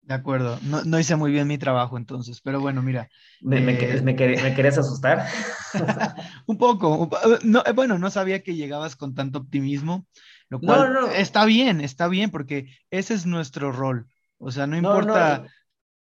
De 0.05 0.13
acuerdo, 0.13 0.59
no, 0.61 0.83
no, 0.83 0.99
hice 0.99 1.15
muy 1.15 1.31
bien 1.31 1.47
mi 1.47 1.57
trabajo 1.57 1.97
entonces, 1.97 2.39
pero 2.39 2.61
bueno, 2.61 2.83
mira. 2.83 3.09
¿Me, 3.41 3.59
me, 3.59 3.73
eh, 3.73 4.01
me, 4.03 4.15
querías 4.15 4.77
asustar? 4.77 5.25
un 6.45 6.59
poco, 6.59 7.09
no, 7.43 7.63
eh, 7.65 7.71
bueno, 7.71 7.97
no 7.97 8.11
sabía 8.11 8.43
que 8.43 8.53
llegabas 8.53 8.95
con 8.95 9.15
tanto 9.15 9.39
optimismo, 9.39 10.05
lo 10.49 10.59
cual 10.59 10.93
no, 10.93 11.01
no. 11.01 11.07
está 11.07 11.45
bien, 11.45 11.81
está 11.81 12.07
bien, 12.07 12.29
porque 12.29 12.67
ese 12.91 13.15
es 13.15 13.25
nuestro 13.25 13.71
rol. 13.71 14.07
O 14.37 14.51
sea, 14.51 14.67
no 14.67 14.77
importa. 14.77 15.47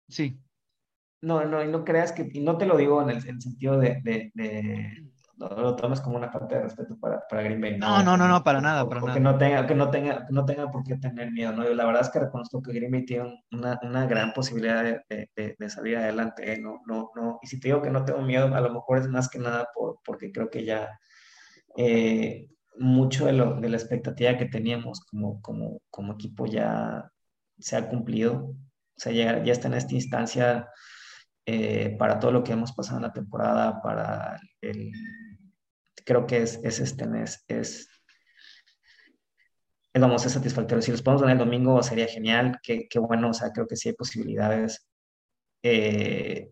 Sí. 0.07 0.39
No, 1.21 1.43
no, 1.45 1.63
y 1.63 1.67
no 1.67 1.83
creas 1.83 2.11
que, 2.11 2.29
y 2.31 2.41
no 2.41 2.57
te 2.57 2.67
lo 2.67 2.77
digo 2.77 3.01
en 3.01 3.09
el, 3.09 3.27
en 3.27 3.35
el 3.35 3.41
sentido 3.41 3.79
de, 3.79 4.01
de, 4.03 5.08
no 5.39 5.61
lo 5.61 5.75
tomes 5.75 6.01
como 6.01 6.17
una 6.17 6.29
falta 6.29 6.55
de 6.55 6.63
respeto 6.63 6.97
para, 6.99 7.25
para 7.27 7.43
Green 7.43 7.61
Bay. 7.61 7.77
No, 7.77 8.03
no, 8.03 8.17
no, 8.17 8.27
no, 8.27 8.43
para 8.43 8.61
nada, 8.61 8.87
para 8.87 9.01
nada. 9.01 9.13
Que 9.13 9.19
no, 9.19 9.37
tenga, 9.37 9.65
que, 9.65 9.75
no 9.75 9.89
tenga, 9.89 10.25
que 10.25 10.33
no 10.33 10.45
tenga 10.45 10.69
por 10.69 10.83
qué 10.83 10.97
tener 10.97 11.31
miedo, 11.31 11.53
¿no? 11.53 11.63
Yo 11.63 11.73
la 11.73 11.85
verdad 11.85 12.01
es 12.01 12.09
que 12.09 12.19
reconozco 12.19 12.61
que 12.61 12.73
Green 12.73 12.91
Bay 12.91 13.05
tiene 13.05 13.43
una, 13.51 13.79
una 13.81 14.05
gran 14.05 14.33
posibilidad 14.33 14.83
de, 14.83 15.29
de, 15.35 15.55
de 15.57 15.69
salir 15.69 15.97
adelante, 15.97 16.51
¿eh? 16.53 16.59
No, 16.59 16.81
no, 16.85 17.11
no, 17.15 17.39
y 17.41 17.47
si 17.47 17.59
te 17.59 17.69
digo 17.69 17.81
que 17.81 17.89
no 17.89 18.05
tengo 18.05 18.21
miedo, 18.21 18.53
a 18.53 18.61
lo 18.61 18.73
mejor 18.73 18.97
es 18.97 19.07
más 19.07 19.29
que 19.29 19.39
nada 19.39 19.67
por, 19.73 19.99
porque 20.03 20.31
creo 20.31 20.49
que 20.49 20.65
ya 20.65 20.99
eh, 21.77 22.49
mucho 22.77 23.25
de, 23.25 23.33
lo, 23.33 23.55
de 23.59 23.69
la 23.69 23.77
expectativa 23.77 24.37
que 24.37 24.45
teníamos 24.45 25.01
como, 25.05 25.41
como, 25.41 25.79
como 25.89 26.13
equipo 26.13 26.45
ya 26.45 27.09
se 27.57 27.77
ha 27.77 27.87
cumplido. 27.87 28.55
O 28.99 29.01
sea, 29.01 29.13
ya, 29.13 29.41
ya 29.43 29.53
está 29.53 29.69
en 29.69 29.75
esta 29.75 29.93
instancia 29.93 30.67
eh, 31.45 31.95
para 31.97 32.19
todo 32.19 32.31
lo 32.31 32.43
que 32.43 32.51
hemos 32.51 32.73
pasado 32.73 32.97
en 32.97 33.03
la 33.03 33.13
temporada, 33.13 33.81
para 33.81 34.39
el, 34.61 34.91
creo 36.09 36.25
que 36.25 36.41
es, 36.41 36.59
es 36.63 36.79
este 36.79 37.05
mes, 37.05 37.45
es, 37.47 37.87
vamos, 39.93 40.25
es 40.25 40.31
satisfactorio. 40.31 40.81
Si 40.81 40.89
los 40.89 41.03
podemos 41.03 41.21
ganar 41.21 41.37
el 41.37 41.45
domingo 41.45 41.83
sería 41.83 42.07
genial, 42.07 42.57
qué, 42.63 42.87
qué 42.89 42.97
bueno, 42.97 43.29
o 43.29 43.33
sea, 43.33 43.51
creo 43.51 43.67
que 43.67 43.75
sí 43.75 43.89
hay 43.89 43.95
posibilidades. 43.95 44.89
Eh, 45.61 46.49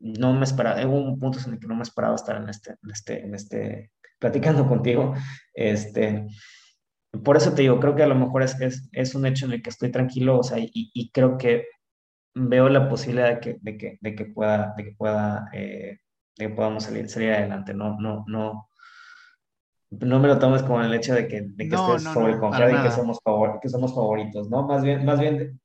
no 0.00 0.32
me 0.32 0.42
esperaba, 0.44 0.84
hubo 0.84 0.98
un 0.98 1.20
punto 1.20 1.38
en 1.46 1.54
el 1.54 1.60
que 1.60 1.68
no 1.68 1.76
me 1.76 1.84
esperaba 1.84 2.16
estar 2.16 2.42
en 2.42 2.48
este, 2.48 2.72
en 2.82 2.90
este, 2.90 3.24
en 3.24 3.34
este, 3.36 3.92
platicando 4.18 4.66
contigo. 4.66 5.14
Este, 5.54 6.26
por 7.22 7.36
eso 7.36 7.54
te 7.54 7.62
digo, 7.62 7.78
creo 7.78 7.94
que 7.94 8.02
a 8.02 8.08
lo 8.08 8.16
mejor 8.16 8.42
es, 8.42 8.60
es, 8.60 8.88
es 8.90 9.14
un 9.14 9.26
hecho 9.26 9.46
en 9.46 9.52
el 9.52 9.62
que 9.62 9.70
estoy 9.70 9.92
tranquilo, 9.92 10.40
o 10.40 10.42
sea, 10.42 10.58
y, 10.58 10.70
y 10.72 11.12
creo 11.12 11.38
que 11.38 11.66
veo 12.34 12.68
la 12.68 12.88
posibilidad 12.88 13.28
de 13.28 13.38
que, 13.38 13.58
de 13.60 13.78
que, 13.78 13.98
de 14.00 14.16
que 14.16 14.24
pueda, 14.24 14.74
de 14.76 14.84
que 14.86 14.92
pueda 14.92 15.48
eh, 15.52 16.00
que 16.36 16.48
podamos 16.50 16.84
salir, 16.84 17.08
salir 17.08 17.32
adelante. 17.32 17.74
No, 17.74 17.98
no, 17.98 18.24
no, 18.28 18.68
no 19.90 20.18
me 20.18 20.28
lo 20.28 20.38
tomes 20.38 20.62
como 20.62 20.82
el 20.82 20.94
hecho 20.94 21.14
de 21.14 21.26
que, 21.28 21.42
de 21.42 21.68
que 21.68 21.74
estés 21.74 22.02
sobre 22.02 22.38
confiado 22.38 22.78
y 22.78 22.82
que 22.82 22.90
somos, 22.90 23.18
favor, 23.22 23.58
que 23.60 23.68
somos 23.68 23.94
favoritos, 23.94 24.48
¿no? 24.50 24.66
Más 24.66 24.82
bien, 24.82 25.04
más 25.04 25.18
bien 25.18 25.60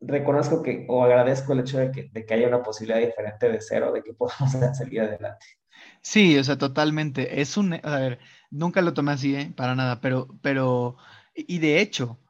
reconozco 0.00 0.62
que, 0.62 0.86
o 0.88 1.04
agradezco 1.04 1.52
el 1.52 1.60
hecho 1.60 1.78
de 1.78 1.90
que, 1.90 2.08
de 2.12 2.26
que 2.26 2.34
haya 2.34 2.48
una 2.48 2.62
posibilidad 2.62 3.00
diferente 3.00 3.50
de 3.50 3.60
cero, 3.60 3.92
de 3.92 4.02
que 4.02 4.14
podamos 4.14 4.52
salir 4.78 5.00
adelante. 5.00 5.46
Sí, 6.02 6.38
o 6.38 6.44
sea, 6.44 6.56
totalmente. 6.56 7.40
Es 7.40 7.56
un, 7.56 7.74
a 7.74 7.98
ver, 7.98 8.18
nunca 8.50 8.82
lo 8.82 8.94
tomé 8.94 9.12
así, 9.12 9.34
¿eh? 9.34 9.52
Para 9.56 9.74
nada, 9.74 10.00
pero, 10.00 10.28
pero, 10.40 10.96
y 11.34 11.58
de 11.58 11.80
hecho, 11.80 12.20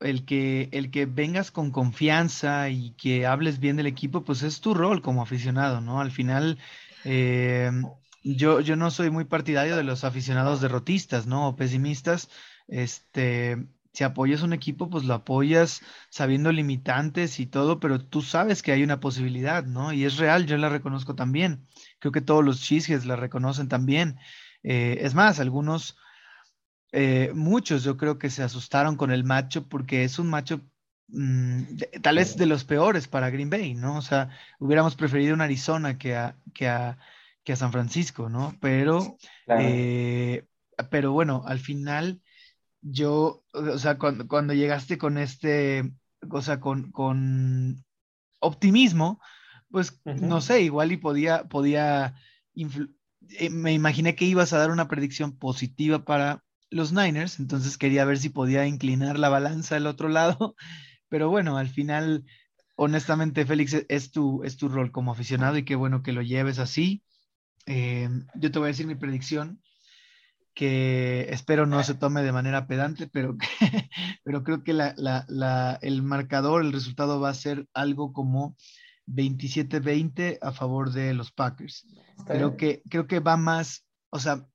el 0.00 0.24
que, 0.24 0.68
el 0.72 0.90
que 0.90 1.06
vengas 1.06 1.50
con 1.50 1.70
confianza 1.70 2.68
y 2.70 2.92
que 2.92 3.26
hables 3.26 3.58
bien 3.60 3.76
del 3.76 3.86
equipo, 3.86 4.24
pues 4.24 4.42
es 4.42 4.60
tu 4.60 4.74
rol 4.74 5.02
como 5.02 5.22
aficionado, 5.22 5.80
¿no? 5.80 6.00
Al 6.00 6.10
final, 6.10 6.58
eh, 7.08 7.70
yo, 8.24 8.60
yo 8.60 8.74
no 8.76 8.90
soy 8.90 9.10
muy 9.10 9.24
partidario 9.24 9.76
de 9.76 9.84
los 9.84 10.02
aficionados 10.02 10.60
derrotistas, 10.60 11.26
¿no? 11.26 11.48
O 11.48 11.56
pesimistas. 11.56 12.28
Este, 12.66 13.56
si 13.92 14.02
apoyas 14.02 14.42
un 14.42 14.52
equipo, 14.52 14.90
pues 14.90 15.04
lo 15.04 15.14
apoyas 15.14 15.82
sabiendo 16.10 16.50
limitantes 16.50 17.38
y 17.38 17.46
todo, 17.46 17.78
pero 17.78 18.04
tú 18.04 18.22
sabes 18.22 18.62
que 18.62 18.72
hay 18.72 18.82
una 18.82 18.98
posibilidad, 18.98 19.64
¿no? 19.64 19.92
Y 19.92 20.04
es 20.04 20.16
real, 20.16 20.46
yo 20.46 20.56
la 20.56 20.68
reconozco 20.68 21.14
también. 21.14 21.66
Creo 22.00 22.10
que 22.10 22.20
todos 22.20 22.44
los 22.44 22.60
chisques 22.60 23.06
la 23.06 23.14
reconocen 23.14 23.68
también. 23.68 24.18
Eh, 24.64 24.98
es 25.02 25.14
más, 25.14 25.38
algunos 25.38 25.96
eh, 26.92 27.30
muchos 27.34 27.84
yo 27.84 27.96
creo 27.96 28.18
que 28.18 28.30
se 28.30 28.42
asustaron 28.42 28.96
con 28.96 29.10
el 29.12 29.22
macho 29.22 29.68
porque 29.68 30.02
es 30.04 30.18
un 30.18 30.28
macho 30.28 30.60
mm, 31.08 31.62
tal 32.02 32.16
vez 32.16 32.36
de 32.36 32.46
los 32.46 32.64
peores 32.64 33.08
para 33.08 33.30
Green 33.30 33.50
Bay, 33.50 33.74
¿no? 33.74 33.98
O 33.98 34.02
sea, 34.02 34.30
hubiéramos 34.58 34.96
preferido 34.96 35.34
un 35.34 35.40
Arizona 35.40 35.98
que 35.98 36.16
a, 36.16 36.36
que 36.54 36.68
a, 36.68 36.98
que 37.44 37.52
a 37.52 37.56
San 37.56 37.72
Francisco, 37.72 38.28
¿no? 38.28 38.56
Pero, 38.60 39.16
eh, 39.46 40.46
pero 40.90 41.12
bueno, 41.12 41.42
al 41.46 41.58
final 41.58 42.20
yo, 42.80 43.44
o 43.52 43.78
sea, 43.78 43.98
cuando, 43.98 44.26
cuando 44.28 44.54
llegaste 44.54 44.98
con 44.98 45.18
este, 45.18 45.92
o 46.28 46.42
sea, 46.42 46.60
con, 46.60 46.90
con 46.92 47.84
optimismo, 48.40 49.20
pues 49.70 50.00
no 50.04 50.40
sé, 50.40 50.62
igual 50.62 50.92
y 50.92 50.96
podía, 50.96 51.44
podía, 51.44 52.14
eh, 52.54 53.50
me 53.50 53.72
imaginé 53.72 54.14
que 54.14 54.24
ibas 54.24 54.52
a 54.52 54.58
dar 54.58 54.70
una 54.70 54.88
predicción 54.88 55.36
positiva 55.36 56.04
para, 56.04 56.44
los 56.70 56.92
Niners, 56.92 57.38
entonces 57.38 57.78
quería 57.78 58.04
ver 58.04 58.18
si 58.18 58.28
podía 58.28 58.66
inclinar 58.66 59.18
la 59.18 59.28
balanza 59.28 59.76
al 59.76 59.86
otro 59.86 60.08
lado, 60.08 60.56
pero 61.08 61.30
bueno, 61.30 61.56
al 61.58 61.68
final, 61.68 62.24
honestamente, 62.76 63.46
Félix, 63.46 63.74
e-, 63.74 63.86
es 63.88 64.10
tu, 64.10 64.42
es 64.44 64.56
tu 64.56 64.68
rol 64.68 64.92
como 64.92 65.12
aficionado 65.12 65.56
y 65.56 65.64
qué 65.64 65.74
bueno 65.74 66.02
que 66.02 66.12
lo 66.12 66.22
lleves 66.22 66.58
así. 66.58 67.02
Eh, 67.66 68.08
yo 68.34 68.50
te 68.50 68.58
voy 68.58 68.66
a 68.66 68.68
decir 68.68 68.86
mi 68.86 68.94
predicción, 68.94 69.60
que 70.56 71.26
espero 71.30 71.66
no 71.66 71.82
se 71.82 71.94
tome 71.94 72.22
de 72.22 72.32
manera 72.32 72.66
pedante, 72.66 73.06
pero, 73.08 73.36
pero 74.24 74.42
creo 74.42 74.64
que 74.64 74.72
el 74.72 76.02
marcador, 76.02 76.64
el 76.64 76.72
resultado 76.72 77.20
va 77.20 77.28
a 77.28 77.34
ser 77.34 77.68
algo 77.74 78.12
como 78.12 78.56
27-20 79.06 80.38
a 80.40 80.52
favor 80.52 80.92
de 80.92 81.12
los 81.12 81.30
Packers. 81.30 81.86
Creo 82.26 82.56
que, 82.56 82.82
creo 82.88 83.06
que 83.06 83.20
va 83.20 83.36
más, 83.36 83.84
o 84.08 84.18
sea, 84.18 84.46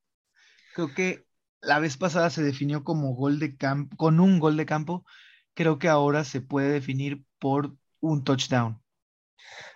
creo 0.74 0.94
que 0.94 1.26
la 1.62 1.80
vez 1.80 1.98
pasada 1.98 2.32
se 2.32 2.42
definió 2.42 2.84
como 2.84 3.14
gol 3.14 3.38
de 3.38 3.56
campo, 3.56 3.96
con 3.96 4.20
un 4.20 4.40
gol 4.40 4.58
de 4.58 4.66
campo, 4.66 5.06
creo 5.54 5.80
que 5.80 5.88
ahora 5.88 6.24
se 6.24 6.42
puede 6.42 6.70
definir 6.72 7.24
por 7.40 7.76
un 8.00 8.24
touchdown. 8.24 8.82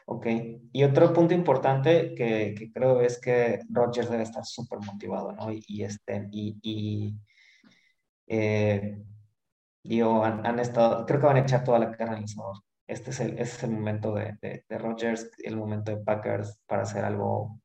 Ok, 0.08 0.28
y 0.72 0.84
otro 0.84 1.12
punto 1.14 1.34
importante 1.34 2.14
que, 2.16 2.72
creo 2.74 3.02
es 3.02 3.20
que 3.20 3.60
Rogers 3.70 4.10
debe 4.10 4.24
estar 4.24 4.46
súper 4.46 4.80
motivado, 4.80 5.32
¿no? 5.32 5.48
Y, 5.52 5.84
este, 5.84 6.28
y, 6.32 6.58
y 6.62 7.16
eh, 8.28 8.98
han, 10.24 10.60
estado, 10.60 11.06
creo 11.06 11.20
que 11.20 11.26
van 11.26 11.38
a 11.38 11.40
echar 11.42 11.64
toda 11.64 11.80
la 11.80 11.92
carne 11.92 12.18
el 12.18 12.24
asador. 12.26 12.58
Este 12.88 13.12
es 13.12 13.20
el, 13.20 13.40
es 13.40 13.64
el 13.64 13.72
momento 13.72 14.14
de, 14.14 14.38
de, 14.42 14.78
Rogers, 14.78 15.32
el 15.44 15.58
momento 15.58 15.92
de 15.92 16.04
Packers 16.04 16.60
para 16.68 16.84
hacer 16.84 17.04
algo. 17.04 17.60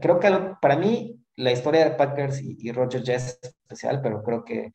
creo 0.00 0.18
que 0.20 0.30
para 0.60 0.76
mí 0.76 1.20
la 1.36 1.52
historia 1.52 1.84
de 1.84 1.96
Packers 1.96 2.40
y, 2.42 2.56
y 2.58 2.72
Roger 2.72 3.02
ya 3.02 3.14
es 3.14 3.38
especial, 3.42 4.00
pero 4.02 4.22
creo 4.22 4.44
que 4.44 4.72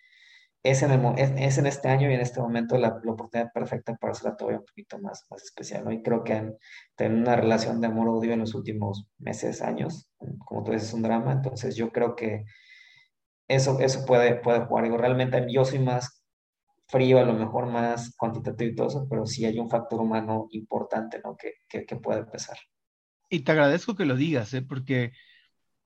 es 0.63 0.83
en, 0.83 1.65
este 1.65 1.87
año 1.87 2.09
y 2.09 2.13
en 2.13 2.21
este 2.21 2.39
momento 2.39 2.77
la, 2.77 2.89
oportunidad 2.89 3.51
perfecta 3.51 3.95
para 3.95 4.11
hacerla 4.11 4.37
todavía 4.37 4.59
un 4.59 4.65
poquito 4.65 4.99
más, 4.99 5.25
más 5.29 5.43
especial, 5.43 5.83
¿no? 5.83 5.91
Y 5.91 6.03
creo 6.03 6.23
que 6.23 6.33
han 6.33 6.55
tenido 6.95 7.21
una 7.21 7.35
relación 7.35 7.81
de 7.81 7.87
amor-odio 7.87 8.33
en 8.33 8.39
los 8.39 8.53
últimos 8.53 9.07
meses, 9.17 9.61
años, 9.61 10.09
como 10.45 10.63
tú 10.63 10.71
dices, 10.71 10.89
es 10.89 10.93
un 10.93 11.01
drama, 11.01 11.31
entonces 11.31 11.75
yo 11.75 11.91
creo 11.91 12.15
que 12.15 12.45
eso, 13.47 13.79
eso 13.79 14.05
puede, 14.05 14.35
puede 14.35 14.65
jugar. 14.65 14.83
Digo, 14.83 14.97
realmente 14.97 15.45
yo 15.49 15.65
soy 15.65 15.79
más 15.79 16.23
frío, 16.87 17.19
a 17.19 17.23
lo 17.23 17.33
mejor 17.33 17.65
más 17.65 18.15
cuantitativo 18.15 18.71
y 18.71 18.75
todo 18.75 18.87
eso, 18.87 19.07
pero 19.09 19.25
sí 19.25 19.45
hay 19.45 19.57
un 19.57 19.69
factor 19.69 19.99
humano 19.99 20.47
importante, 20.51 21.19
¿no? 21.23 21.35
Que, 21.35 21.53
que, 21.67 21.85
que 21.85 21.95
puede 21.95 22.23
pesar. 22.25 22.57
Y 23.29 23.39
te 23.39 23.51
agradezco 23.51 23.95
que 23.95 24.05
lo 24.05 24.15
digas, 24.15 24.53
¿eh? 24.53 24.61
Porque... 24.61 25.13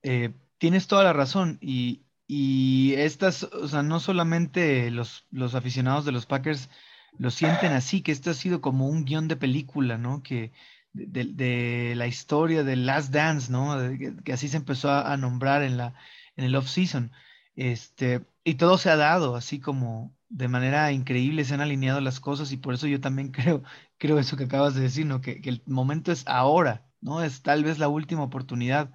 Eh, 0.03 0.33
tienes 0.57 0.87
toda 0.87 1.03
la 1.03 1.13
razón 1.13 1.57
y, 1.61 2.04
estas, 2.27 3.43
o 3.43 3.67
sea, 3.67 3.83
no 3.83 3.99
solamente 3.99 4.89
los, 4.91 5.25
los 5.31 5.55
aficionados 5.55 6.05
de 6.05 6.11
los 6.11 6.25
Packers 6.25 6.69
lo 7.17 7.31
sienten 7.31 7.71
así, 7.71 8.01
que 8.01 8.11
esto 8.11 8.31
ha 8.31 8.33
sido 8.33 8.61
como 8.61 8.87
un 8.87 9.05
guion 9.05 9.27
de 9.27 9.35
película, 9.35 9.97
¿no? 9.97 10.23
Que 10.23 10.51
de, 10.93 11.93
la 11.95 12.07
historia 12.07 12.63
del 12.63 12.85
Last 12.85 13.11
Dance, 13.13 13.51
¿no? 13.51 13.77
que, 14.23 14.33
así 14.33 14.47
se 14.47 14.57
empezó 14.57 14.91
a, 14.91 15.15
nombrar 15.17 15.61
en 15.63 15.77
la 15.77 15.93
en 16.35 16.45
el 16.45 16.55
off 16.55 16.67
season. 16.67 17.11
Este, 17.55 18.25
y 18.43 18.55
todo 18.55 18.77
se 18.77 18.89
ha 18.89 18.97
dado 18.97 19.35
así 19.35 19.59
como 19.59 20.13
de 20.29 20.47
manera 20.47 20.91
increíble, 20.91 21.45
se 21.45 21.53
han 21.53 21.61
alineado 21.61 22.01
las 22.01 22.19
cosas 22.19 22.51
y 22.51 22.57
por 22.57 22.73
eso 22.73 22.87
yo 22.87 22.99
también 22.99 23.31
creo, 23.31 23.63
creo 23.97 24.19
eso 24.19 24.37
que 24.37 24.45
acabas 24.45 24.75
de 24.75 24.81
decir, 24.81 25.05
¿no? 25.05 25.21
Que, 25.21 25.41
que 25.41 25.49
el 25.49 25.63
momento 25.67 26.11
es 26.11 26.23
ahora, 26.27 26.85
¿no? 27.01 27.23
Es 27.23 27.41
tal 27.43 27.63
vez 27.63 27.79
la 27.79 27.87
última 27.87 28.23
oportunidad 28.23 28.91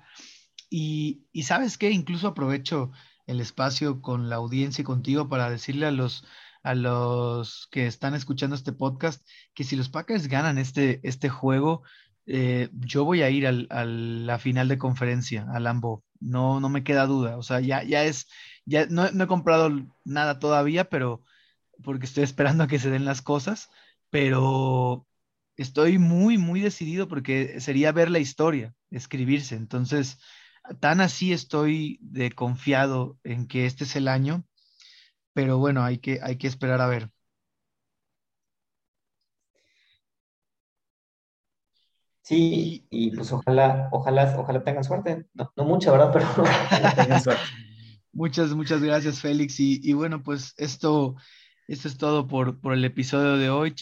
y, 0.71 1.27
sabes 1.43 1.77
qué, 1.77 1.91
incluso 1.91 2.29
aprovecho 2.29 2.93
el 3.31 3.41
espacio 3.41 4.03
con 4.03 4.29
la 4.29 4.37
audiencia 4.37 4.83
y 4.83 4.85
contigo 4.85 5.29
para 5.29 5.51
decirle 5.51 5.87
a 5.87 5.91
los, 5.93 6.25
a 6.63 6.75
los 6.75 7.69
que 7.71 7.87
están 7.87 8.15
escuchando 8.15 8.57
este 8.57 8.73
podcast 8.73 9.27
que 9.55 9.65
si 9.65 9.77
los 9.77 9.89
Packers 9.89 10.29
ganan 10.29 10.59
este, 10.59 11.01
este 11.05 11.29
juego, 11.29 11.83
eh, 12.27 12.69
yo 12.73 13.05
voy 13.05 13.23
a 13.23 13.31
ir 13.31 13.47
al, 13.47 13.67
a 13.71 13.85
la 13.85 14.39
final 14.39 14.69
de 14.69 14.79
conferencia, 14.79 15.47
al 15.53 15.65
Lambo. 15.65 16.05
No, 16.21 16.61
no 16.61 16.69
me 16.69 16.85
queda 16.85 17.07
duda. 17.07 17.39
O 17.39 17.43
sea, 17.43 17.61
ya, 17.61 17.83
ya 17.85 18.05
es, 18.05 18.29
ya 18.67 18.87
no, 18.87 19.11
no 19.11 19.25
he 19.25 19.27
comprado 19.27 19.71
nada 20.05 20.39
todavía, 20.39 20.89
pero 20.89 21.25
porque 21.83 22.07
estoy 22.07 22.25
esperando 22.25 22.65
a 22.65 22.69
que 22.69 22.79
se 22.79 22.91
den 22.91 23.05
las 23.05 23.23
cosas, 23.23 23.71
pero 24.11 25.07
estoy 25.57 25.99
muy, 25.99 26.39
muy 26.39 26.61
decidido 26.61 27.09
porque 27.09 27.61
sería 27.61 27.93
ver 27.93 28.11
la 28.11 28.19
historia, 28.19 28.75
escribirse. 28.91 29.57
Entonces, 29.57 30.19
tan 30.79 31.01
así 31.01 31.33
estoy 31.33 31.99
de 32.03 32.31
confiado 32.33 33.19
en 33.25 33.47
que 33.47 33.67
este 33.67 33.85
es 33.85 33.97
el 33.97 34.09
año, 34.09 34.45
pero 35.33 35.59
bueno, 35.59 35.83
hay 35.83 35.99
que, 35.99 36.21
hay 36.23 36.37
que 36.37 36.47
esperar 36.47 36.81
a 36.81 36.87
ver. 36.87 37.11
Sí, 42.23 42.87
y 42.91 43.11
pues 43.11 43.33
ojalá, 43.33 43.89
ojalá, 43.91 44.37
ojalá 44.39 44.63
tengan 44.63 44.85
suerte. 44.85 45.27
No, 45.35 45.53
no 45.57 45.65
mucha, 45.65 45.91
¿verdad? 45.91 46.13
Pero 46.13 46.27
ojalá 46.27 46.95
tengan 46.95 47.21
suerte. 47.25 47.43
Muchas, 48.13 48.55
muchas 48.55 48.83
gracias, 48.83 49.21
Félix. 49.21 49.59
Y, 49.59 49.81
y 49.83 49.95
bueno, 49.95 50.23
pues 50.23 50.55
esto, 50.57 51.17
esto 51.67 51.89
es 51.89 51.97
todo 51.97 52.29
por, 52.29 52.61
por 52.61 52.75
el 52.75 52.85
episodio 52.85 53.37
de 53.37 53.51
hoy. 53.51 53.75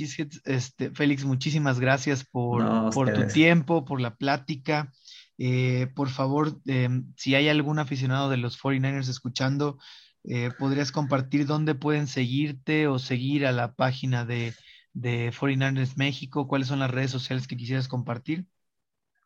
Este, 0.45 0.91
Félix, 0.93 1.24
muchísimas 1.24 1.80
gracias 1.80 2.24
por, 2.24 2.62
No, 2.62 2.91
por 2.91 3.12
tu 3.12 3.26
tiempo, 3.26 3.84
por 3.84 4.01
la 4.01 4.16
plática. 4.16 4.93
Eh, 5.39 5.86
por 5.95 6.09
favor, 6.09 6.61
em, 6.66 7.12
si 7.16 7.36
hay 7.36 7.49
algún 7.49 7.78
aficionado 7.78 8.28
de 8.28 8.36
los 8.36 8.57
49ers 8.57 9.09
escuchando, 9.09 9.78
eh, 10.24 10.51
¿podrías 10.59 10.91
compartir 10.91 11.47
dónde 11.47 11.76
pueden 11.76 12.09
seguirte 12.09 12.89
o 12.89 12.99
seguir 12.99 13.47
a 13.47 13.53
la 13.53 13.74
página 13.74 14.24
de, 14.24 14.53
de 14.93 15.32
49ers 15.32 15.97
México? 15.97 16.49
¿Cuáles 16.49 16.68
son 16.68 16.80
las 16.80 16.91
redes 16.91 17.12
sociales 17.12 17.47
que 17.47 17.57
quisieras 17.57 17.86
compartir? 17.86 18.47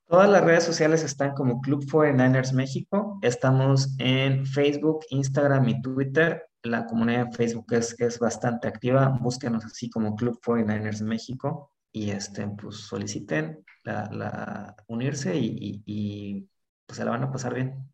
Todas 0.06 0.28
las 0.28 0.44
redes 0.44 0.64
sociales 0.64 1.02
están 1.02 1.32
como 1.32 1.62
Club 1.62 1.86
49ers 1.86 2.52
México. 2.52 3.18
Estamos 3.22 3.94
en 3.98 4.44
Facebook, 4.44 5.00
Instagram 5.08 5.66
y 5.70 5.80
Twitter. 5.80 6.42
La 6.62 6.84
comunidad 6.84 7.22
en 7.22 7.32
Facebook 7.32 7.72
es, 7.72 7.98
es 7.98 8.18
bastante 8.18 8.68
activa. 8.68 9.08
Búsquenos 9.18 9.64
así 9.64 9.88
como 9.88 10.14
Club 10.14 10.38
49ers 10.44 11.02
México 11.02 11.71
y 11.92 12.10
este, 12.10 12.46
pues 12.48 12.76
soliciten 12.78 13.64
la, 13.84 14.10
la- 14.10 14.76
unirse 14.88 15.36
y, 15.38 16.48
pues 16.86 16.96
se 16.96 17.04
la 17.04 17.10
van 17.12 17.24
a 17.24 17.32
pasar 17.32 17.54
bien. 17.54 17.92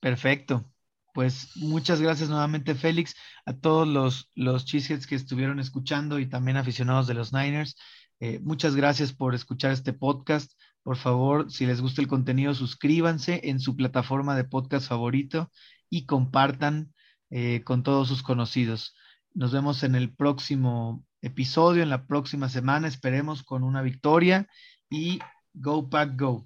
Perfecto. 0.00 0.70
Pues 1.12 1.56
muchas 1.56 2.00
gracias 2.00 2.28
nuevamente, 2.28 2.74
Félix, 2.74 3.14
a 3.46 3.52
todos 3.52 3.86
los, 3.86 4.32
los 4.34 4.64
que 4.64 5.14
estuvieron 5.14 5.60
escuchando 5.60 6.18
y 6.18 6.28
también 6.28 6.56
aficionados 6.56 7.06
de 7.06 7.14
los 7.14 7.32
Niners. 7.32 7.76
Eh, 8.18 8.40
muchas 8.42 8.74
gracias 8.74 9.12
por 9.12 9.34
escuchar 9.34 9.70
este 9.70 9.92
podcast. 9.92 10.52
Por 10.82 10.96
favor, 10.96 11.50
si 11.52 11.66
les 11.66 11.80
gusta 11.80 12.02
el 12.02 12.08
contenido, 12.08 12.52
suscríbanse 12.52 13.40
en 13.44 13.60
su 13.60 13.76
plataforma 13.76 14.34
de 14.34 14.44
podcast 14.44 14.88
favorito 14.88 15.50
y 15.88 16.04
compartan 16.04 16.92
eh, 17.30 17.62
con 17.64 17.82
todos 17.82 18.08
sus 18.08 18.22
conocidos. 18.22 18.96
Nos 19.34 19.52
vemos 19.52 19.82
en 19.84 19.94
el 19.94 20.14
próximo 20.14 21.04
episodio, 21.24 21.82
en 21.82 21.90
la 21.90 22.06
próxima 22.06 22.48
semana, 22.48 22.88
esperemos 22.88 23.42
con 23.42 23.64
una 23.64 23.82
victoria 23.82 24.46
y 24.90 25.18
Go 25.54 25.88
Pack 25.88 26.20
Go. 26.20 26.42